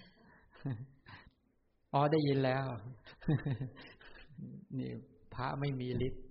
[1.94, 2.66] อ๋อได้ยินแล้ว
[4.78, 4.92] นี่
[5.34, 6.24] พระไม่มีฤทธิ์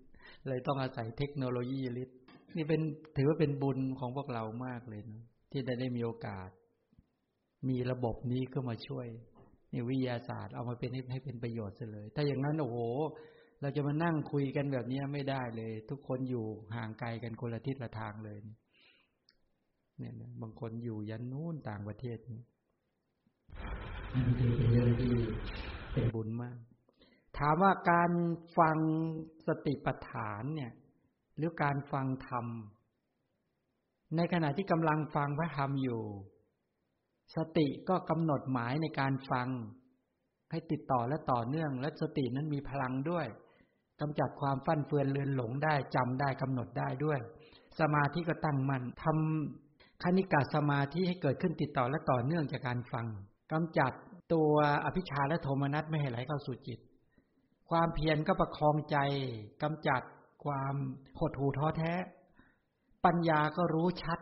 [0.49, 2.19] เลยต้องอาศัยเทคโนโลยีฤทธิ์
[2.57, 2.81] นี่เป็น
[3.17, 6.49] ถือว่าเป็นบุญของพวกเรามากเลยนะที่ได้ได้มีโอกาส
[7.69, 9.07] มีระบบนี้ก็มาช่วย
[9.73, 12.79] นี่วิทยาศาสตร์เอามาเป็นให้เป็นประโยชน์เลย ถ้าอย่างนั้นโอ้โห
[13.61, 16.45] เราจะมานั่งคุยกันแบบนี้ไม่ได้เลย ทุกคนอยู่
[16.77, 18.39] ห่างไกลกันคนละทิศละทางเลย
[19.99, 22.43] เนี่ยบางคนอยู่ยันนู้นต่างประเทศนี่
[24.15, 25.15] นี่เป็นเรื่องที่
[25.93, 26.57] เป็นบุญมาก
[27.39, 28.11] ถามว่าการ
[28.59, 28.79] ฟัง
[29.47, 30.73] สติปัฏฐานเนี่ย
[31.37, 32.47] หรือการฟังธรรม
[34.17, 36.03] ในขณะที่กำลังฟังพระธรรมอยู่
[37.37, 39.49] สติก็กำหนดหมายในการฟัง
[40.51, 43.27] ให้ติดต่อและต่อเนื่องและสตินั้นมีพลังด้วย
[44.05, 47.19] กำจัดความฟั่นเฟือนเลือนหลงได้จำได้กำหนดได้ด้วย
[47.81, 53.07] สมาธิก็ตั้งมัน่นทำคณิกาสมาธิให้เกิดขึ้นติดต่อและต่อเนื่องจากการฟัง
[53.53, 53.93] กำจัด
[54.33, 54.51] ตัว
[54.85, 56.79] อภิชาและโทมนัสไม่ให้ไหลเข้าสู่จิต
[57.71, 58.97] ความเพียรก็ประคองใจ
[59.63, 60.03] กำจัด
[60.45, 60.75] ความ
[61.19, 61.95] หดหู่ท้อแท้
[63.05, 64.19] ปัญญาก็รู้ชัด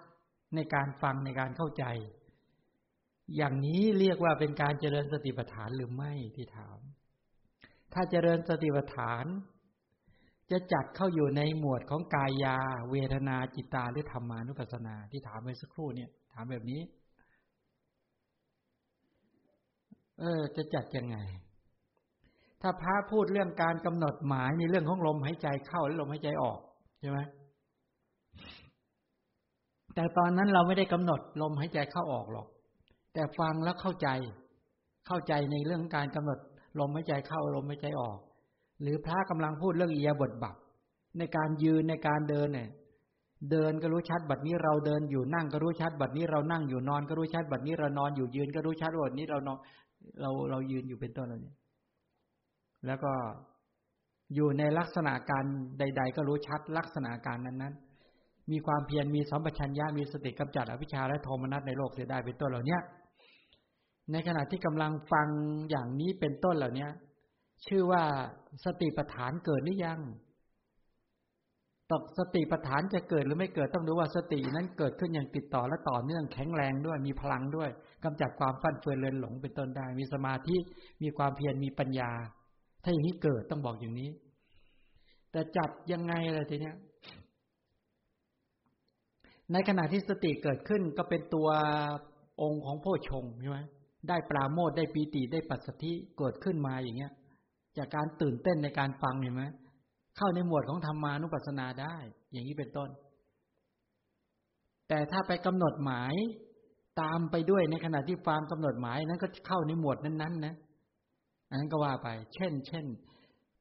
[0.55, 1.85] ในการฟังในการเข้าใจ
[3.37, 6.79] อย่างนี้เรียกว่าเป็นการเจริญสติปัฏฐานหรือไม่ที่ถาม
[7.93, 9.25] ถ้าเจริญสติปัฏฐาน
[10.53, 12.57] จะจัดเข้าอยู่ในหมวดของกายา
[12.91, 16.81] เวทนาจิตตาหรือธรรมานุปัสสนาที่ถามไปสักครู่เนี่ย ถามแบบนี้
[20.21, 21.17] เออ จะจัดยังไง
[22.63, 26.59] ถ้าพระพูดเรื่องการกำหนดหมายในเรื่องของลมหายใจเข้าและลมหายใจออก
[27.01, 27.19] ใช่ไหม
[29.95, 32.47] แต่ตอนนั้นเราไม่ได้กำหนดลมหายใจเข้าออกหรอก
[33.15, 34.09] แต่ฟังแล้วเข้าใจ
[35.07, 36.39] เข้าใจในเรื่องการกำหนด
[36.81, 38.19] ลมหายใจเข้าลมหายใจออก
[38.83, 40.57] หรือพระกำลังพูดเรื่องเอียบทบับ
[41.19, 42.69] ในการยืนในการเดินเนี่ย
[43.51, 49.59] เดินก็รู้ชัดบัดนี้เราเดินอยู่นั่งก็รู้ชัดบัดนี้เรานั่งอยู่นอนก็รู้ชัดบัดนี้เรานอนอยู่ยืนก็รู้ชัดบัดนี้เรานอน
[50.21, 51.57] เราเรายืนอยู่เป็นต้นอะไรเนี่ย
[52.87, 53.13] แล้วก็
[54.35, 55.45] อยู่ในลักษณะการ
[55.79, 62.79] ใด ๆ ก็รู้ชัดลักษณะการนั้นๆ มีความเพียรมีสัมปชัญญะมีสติกำจัดอภิชาและโทมนัสในโลกเสียได้เป็นต้นเหล่านี้
[64.13, 65.29] ในขณะที่กำลังฟัง
[65.71, 66.87] อย่างนี้เป็นต้นเหล่านี้
[67.67, 68.03] ชื่อว่า
[68.65, 70.01] สติปัฏฐานเกิดหรือยัง
[71.93, 77.71] ตกสติปัฏฐานจะเกิดหรือไม่เกิดต้องดูว่าสตินั้นเกิดขึ้นอย่างติดต่อและต่อเนื่องแข็งแรงด้วยมีพลังด้วย
[78.05, 80.57] กำจัดความฟั่นเฟือนเลือนหลงเป็นต้นได้ มีสมาธิ
[81.03, 82.11] มีความเพียรมีปัญญา
[82.83, 84.11] ถ้าอย่างนี้เกิดต้องบอกอย่างนี้
[85.33, 86.77] แต่จัดยังไงอะไรทีเนี้ย
[89.53, 91.49] ในขณะที่สติเกิดขึ้นก็เป็นตัว
[92.43, 93.59] องค์ของโพชงใช่ไหม
[94.09, 97.13] ได้ปราโมทได้ปีติได้ปัสสธิเกิดขึ้นมาอย่างเงี้ย
[97.79, 99.45] จากการตื่นเต้นในการฟังเห็นไหม
[100.17, 101.97] เข้าในหมวดของธรรมานุปัสสนาได้
[102.33, 102.91] อย่างนี้เป็นต้น
[104.89, 106.15] แต่ถ้าไปกำหนดหมาย
[107.01, 110.55] ตามไปด้วยในขณะที่ฟังกำหนดหมายนั้นก็เข้าในหมวดนั้นๆนะ
[111.49, 112.87] อันนั้นก็ว่าไป เช่น เช่น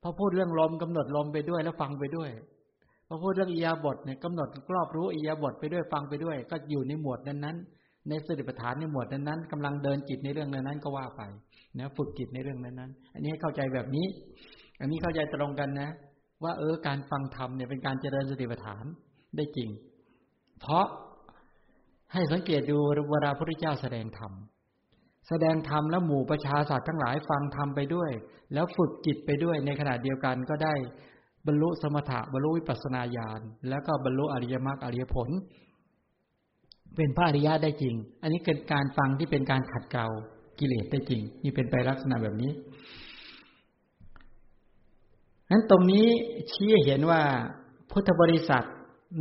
[0.01, 2.31] พอพูดเรื่องลมกำหนดลมไปด้วยแล้วฟังไปด้วย
[3.07, 11.21] พอพูดเรื่องอียาบทเนี่ยกำหนดรอบรู้อียาบทไปด้วยฟังไปด้วย ก็อยู่ในหมวดนั้นๆ ในสติปัฏฐานในหมวดนั้นๆกำลังเดินจิตในเรื่องนั้นๆก็ว่าไป
[11.79, 14.05] นะฝึกจิตในเรื่องนั้นๆอันนี้ให้เข้าใจแบบนี้
[14.81, 15.89] อันนี้เข้าใจตรงกันนะ
[16.43, 18.83] ว่าเออการฟังธรรมเนี่ยเป็นการเจริญสติปัฏฐาน
[19.35, 19.69] ได้จริง
[20.61, 20.85] เพราะ
[22.13, 22.77] ให้สังเกตดู
[23.11, 24.31] เวลาพระพุทธเจ้าแสดงธรรม
[25.29, 28.11] แสดงธรรมแล้วหมู่ประชาสัตว์ทั้งหลายฟังธรรมไปด้วย
[28.53, 30.73] แล้วฝึกจิตไปด้วยในขณะเดียวกันก็ได้
[31.47, 35.29] บรรลุสมถะบรรลุวิปัสนาญาณแล้วก็บรรลุอริยมรรคอริยผล
[36.95, 40.07] เป็นพระอริยะได้จริง อันนี้เป็นการฟังที่เป็นการขัดเกลา
[40.59, 42.51] กิเลสได้จริง นี่เป็นไปลักษณะแบบนี้
[45.51, 46.05] นั้นตรงนี้
[46.51, 47.21] ชี้เห็นว่า
[47.91, 48.65] พุทธบริษัท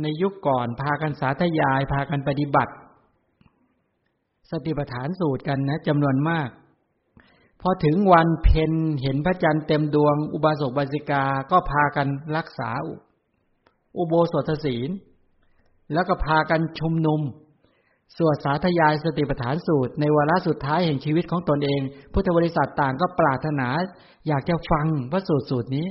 [0.01, 2.73] ในยุคก่อนพากันสาธยาย พากันปฏิบัติ
[4.51, 6.49] สติปัฏฐานสูตรกันนะจำนวนมาก
[7.61, 12.07] พอถึงวันเพ็ญเห็นพระจันทร์เต็มดวง อุบาสกบาสิกาก็พากัน
[12.37, 12.69] รักษา
[13.97, 14.89] อุโบสถศีล
[15.93, 17.21] แล้วก็พากันชุมนุม
[18.17, 21.81] สวดสาธยายสติปัฏฐานสูตร ในวาระสุดท้ายแห่งชีวิตของตนเอง
[22.13, 23.67] พุทธบริษัทต่างก็ปรารถนา
[24.27, 25.87] อยากจะฟังพระสูตรสูตรนี้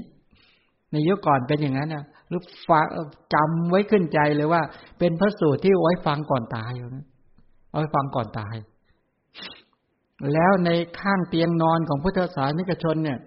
[0.93, 2.87] ในยุคก่อนเป็นอย่างนั้นนะหรือฟัง
[3.35, 4.63] จำไว้ขึ้นใจเลยว่า
[4.99, 8.55] เป็นพระสูตรที่ไว้ฟังก่อนตายเอาไว้ฟังก่อนตาย
[10.33, 13.19] แล้วในข้างเตียงนอนของพุทธศาสนิกชนเนี่ย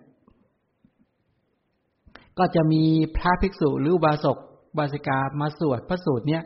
[2.38, 2.84] ก็จะมี
[3.18, 4.38] พระภิกษุหรือบาศก
[4.78, 6.44] บาสิกามาสวดพระสูตรเนี้ย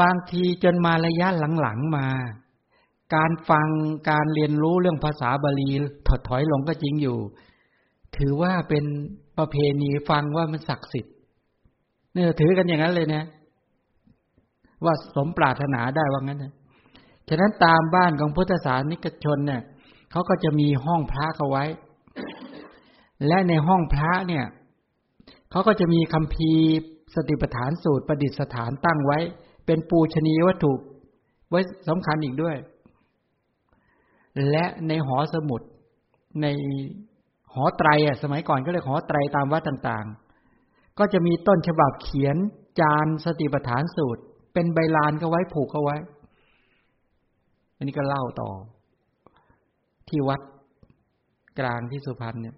[0.00, 1.28] บางทีจนมาระยะ
[1.60, 2.06] หลังๆมา
[3.14, 3.68] การฟัง
[4.10, 5.68] การเรียนรู้เรื่องภาษาบาลี
[6.08, 7.18] ถดถอยลงก็จริงอยู่
[8.16, 8.84] ถือว่าเป็น
[9.38, 11.14] ประเพณีฟังว่ามันศักดิ์สิทธิ์
[12.12, 13.24] เนี่ยถือกันอย่างนั้นเลยนะ
[14.84, 16.52] ว่าสมปรารถนาได้ว่างั้นนะ
[17.28, 19.62] ฉะนั้นตามบ้านของพุทธศาสนิกชนเนี่ย
[20.10, 21.64] เขาก็จะมีห้องพระเขาไว้
[23.26, 24.44] และในห้องพระเนี่ย
[25.50, 26.50] เขาก็จะมีคำพี
[27.14, 29.18] สติปัฏฐานสูตรประดิษฐานตั้งไว้
[29.68, 30.72] เป็นปูชนียวัตถุ
[31.50, 32.56] ไว้สำคัญอีกด้วย
[34.50, 35.60] และในหอสมุด
[36.42, 36.46] ใน
[37.52, 42.36] หอไตรอะสมัยก่อนก็เรียกหอไตรตามวัดต่างๆ ก็จะมีต้นฉบับเขียน
[42.80, 44.22] จานสติปัฏฐานสูตร
[44.52, 45.96] เป็นใบลานก็ไว้ผูกเอาไว้
[47.76, 48.50] อันนี้ก็เล่าต่อ
[50.08, 50.40] ที่วัด
[51.58, 52.56] กลางที่สุพรรณเนี่ย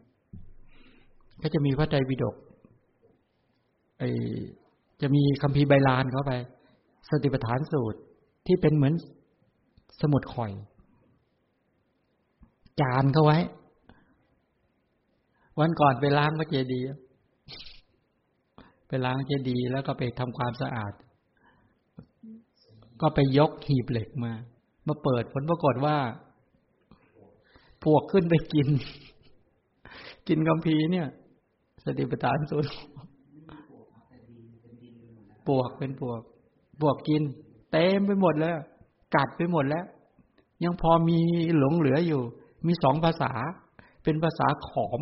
[1.43, 2.35] ก็จะมีพระไตรปิฎก
[3.99, 4.03] ไอ
[5.03, 6.33] จะมีคำพีใบลานเข้าไป
[7.09, 7.99] สติปัฏฐานสูตร
[8.47, 8.95] ที่เป็นเหมือน
[10.01, 10.53] สมุดข่อย
[12.81, 13.39] จานเขาไว้
[15.59, 16.89] วันก่อนไปล้างพระเจดีย์
[18.89, 20.93] ไปล้างเจดีย์แล้วก็ไปทำความสะอาด
[23.01, 24.33] ก็ไปยกหีบเหล็กมา
[24.87, 25.97] มาเปิดผลปรากฏว่า
[27.85, 28.69] พวกขึ้นไปกิน
[30.29, 31.09] กินกัมพีเนี่ย
[31.85, 32.67] สติปัฏฐานสุด
[35.49, 36.23] ปวกเป็นปวก
[36.81, 37.23] ปวกกิน
[37.73, 38.59] เต็มไปหมดแล้ว
[39.17, 39.85] กัดไปหมดแล้ว
[40.65, 41.19] ยังพอมี
[41.59, 42.23] หลงเหลืออยู่
[42.67, 43.33] มีสองภาษา
[44.03, 45.01] เป็นภาษาขอม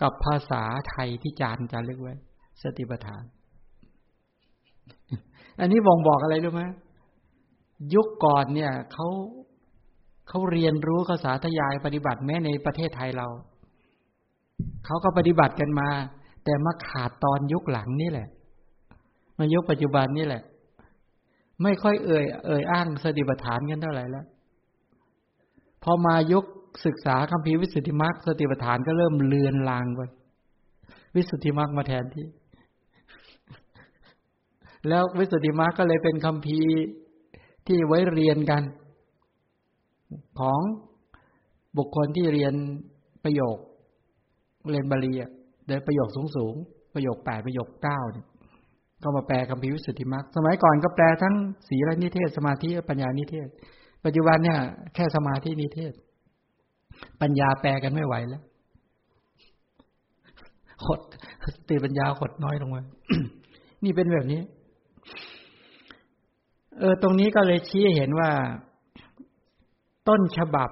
[0.00, 2.14] กับภาษาไทยที่จานจะเรียกไว้
[2.62, 3.22] สติปัฏฐาน
[5.60, 6.62] อันนี้บ่งบอกอะไรรู้ไหม
[7.94, 9.08] ยุคก่อนเนี่ยเขา
[10.28, 13.28] เขาเรียนรู้เขาสาธยายปฏิบัติแม้ในประเทศไทยเรา
[14.86, 15.88] เขาก็ปฏิบัติกันมา
[16.44, 18.28] แต่มาขาดตอนยุคหลังนี่แหละ
[19.38, 20.42] มายุคปัจจุบันนี่แหละ
[21.62, 24.26] ไม่ค่อยเอ่ยเอ่ยอ้างสติปัฏฐานกันเท่าไหร่แล้ว
[25.82, 26.44] พอมายุค
[26.86, 30.00] ศึกษาคัมภีร์วิสุทธิมรรคสติปัฏฐานก็เริ่มเลือนลางไป
[31.14, 32.26] วิสุทธิมรรคมาแทนที่
[34.88, 36.72] แล้ววิสุทธิมรรคก็เลยเป็นคัมภีร์
[37.66, 38.62] ที่ไว้เรียนกัน
[40.38, 40.60] ของ
[41.78, 42.54] บุคคลที่เรียน
[43.24, 43.56] ประโยค
[44.70, 45.12] เรียนบาลี
[45.66, 46.54] เดินประโยคสูงสูง
[46.94, 48.26] ประโยคแปดประโยคเก้าเนี่ย
[49.02, 51.34] ก็มาแปลคำพิวิสุทธิมรรคสมัยก่อนก็แปลทั้ง
[51.68, 53.48] ศีลนิเทศ สมาธิปัญญานิเทศ
[54.04, 54.58] ปัจจุบันเนี่ย
[54.94, 55.92] แค่สมาธินิเทศ
[57.20, 58.42] ปัญญาแปลกันไม่ไหวแล้ว
[60.86, 61.00] หด
[61.54, 62.82] สติปัญญาหดน้อยลงมา
[63.84, 64.40] นี่เป็นแบบนี้
[66.78, 68.30] เออ ตรงนี้ก็เลยชี้เห็นว่า
[70.08, 70.70] ต้นฉบับ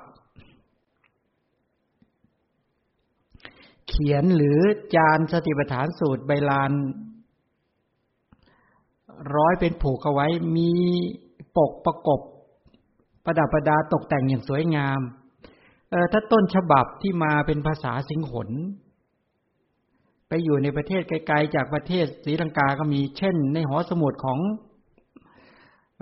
[3.89, 4.59] เขียนหรือ
[4.95, 6.73] จานสติปัฏฐานสูตรใบลาน
[9.37, 10.27] ร้อยเป็นผูกเอาไว้
[10.57, 10.73] มี
[11.57, 12.21] ปกประกบ
[13.25, 15.01] ประดับประดาตกแต่งอย่างสวยงาม
[15.91, 18.49] เออถ้าต้นฉบับที่มาเป็นภาษาสิงหน
[20.29, 24.39] ไปอยู่ในประเทศไกลๆจากประเทศศรีลังกาก็มี เช่น ในหอสมุดของ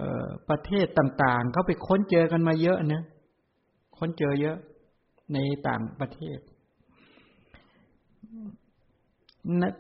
[0.01, 3.03] ออประเทศต่างๆเขาไปค้นเจอกันมาเยอะนะ
[3.99, 4.57] ค้นเจอเยอะ
[5.35, 6.39] ในต่างประเทศ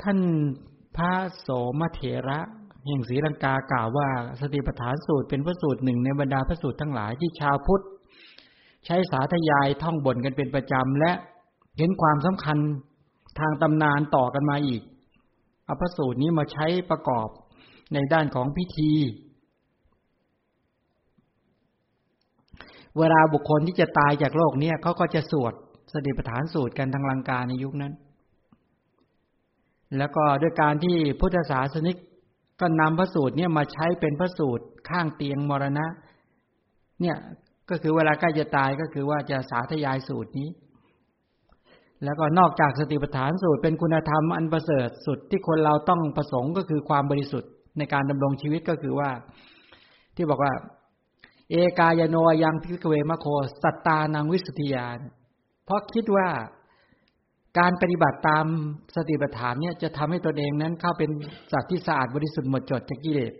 [0.03, 0.19] ท่าน
[0.97, 1.49] พระโส
[1.81, 2.41] มเถระ
[2.87, 4.09] แห่งศรีลังกากล่าวว่า
[4.41, 7.85] สติปัฏฐานสูตรเป็นพระสูตรหนึ่งในบรรดาพระสูตรทั้งหลายที่ชาวพุทธ
[8.87, 11.13] ใช้สาธยายท่องบ่นกันเป็นประจำ และ
[11.79, 12.59] เห็นความสำคัญ
[13.39, 14.83] ทางตำนานต่อกันมาอีก
[15.65, 17.29] เอาพระสูตรนี้มาใช้ประกอบ
[17.95, 18.93] ในด้านของพิธี
[22.99, 25.53] เวลาบุคคลที่จะตายจากโลกนี้เขาก็จะสวด
[25.93, 27.93] สติปัฏฐานสูตรกันทางลังกาในยุคนั้น
[29.99, 31.97] แล้วก็ด้วยการที่พุทธศาสนิก
[32.63, 35.87] ก็นำพระสูตรเนี่ยมาใช้เป็นพระสูตรข้างเตียงมรณะ
[37.01, 37.17] เนี่ย
[37.71, 40.49] ก็คือเวลาใกล้จะตายก็คือว่าจะสาธยายสูตรนี้
[42.05, 49.11] แล้วก็นอกจากสติปัฏฐานสูตรเป็นคุณธรรมอันประเสริฐสุดที่คนเราต้องประสงค์ก็คือความบริสุทธิ์ในการดำรงชีวิตก็คือว่า
[50.17, 50.53] ที่บอกว่า
[51.51, 53.27] เอกายโนยังพิกเวมโค
[53.63, 54.99] สัตตานังวิสุทธิยาน
[55.65, 56.29] เพราะคิดว่า
[57.59, 58.47] การปฏิบัติตาม
[58.97, 61.11] สติปัฏฐานเนี่ยจะทำให้ตนเองนั้นเข้าเป็น
[61.53, 63.33] สัตว์ที่สะอาดบริสุทธิ์หมดจดจากกิเลส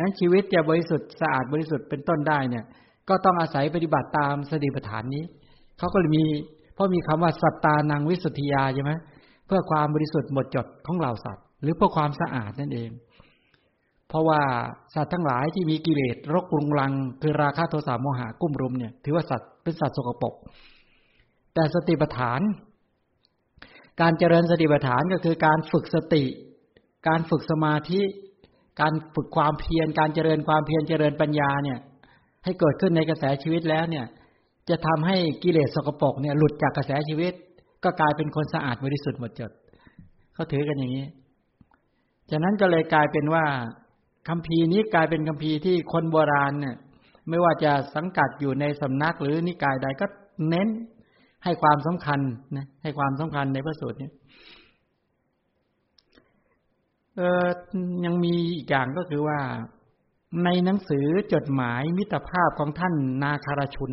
[0.00, 2.64] นั้นชีวิตจะบริสุทธิ์สะอาดบริสุทธิ์เป็นต้นได้เนี่ย
[3.08, 5.24] ก็ต้องอาศัยปฏิบัติตามสติปัฏฐานนี้
[5.78, 6.24] เขาก็เลยมี
[6.74, 8.92] เพราะมีคำว่าสัตตานังวิสุทธิยาใช่ไหม
[9.46, 12.90] เพื่อความบริสุทธิ์หมดจดของเหล่าสัตว์ หรือเพื่อความสะอาดนั่นเอง
[14.08, 14.40] เพราะว่า
[14.94, 16.92] สัตว์ทั้งหลายที่มีกิเลสรกรุงรัง
[17.22, 20.34] คือราคะโทสะโมหะกุ้มรุมเนี่ยถือว่าสัตว์เป็นสัตว์สกปรก
[21.54, 22.40] แต่สติปัฏฐาน
[24.00, 26.24] การเจริญสติปัฏฐานก็คือการฝึกสติ
[27.08, 28.00] การฝึกสมาธิ
[28.80, 31.78] การฝึกความเพียร การเจริญความเพียรเจริญปัญญาเนี่ย
[32.44, 34.06] ให้เกิดขึ้นในกระแสชีวิตแล้วเนี่ย
[34.68, 37.32] จะทำให้กิเลสสกปรกเนี่ยหลุดจากกระแสชีวิต
[37.84, 39.50] ก็กลายเป็นคนสะอาดบริสุทธิ์หมดจด
[40.34, 41.06] เขาถือกันอย่างนี้
[42.30, 43.44] จากนั้นก็เลยกลายเป็นว่า
[44.28, 46.76] คำพีนี้กลายเป็นคำพีที่คนโบราณเนี่ย
[47.28, 50.06] ไม่ว่าจะสังกัดอยู่ในสำนักหรือนิกายใดก็
[50.48, 50.68] เน้น
[51.46, 52.20] ให้ความสำคัญ
[52.56, 54.10] นะให้ความสำคัญในพระสูตรนี้
[57.16, 57.46] เออ
[58.04, 59.38] ยังมีอีกอย่างก็คือว่า
[60.44, 63.92] ในหนังสือจดหมายมิตรภาพของท่านนาคารชุน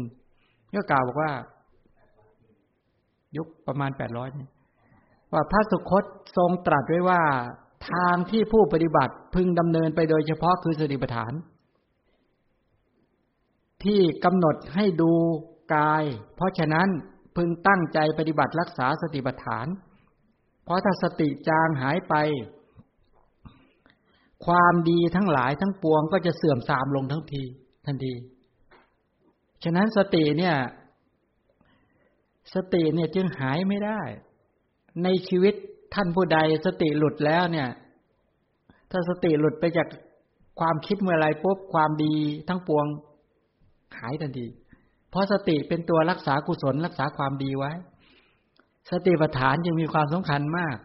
[0.76, 1.32] ก็กล่าวบอกว่า
[3.38, 4.30] ยุคประมาณแปดร้อย
[5.34, 6.04] ว่าพระสุคต
[6.38, 7.22] ทรงตรัสไว้ว่า
[7.92, 11.34] ทางที่ผู้ปฏิบัติพึงดำเนินไปโดยเฉพาะคือสติปัฏฐาน
[13.84, 15.12] ที่กำหนดให้ดู
[15.76, 16.04] กาย
[16.36, 16.88] เพราะฉะนั้น
[17.36, 19.68] พึงตั้งใจปฏิบัติรักษาสติปัฏฐาน
[20.64, 22.16] เพราะถ้าสติจางหายไป
[24.46, 27.44] ความดีทั้งหลายทั้งปวงก็จะเสื่อมทรามลงทั้งที
[27.86, 28.14] ทันที
[29.64, 30.56] ฉะนั้นสติเนี่ย
[32.56, 34.02] สติเนี่ยจึงหายไม่ได้
[35.04, 35.54] ในชีวิต
[35.94, 37.70] ท่านผู้ใดสติหลุดแล้วเนี่ย
[38.92, 39.88] ถ้าสติหลุดไปจาก
[40.60, 42.16] ความคิดเมื่อไรปุ๊บความดี
[42.48, 42.86] ทั้งปวง
[44.00, 44.48] หายทันที
[45.14, 47.72] เพราะสติเป็นตัวรักษากุศลรักษาความดีไว้
[48.92, 50.78] สติปัฏฐานยังมีความสำคัญมาก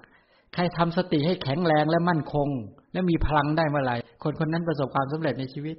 [0.55, 2.49] ใครทำสติให้แข็งแรงและมั่นคง
[2.93, 5.77] และมีพลังได้เมื่อไหร่คนคนนั้นประสบความสำเร็จในชีวิต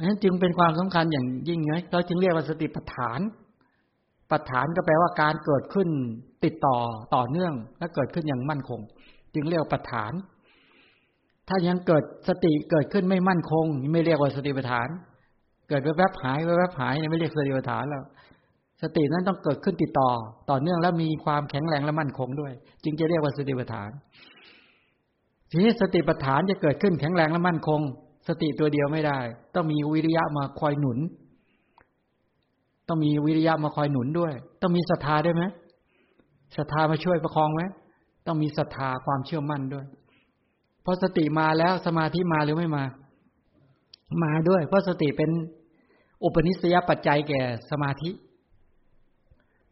[0.00, 3.20] นั้นจึงเป็นความสำคัญอย่างยิ่งไงเราจึงเรียกว่าสติปัฏฐาน
[4.30, 5.88] ปัฏฐานก็แปลว่าการเกิดขึ้น
[6.44, 6.78] ติดต่อ
[7.14, 8.80] ต่อเนื่อง และเกิดขึ้นอย่างมั่นคง
[9.34, 10.12] จึงเรียกว่าปัฏฐาน
[11.48, 14.88] ถ้ายังเกิดสติเกิดขึ้นไม่มั่นคง ไม่เรียกว่าสติปัฏฐาน
[15.72, 18.04] กิดแวบๆหายแวบๆหายเนี่ยไม่เรียกสติปัฏฐานแล้ว
[18.82, 20.10] สตินั้นต้องเกิดขึ้นติดต่อ
[20.50, 22.52] ต่อเนื่องและมีความแข็งแรงและมั่นคงด้วย
[22.84, 23.90] จึงจะเรียกว่าสติปัฏฐาน
[25.50, 27.80] ทีนี้สติปัฏฐานจะเกิดขึ้นแข็งแรงและมั่นคง
[28.28, 29.18] สติตัวเดียวไม่ได้
[29.54, 30.98] ต้องมีวิริยะมาคอยหนุน
[32.88, 34.32] ต้องมีวิริยะมาคอยหนุนด้วย
[34.62, 35.44] ต้องมีศรัทธาด้วยไหม
[36.56, 37.62] ศรัทธามาช่วยประคองไหม
[38.26, 39.86] ต้องมีศรัทธาความเชื่อมั่นด้วย
[40.84, 42.84] พอสติมาแล้วสมาธิมาหรือไม่มา
[44.24, 45.30] มาด้วย เพราะสติเป็น
[46.24, 47.40] อุปนิสัยปัจจัยแก่
[47.70, 48.10] สมาธิ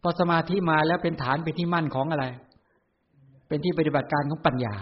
[0.02, 2.26] พอสมาธิมาแล้วเป็นฐานเป็นที่มั่นของอะไร
[3.48, 4.74] เป็นที่ปฏิบัติการของปัญญา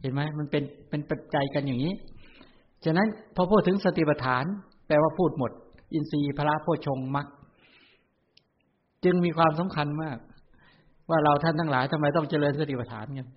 [0.00, 1.94] เห็นไหมมันเป็นเป็นปัจจัยกันอย่างนี้
[2.84, 4.44] ฉะนั้นพอพูดถึงสติปัฏฐาน
[4.86, 5.50] แปลว่าพูดหมด
[5.92, 7.26] อินทรีย์พระโพชงมัก
[9.04, 10.18] จึงมีความสำคัญมาก
[11.10, 13.28] ว่าเราท่านทั้งหลายทำไมต้องเจริญสติปัฏฐานกัน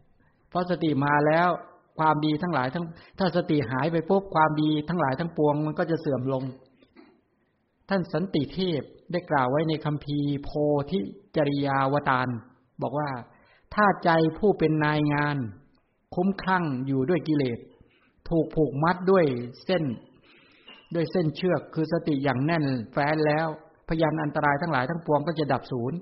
[0.49, 1.47] เพราะสติมาแล้ว
[1.99, 2.85] ความดีทั้งหลายทั้ง
[3.19, 6.43] ถ้าสติหายไปปุ๊บความดีทั้งหลายทั้งปวงมันก็จะเสื่อมลง
[7.90, 10.49] ท่านสันติเทพได้กล่าวไว้ในคัมภีโพ
[10.91, 10.99] ธิ
[11.36, 12.28] จริยาวตาร
[12.82, 13.10] บอกว่า
[13.74, 15.38] ถ้าใจผู้เป็นนายงาน
[16.16, 17.60] คุ้มคลั่งอยู่ด้วยกิเลส
[18.30, 19.26] ถูกผูกมัดด้วย
[19.66, 19.84] เส้น
[20.95, 23.48] ด้วยเส้นเชือกคือสติอย่างแน่นแฟ้นแล้ว
[23.90, 25.98] พยานอันตรายทั้งหลายทั้งปวงก็จะดับศูนย์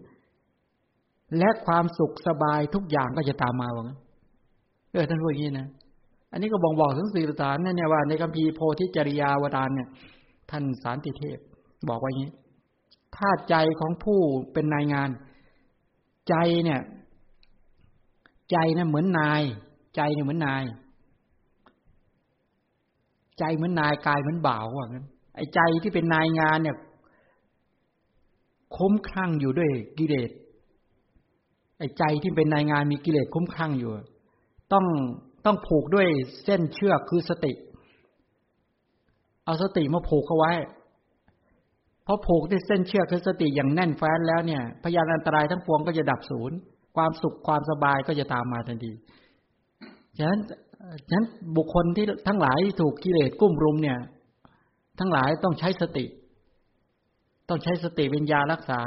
[1.38, 3.90] และความสุขสบายทุกอย่างก็จะตามมาวัง
[4.92, 5.68] เออท่านพูดอย่างนี้นะ
[6.32, 9.88] อันนี้ก็บ่งบอกถึงสี่ประการนั่นเนี่ยว่าในคัมภีโพธิจริยาวตารเนี่ย
[10.52, 11.40] ท่านสารติเทพ
[11.90, 12.32] บอกว่าอย่างนี้
[13.16, 14.20] ถ้าใจของผู้
[14.54, 15.10] เป็นนายงาน
[16.30, 16.36] ใจ
[16.66, 16.82] เนี่ย
[18.52, 19.41] ใจเนี่ยเหมือนนาย
[19.95, 20.64] ใจเนี่ยเหมือนนาย
[23.40, 25.06] ใจเหมือนนายกายเหมือนบ่าวว่างั้น
[25.36, 26.78] ไอ้ใจที่เป็นนายงานเนี่ย
[28.78, 30.32] คุ้มคลั่งอยู่ด้วยกิเลส
[31.80, 33.91] ไอ้ใจที่เป็นนายงานมีกิเลสคุ้มคลั่งอยู่
[34.74, 34.86] ต้อง
[35.45, 36.08] ต้องผูกด้วย
[36.44, 37.54] เส้นเชือกคือสติ
[39.45, 40.54] เอาสติมาผูกเขาไว้
[42.10, 46.58] พอผูกด้วยเส้นเชือกคือสติอย่างแน่นแฟ้นแล้วเนี่ย พยานอันตรายทั้งปวงก็จะดับศูนย์
[46.96, 48.92] ความสุขความสบายก็จะตามมาทันที
[50.18, 50.40] ฉะนั้น
[51.08, 51.26] ฉะนั้น
[51.58, 54.00] บุคคลที่ทั้งหลายถูกกิเลสกุ้มรุมเนี่ย
[55.00, 56.06] ทั้งหลายต้องใช้สติ
[57.50, 58.82] ต้องใช้สติเป็นยารักษา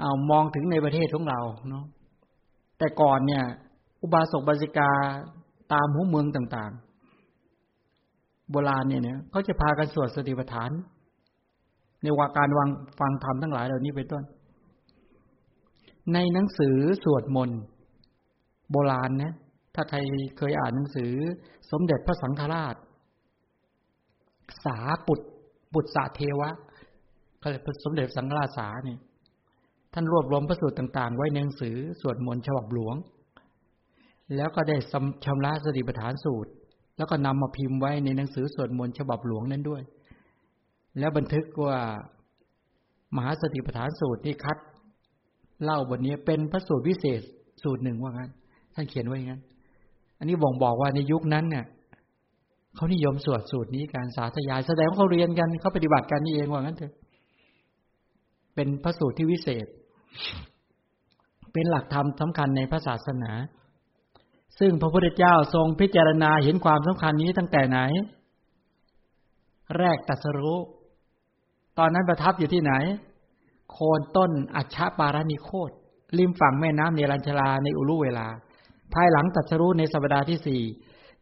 [0.00, 1.84] เอามองถึงในประเทศของเราเนาะ
[2.78, 3.44] แต่ก่อนเนี่ย
[4.02, 4.90] อุบาสกบาสิกา
[5.72, 6.72] ตามหัวเมืองต่าง
[7.60, 10.70] ๆ โบราณเนี่ยเนี่ยเขาจะพากันสวดสติปัฏฐาน
[12.04, 12.68] ในว่าการวาง
[12.98, 14.24] ฟังธรรมทั้งหลายเหล่านี้เป็นต้น
[16.12, 17.60] ในหนังสือสวดมนต์
[18.70, 19.34] โบราณนะ
[19.74, 19.98] ถ้าใคร
[20.38, 21.12] เคยอ่านหนังสือ
[21.70, 22.74] สมเด็จพระสังฆราช
[24.64, 25.20] สาปุต
[25.74, 26.50] บุตรสาเทวะ
[27.42, 28.98] ก็เลยสมเด็จสังฆราชสาเนี่ย
[29.94, 32.96] ท่านรวบรวมพระสูตรต่าง ๆ ไว้ในหนังสือสวดมนต์ฉบับหลวง
[34.36, 34.76] แล้วก็ได้
[35.24, 36.50] ชำระสติปัฏฐานสูตร
[36.96, 39.82] แล้วก็นำมาพิมพ์ไว้ในหนังสือสวดมนต์ฉบับหลวงนั้นด้วย
[40.98, 41.78] แล้วบันทึกว่า
[43.16, 44.58] มหาสติปัฏฐานสูตรที่คัด
[45.62, 47.22] เล่าบทนี้เป็นพระสูตรวิเศษ
[47.62, 48.30] สูตรหนึ่งว่างั้น
[48.74, 49.42] ท่านเขียนไว้อย่างนั้น
[50.18, 51.64] อันนี้บ่งบอกว่าในยุคนั้นเนี่ย
[52.74, 56.92] เขานิยมสวดสูตรนี้การสาธยาย แสดงว่าเขาเรียนกันเขาปฏิบัติกันนี่เองว่างั้นเถอะ
[58.54, 59.66] เป็นพระสูตรที่วิเศษ
[61.52, 63.32] เป็นหลักธรรมสำคัญในพระศาสนา
[64.58, 67.78] ซึ่งพระพุทธเจ้าทรงพิจารณาเห็นความสำคัญนี้ตั้งแต่ไหน
[69.78, 70.58] แรกตัสรู้
[71.78, 72.72] ตอนนั้นประทับอยู่ที่ไหน
[73.72, 75.70] โคนต้นอัชชาปารานิโคต
[76.18, 78.26] ริมฝั่งแม่น้ำเนรัญชลาในอุรุเวลา
[78.94, 80.62] ภายหลังตัดสรู้ในสัปดาห์ที่สี่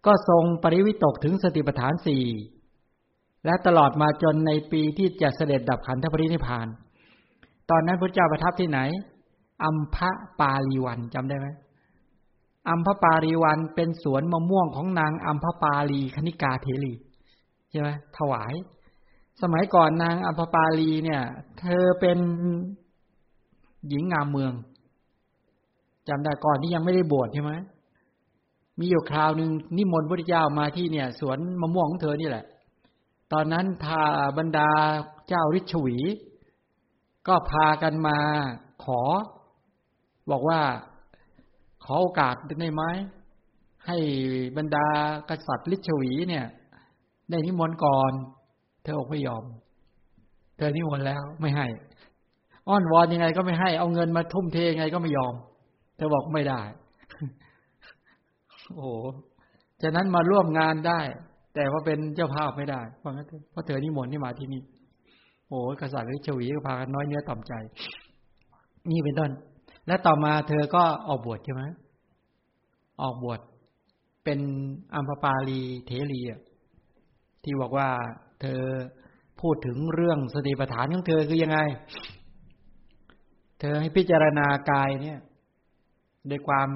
[0.06, 2.24] ก็ทรงปริวิตกถึงสติปัฏฐานสี่
[3.46, 6.66] และตลอดมาจนในปีที่จะเสด็จดับขันธปรินิพาน
[7.70, 8.80] ตอนนั้นพระเจ้าประทับที่ไหน
[9.64, 10.10] อัมพะ
[10.40, 11.46] ปาลีวันจำได้ไหม
[12.68, 16.94] อัมพะปาลีวันเป็นสวนมะม่วงของนางอัมพะปาลีคณิกาเทลี
[17.70, 17.88] ใช่ไหม
[18.18, 18.52] ถวาย
[19.42, 21.22] สมัยก่อนนางอัปปาลีเนี่ย
[21.60, 22.18] เธอเป็น
[23.88, 24.52] หญิงงามเมือง
[26.08, 27.52] จำได้ก่อนที่ยังไม่ได้บวชใช่ไหม
[28.78, 32.44] มีอยู่คราวหนึ่งนิมนต์พระเจ้ามาที่เนี่ย สวนมะม่วงของเธอนี่แหละ
[33.32, 34.02] ตอนนั้นทา
[34.38, 34.70] บรรดา
[35.28, 35.96] เจ้าฤชวี
[37.28, 38.18] ก็พากันมา
[38.84, 39.00] ขอ
[40.30, 40.60] บอกว่า
[41.84, 42.82] ขอโอกาสได้ไหม
[43.86, 43.98] ให้
[44.56, 44.86] บรรดา
[45.28, 46.46] กษัตริย์ฤชวีเนี่ย
[47.30, 48.12] ได้นิมนต์ก่อน
[48.82, 49.44] เธออกไม่ยอม
[50.56, 51.66] เธอนิมนต์แล้วไม่ให้
[52.68, 55.34] อ้อนวอนยังไงก็ไม่ให้ เอาเงินมาทุ่มเทยังไงก็ไม่ยอม
[55.96, 56.60] เธอบอกไม่ได้
[58.74, 58.88] โอ้โห
[59.82, 61.00] ฉะนั้นมาร่วมงานได้
[61.54, 64.62] แต่ว่าเป็นเจ้าภาพไม่ได้ เพราะงั้นเพราะเธอนิมนต์ที่มาที่นี่
[65.48, 67.52] โอ้กษัตริย์หรือชวีก็พากันน้อยเนื้อต่ำใจ
[68.90, 69.30] นี่เป็นต้น
[69.86, 71.62] และต่อมาเธอก็ออกบวชใช่ไหม
[73.02, 73.40] ออกบวช
[74.24, 74.40] เป็น
[74.94, 76.20] อัมพปาลีเทรี
[77.44, 77.88] ที่บอกว่า
[78.42, 78.62] เธอ
[79.40, 81.58] พูดถึงเรื่องสติปัฏฐานของเธอคือยังไง
[83.60, 85.20] เธอให้พิจารณากายเนี่ย
[86.30, 86.68] ด้วยความ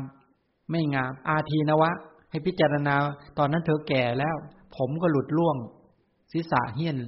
[0.70, 1.90] ไม่งามอาทีนวะ
[2.30, 2.94] ให้พิจารณา
[3.38, 4.36] ตอนนั้นเธอแก่แล้ว
[4.76, 5.56] ผมก็หลุดล่วง
[6.32, 6.98] ศีรษะเหี้ยน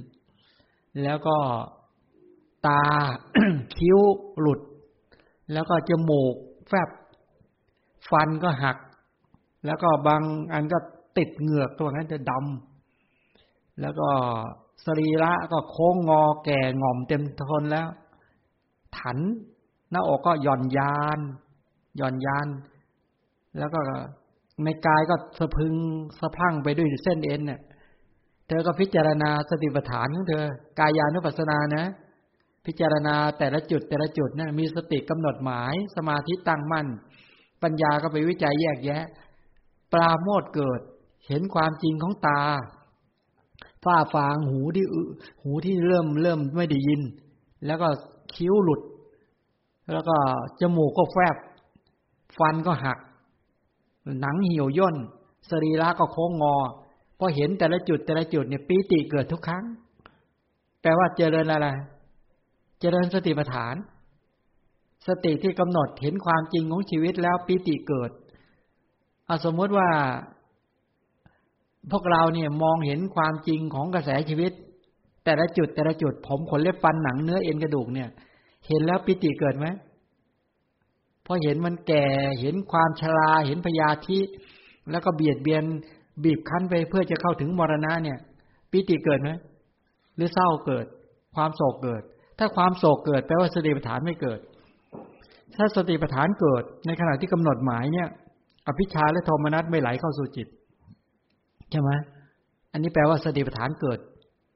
[1.03, 1.37] แล้วก็
[2.67, 2.83] ตา
[3.77, 3.99] คิ้ว
[4.41, 4.59] หลุด
[5.53, 6.35] แล้วก็จมูก
[6.67, 6.89] แฟบ
[8.09, 8.77] ฟันก็หัก
[9.65, 10.21] แล้วก็บาง
[10.53, 10.79] อันก็
[11.17, 12.68] ติดเหงือกตัวนั้นจะดำ
[13.81, 14.09] แล้วก็
[14.85, 17.87] สรีระก็โค้งงอแก่งอมเต็มทนแล้ว
[18.97, 19.17] ถัน
[19.91, 21.19] หน้าอกก็หย่อนยาน
[21.97, 22.47] หย่อนยาน
[23.57, 23.79] แล้วก็
[24.63, 25.73] ในกายก็สะพึง
[26.19, 27.61] สะพังไปด้วยเส้นเอ็นเนี่ย
[28.47, 30.43] เธอก็พิจารณาสติปัฏฐานของเธอ
[30.79, 31.85] กายานุปัสสนานะ
[32.65, 36.87] พิจารณาแต่ละจุดแต่ละจุดนะมีสติกำหนดหมาย สมาธิตั้งมั่น
[37.63, 39.03] ปัญญาก็ไปวิจัยแยกแยะ
[39.93, 40.81] ปราโมทเกิด
[41.27, 42.41] เห็นความจริงของตา
[43.83, 44.85] ฝ้าฟางหูที่
[45.43, 47.01] หูที่เริ่มเริ่มไม่ได้ยิน
[47.65, 47.87] แล้วก็
[48.35, 48.81] คิ้วหลุด
[49.91, 50.15] แล้วก็
[50.61, 51.35] จมูกก็แฟบ
[52.37, 52.97] ฟันก็หัก
[54.21, 54.95] หนังเหี่ยวย่น
[55.49, 56.55] สรีระก็โค้งงอ
[57.17, 59.65] พอเห็นแต่ละจุดแต่ละจุดเนี่ยปีติเกิดทุกครั้ง
[60.81, 61.67] แปลว่าเจริญอะไร
[62.79, 63.75] เจริญสติปัฏฐาน
[65.07, 68.11] สติที่กำหนดเห็นความจริงของชีวิตแล้วปีติเกิด
[69.27, 69.89] อสมมติว่า
[71.91, 74.51] พวกเราเนี่ยมองเห็นความจริงของกระแสชีวิต
[75.25, 78.09] แต่ละจุดแต่ละจุดผมขนเล็บฟันหนังเนื้อเอ็นกระดูกเนี่ย
[78.67, 79.67] เห็นแล้วปิติเกิดไหม
[81.25, 82.05] พอเห็นมันแก่
[82.41, 84.19] เห็นความชราเห็นพยาธิ
[84.91, 85.63] แล้วก็เบียดเบียน
[86.23, 88.17] บีบคั้นไปเพื่อจะเข้าถึงมรณะเนี่ย
[88.71, 89.29] ปิติเกิดไหม
[90.15, 90.85] หรือเศร้าเกิด
[91.35, 92.01] ความโศกเกิด
[92.39, 94.39] ถ้าความโศกเกิดแปลว่าสติปัฏฐานไม่เกิด
[95.55, 98.07] ถ้าสติปัฏฐานเกิด ในขณะที่กำหนดหมายเนี่ย
[98.67, 100.47] อภิชาและโทมนัสไม่ไหลเข้าสู่จิต
[101.71, 101.91] ใช่ไหม
[102.71, 103.99] อันนี้แปลว่าสติปัฏฐานเกิด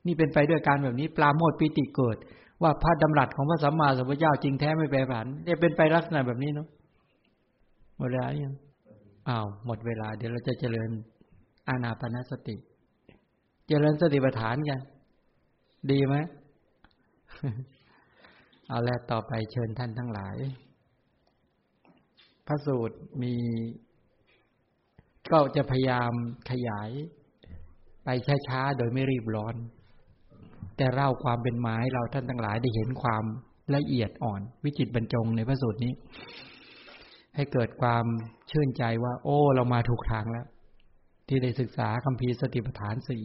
[0.06, 2.18] นี่เป็นไปด้วยการแบบนี้ ปลาโมดปิติเกิด
[2.62, 6.68] ว่าพระดำรัสของพระสัมมาสัมพุทธเจ้าจริงแท้ไม่แปรผันเนี่ยเป็นไปลักษณะแบบนี้เนาะ
[7.98, 8.54] หมดเวลายัง
[9.30, 10.90] อ้าวหมดเวลา เดี๋ยวเราจะเจริญ
[11.68, 12.56] อานาปนสติ
[13.68, 14.80] เจริญสติปัฏฐานกัน
[15.92, 16.16] ดีไหม
[18.70, 20.36] เอาแล้วต่อไปเชิญท่านทั้งหลาย
[22.48, 23.34] พระสูตรมี
[25.32, 26.12] ก็จะพยายาม
[26.52, 26.90] ขยาย
[28.04, 28.10] ไป
[28.48, 29.56] ช้าๆ โดยไม่รีบร้อน
[30.78, 33.24] แต่เล่าความเป็นไม้เราท่านทั้งหลายได้เห็นความ
[33.76, 35.94] ละเอียดอ่อน วิจิตบรรจงในพระสูตรนี้
[37.36, 38.06] ให้เกิดความ
[38.52, 40.48] ชื่นใจว่า โอ้ เรามาถูกทางแล้ว
[41.28, 43.24] ที่ได้ศึกษาคำพีสติปัฏฐานสี่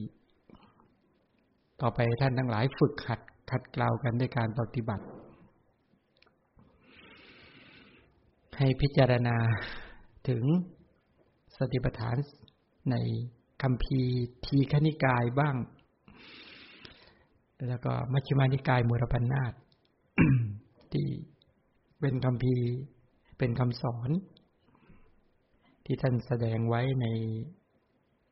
[1.81, 3.21] ต่อไปท่านทั้งหลายฝึกขัด
[3.51, 5.05] ขัดเกลากันด้วยการปฏิบัติ
[8.59, 9.37] ให้พิจารณา
[10.29, 10.45] ถึง
[11.59, 12.17] สติปัฏฐาน
[12.91, 12.97] ใน
[13.63, 14.01] คำพี
[14.47, 15.57] ทีขณิกายบ้าง
[17.69, 19.53] แล้วก็มัชฌิมานิกายมุรปันนาต
[20.93, 21.07] ที่
[22.01, 22.57] เป็นคำพี
[23.39, 24.11] เป็นคำสอน
[25.85, 27.07] ที่ท่านแสดงไว้ใน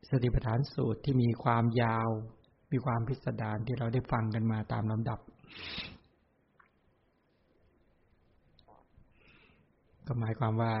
[0.09, 2.09] สติปัฏฐานสูตรที่มีความยาว
[2.71, 5.19] มีความพิสดารที่เราได้ฟังกันมาตามลำดับ
[10.07, 10.73] ก็หมายความว่า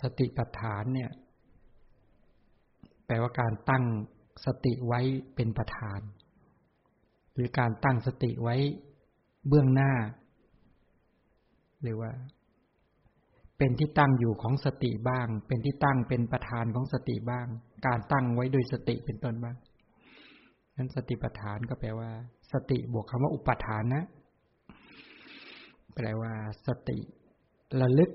[0.00, 1.10] สติปัฏฐานเนี่ย
[3.10, 3.84] แปลว่าการตั้ง
[4.46, 5.00] สติไว้
[5.34, 6.00] เป็นประธาน
[7.34, 8.56] หรือการตั้งสติไว้
[9.48, 9.92] เบื้องหน้า
[11.82, 12.10] หรือว่า
[13.58, 17.46] เป็นที่ตั้งอยู่ของสติบ้าง เป็นที่ตั้งเป็นประธานของสติบ้าง
[17.86, 19.56] การตั้งไว้โดยสติเป็นต้นบ้าง
[20.76, 22.10] นั้นสติปัฏฐานก็แปลว่า
[22.52, 24.04] สติบวกคำว่าอุปทานนะ
[25.94, 26.32] แปลว่า
[26.66, 26.98] สติ
[27.80, 28.10] ระลึก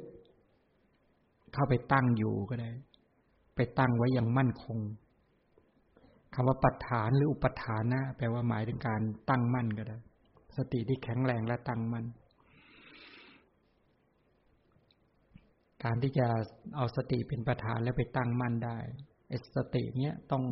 [1.54, 2.72] เข้าไปตั้งอยู่ก็ได้
[3.56, 4.80] ไปตั้งไว้อย่างมั่นคง
[6.34, 9.98] คำว่าปัฏฐานหรืออุปทานนะ แปลว่าหมายถึงการตั้งมั่นก็ได้
[10.58, 12.06] สติที่แข็งแรงและตั้งมั่น
[15.84, 16.28] การที่จะ
[16.76, 18.78] เอาสติเป็นประธานแล้วไปตั้งมั่นได้
[19.32, 20.44] อสติเนี้ยต้อง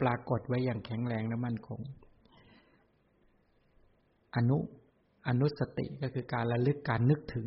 [0.00, 1.80] ปรากฏไว้อย่างแข็งแรงและมั่นคง
[4.36, 4.58] อนุ
[5.28, 7.46] อนุสติก็คือการระลึกการนึกถึง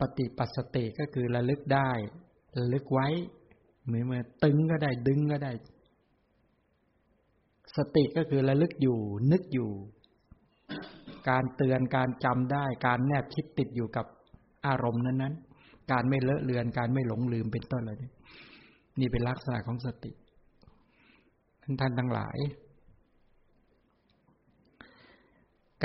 [0.00, 1.90] ปฏิปัสสติก็คือระลึกได้
[2.58, 3.08] ระลึกไว้
[3.84, 5.52] เหมือนเมื่อตึงก็ได้ดึงก็ได้
[7.76, 8.98] สติก็คือระลึกอยู่
[9.32, 9.70] นึกอยู่
[11.28, 14.06] การเตือนการจำได้ การแนบคิดติดอยู่กับ
[14.66, 17.98] อารมณ์นั้นๆ การไม่เลอะเลือนการไม่หลงลืมเป็นต้นเลย
[19.00, 20.12] นี่เป็นลักษณะของสติ
[21.62, 22.38] ท่านท่านทั้งหลาย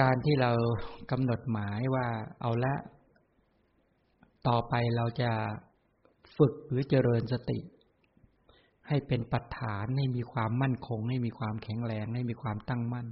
[0.01, 0.51] การที่เรา
[1.11, 2.07] กำหนดหมายว่า
[2.41, 2.73] เอาละ
[4.47, 5.31] ต่อไปเราจะ
[6.37, 7.59] ฝึกหรือเจริญสติ
[8.87, 13.07] ให้เป็นปัจฐานให้มีความมั่นคง ให้มีความแข็งแรงให้มีความตั้งมั่น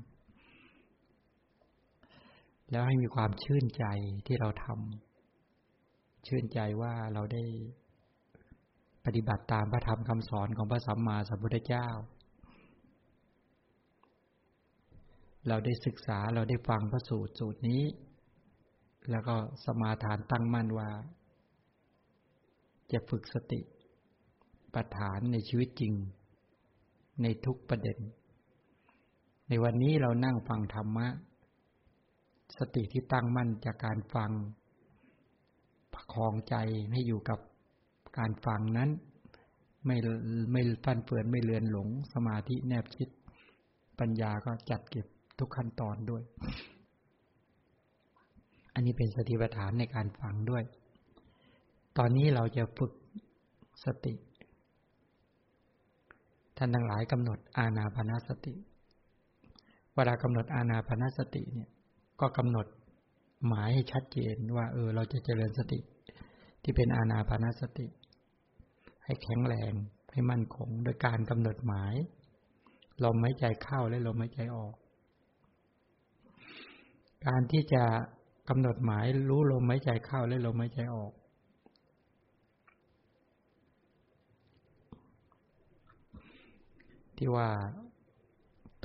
[2.72, 3.86] แล้วให้มีความชื่นใจ
[4.26, 7.44] ที่เราทำชื่นใจว่าเราได้
[9.06, 11.88] ปฏิบัติตามพระธรรมคำสอนของพระสัมมาสัมพุทธเจ้า
[15.48, 17.84] เราได้ศึกษาเราได้ฟังพระสูตรสูตรนี้
[19.12, 19.36] แล้วก็
[19.66, 20.90] สมาทานตั้งมั่นว่า
[22.94, 23.62] จะฝึกสติ
[24.74, 25.94] ปัฏฐานในชีวิตจริง
[27.22, 27.98] ในทุกประเด็น
[29.48, 31.08] ในวันนี้เรานั่งฟังธรรมะ
[32.58, 34.32] สติที่ตั้งมั่นจากการฟัง
[35.94, 36.56] ประคองใจ
[36.92, 37.40] ให้อยู่กับ
[38.18, 38.90] การฟังนั้น
[39.86, 39.98] ไม่
[40.52, 43.10] ไม่ฟันเฟือนไม่เลือนหลง สมาธิแนบชิด
[44.00, 45.08] ปัญญาก็จัดเก็บ
[45.40, 46.24] ทุกขั้นตอนด้วย
[48.74, 50.64] อันนี้เป็นสติปัฏฐานในการฟังด้วย
[51.98, 52.92] ตอนนี้เราจะฝึก
[53.86, 54.16] สติ
[56.58, 58.54] ท่านทั้งหลายกำหนดอาณาพนาสติ
[59.94, 61.70] เวลากำหนดอาณาพนาสติเนี่ย
[62.22, 62.68] ก็กำหนด
[63.48, 65.80] หมายให้ชัดเจนว่า เออ เราจะเจริญสติ
[66.64, 67.88] ที่เป็นอาณาพนาสติ
[69.04, 69.74] ให้แข็งแรง
[70.12, 71.94] ให้มั่นคง โดยการกำหนดหมาย
[73.04, 74.74] ลมหายใจเข้าและลมหายใจออก
[77.28, 77.84] การที่จะ
[78.50, 81.12] กำหนดหมายรู้ลมหายใจเข้าและลมหายใจออก
[87.24, 87.50] ที่ว่า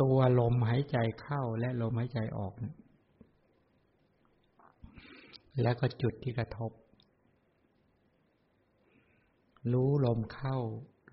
[0.01, 2.53] ตัวลมหายใจเข้าและลมหายใจออก
[5.63, 6.73] แล้วก็จุดที่กระทบ
[9.73, 10.57] รู้ลมเข้า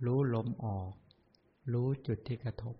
[0.06, 0.91] รู้ลมออก
[1.74, 2.76] รู้จุดที่กระทบ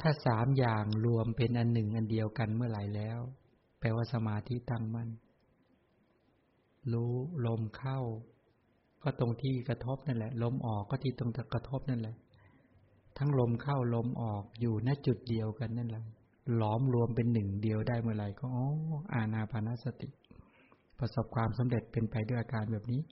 [0.00, 3.20] ถ้าสามอย่างรวมเป็นอันหนึ่งอันเดียวกันเมื่อไหร่แล้ว
[3.78, 5.08] แปลว่าสมาธิตั้งมั่น
[6.92, 7.12] รู้
[7.46, 7.98] ลมเข้า
[9.02, 12.16] ก็ตรงที่กระทบนั่นแหละ ลมออกก็ที่ตรงกระทบนั่นแหละ
[13.18, 16.04] ทั้งลมเข้าลมออกอยู่ณจุดเดียวกันนั่นแหละ
[16.56, 18.66] หลอมรวมเป็นหนึ่งเดียวได้เมื่อไหร่ก็อ๋อ
[19.12, 20.08] อาณาปานสติ
[20.98, 23.02] ประสบความสำเร็จเป็นไปด้วยอาการแบบนี้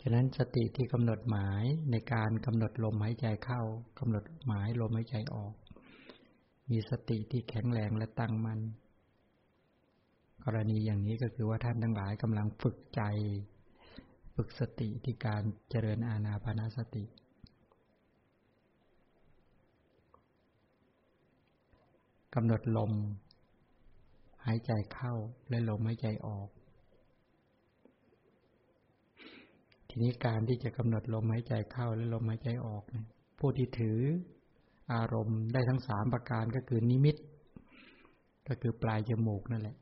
[0.00, 3.60] ฉะนั้นสติที่กำหนดหมายในการกำหนดลมหายใจเข้า
[3.98, 5.54] กำหนดหมายลมหายใจออก
[6.70, 8.60] มีสติที่แข็งแรงและตั้งมัน่น
[10.44, 13.02] กรณีอย่างนี้ก็คือว่าท่านทั้งหลายกำลังฝึกใจ
[14.34, 17.04] ฝึกสติที่การเจริญอาณาปานาสติ
[22.34, 22.92] กำหนดลม
[24.46, 25.12] หายใจเข้า
[25.48, 26.48] และลมหายใจออก
[29.88, 33.06] ทีนี้การที่จะกำหนดลมหายใจเข้าและลมหายใจออกเนี่ย
[33.38, 33.98] ผู้ที่ถือ
[34.94, 37.16] อารมณ์ได้ทั้งสามประการก็คือนิมิต
[38.48, 39.76] ก็คือปลายจมูกนั่นแหละ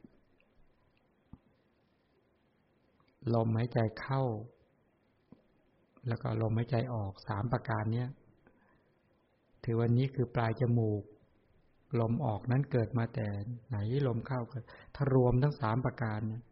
[3.34, 4.22] ลมหายใจเข้า
[6.08, 8.08] แล้วก็ลมหายใจออกสามประการเนี้ย
[9.64, 11.02] ถือวันนี้คือปลายจมูก
[12.00, 13.26] ลมออกนั้นเกิดมาแต่
[13.68, 13.76] ไหน
[14.08, 14.58] ลมเข้าเก็
[14.94, 16.42] ถ้ารวมทั้งสามประการเนี่ย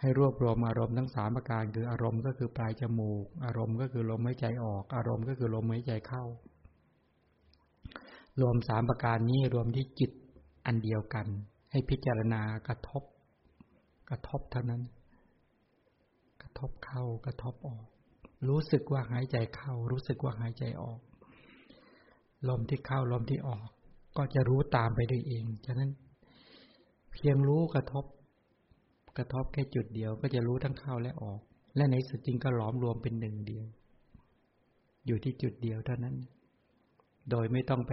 [0.00, 6.24] ให้รวบรวมอารมณ์ทั้งสามประการ คืออารมณ์ก็คือปลายจมูก อารมณ์ก็คือลมหายใจออก อารมณ์ก็คือลมหายใจเข้า
[8.40, 10.10] รวมสามประการนี้รวมที่จิต
[10.66, 11.26] อันเดียวกัน
[11.70, 13.02] ให้พิจารณากระทบ
[14.10, 14.82] กระทบเท่านั้น
[16.58, 17.84] ทบเข้ากระทบออก
[18.48, 21.00] รู้สึกว่าหายใจเข้า รู้สึกว่าหายใจออก
[22.48, 23.68] ลมที่เข้าลมที่ออก
[24.16, 25.90] ก็จะรู้ตามไปด้วยเองฉะนั้น
[27.12, 28.04] เพียงรู้กระทบ
[29.18, 31.40] กระทบแค่จุดเดียว ก็จะรู้ทั้งเข้าและออก
[31.76, 33.66] และในสุดจริงก็หลอมรวมเป็นหนึ่งเดียว
[35.06, 36.16] อยู่ที่จุดเดียวเท่านั้น
[37.30, 37.92] โดยไม่ต้องไป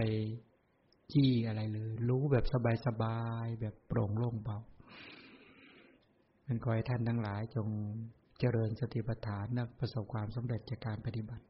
[1.12, 2.44] จี้อะไรเลย รู้แบบ
[2.86, 4.58] สบายๆแบบโปร่งโล่งเบา
[6.46, 7.68] มันขอให้ท่านทั้งหลายจง
[8.46, 11.44] เจริญสติปัฏฐานนะประสบความสำเร็จจากการปฏิบัติ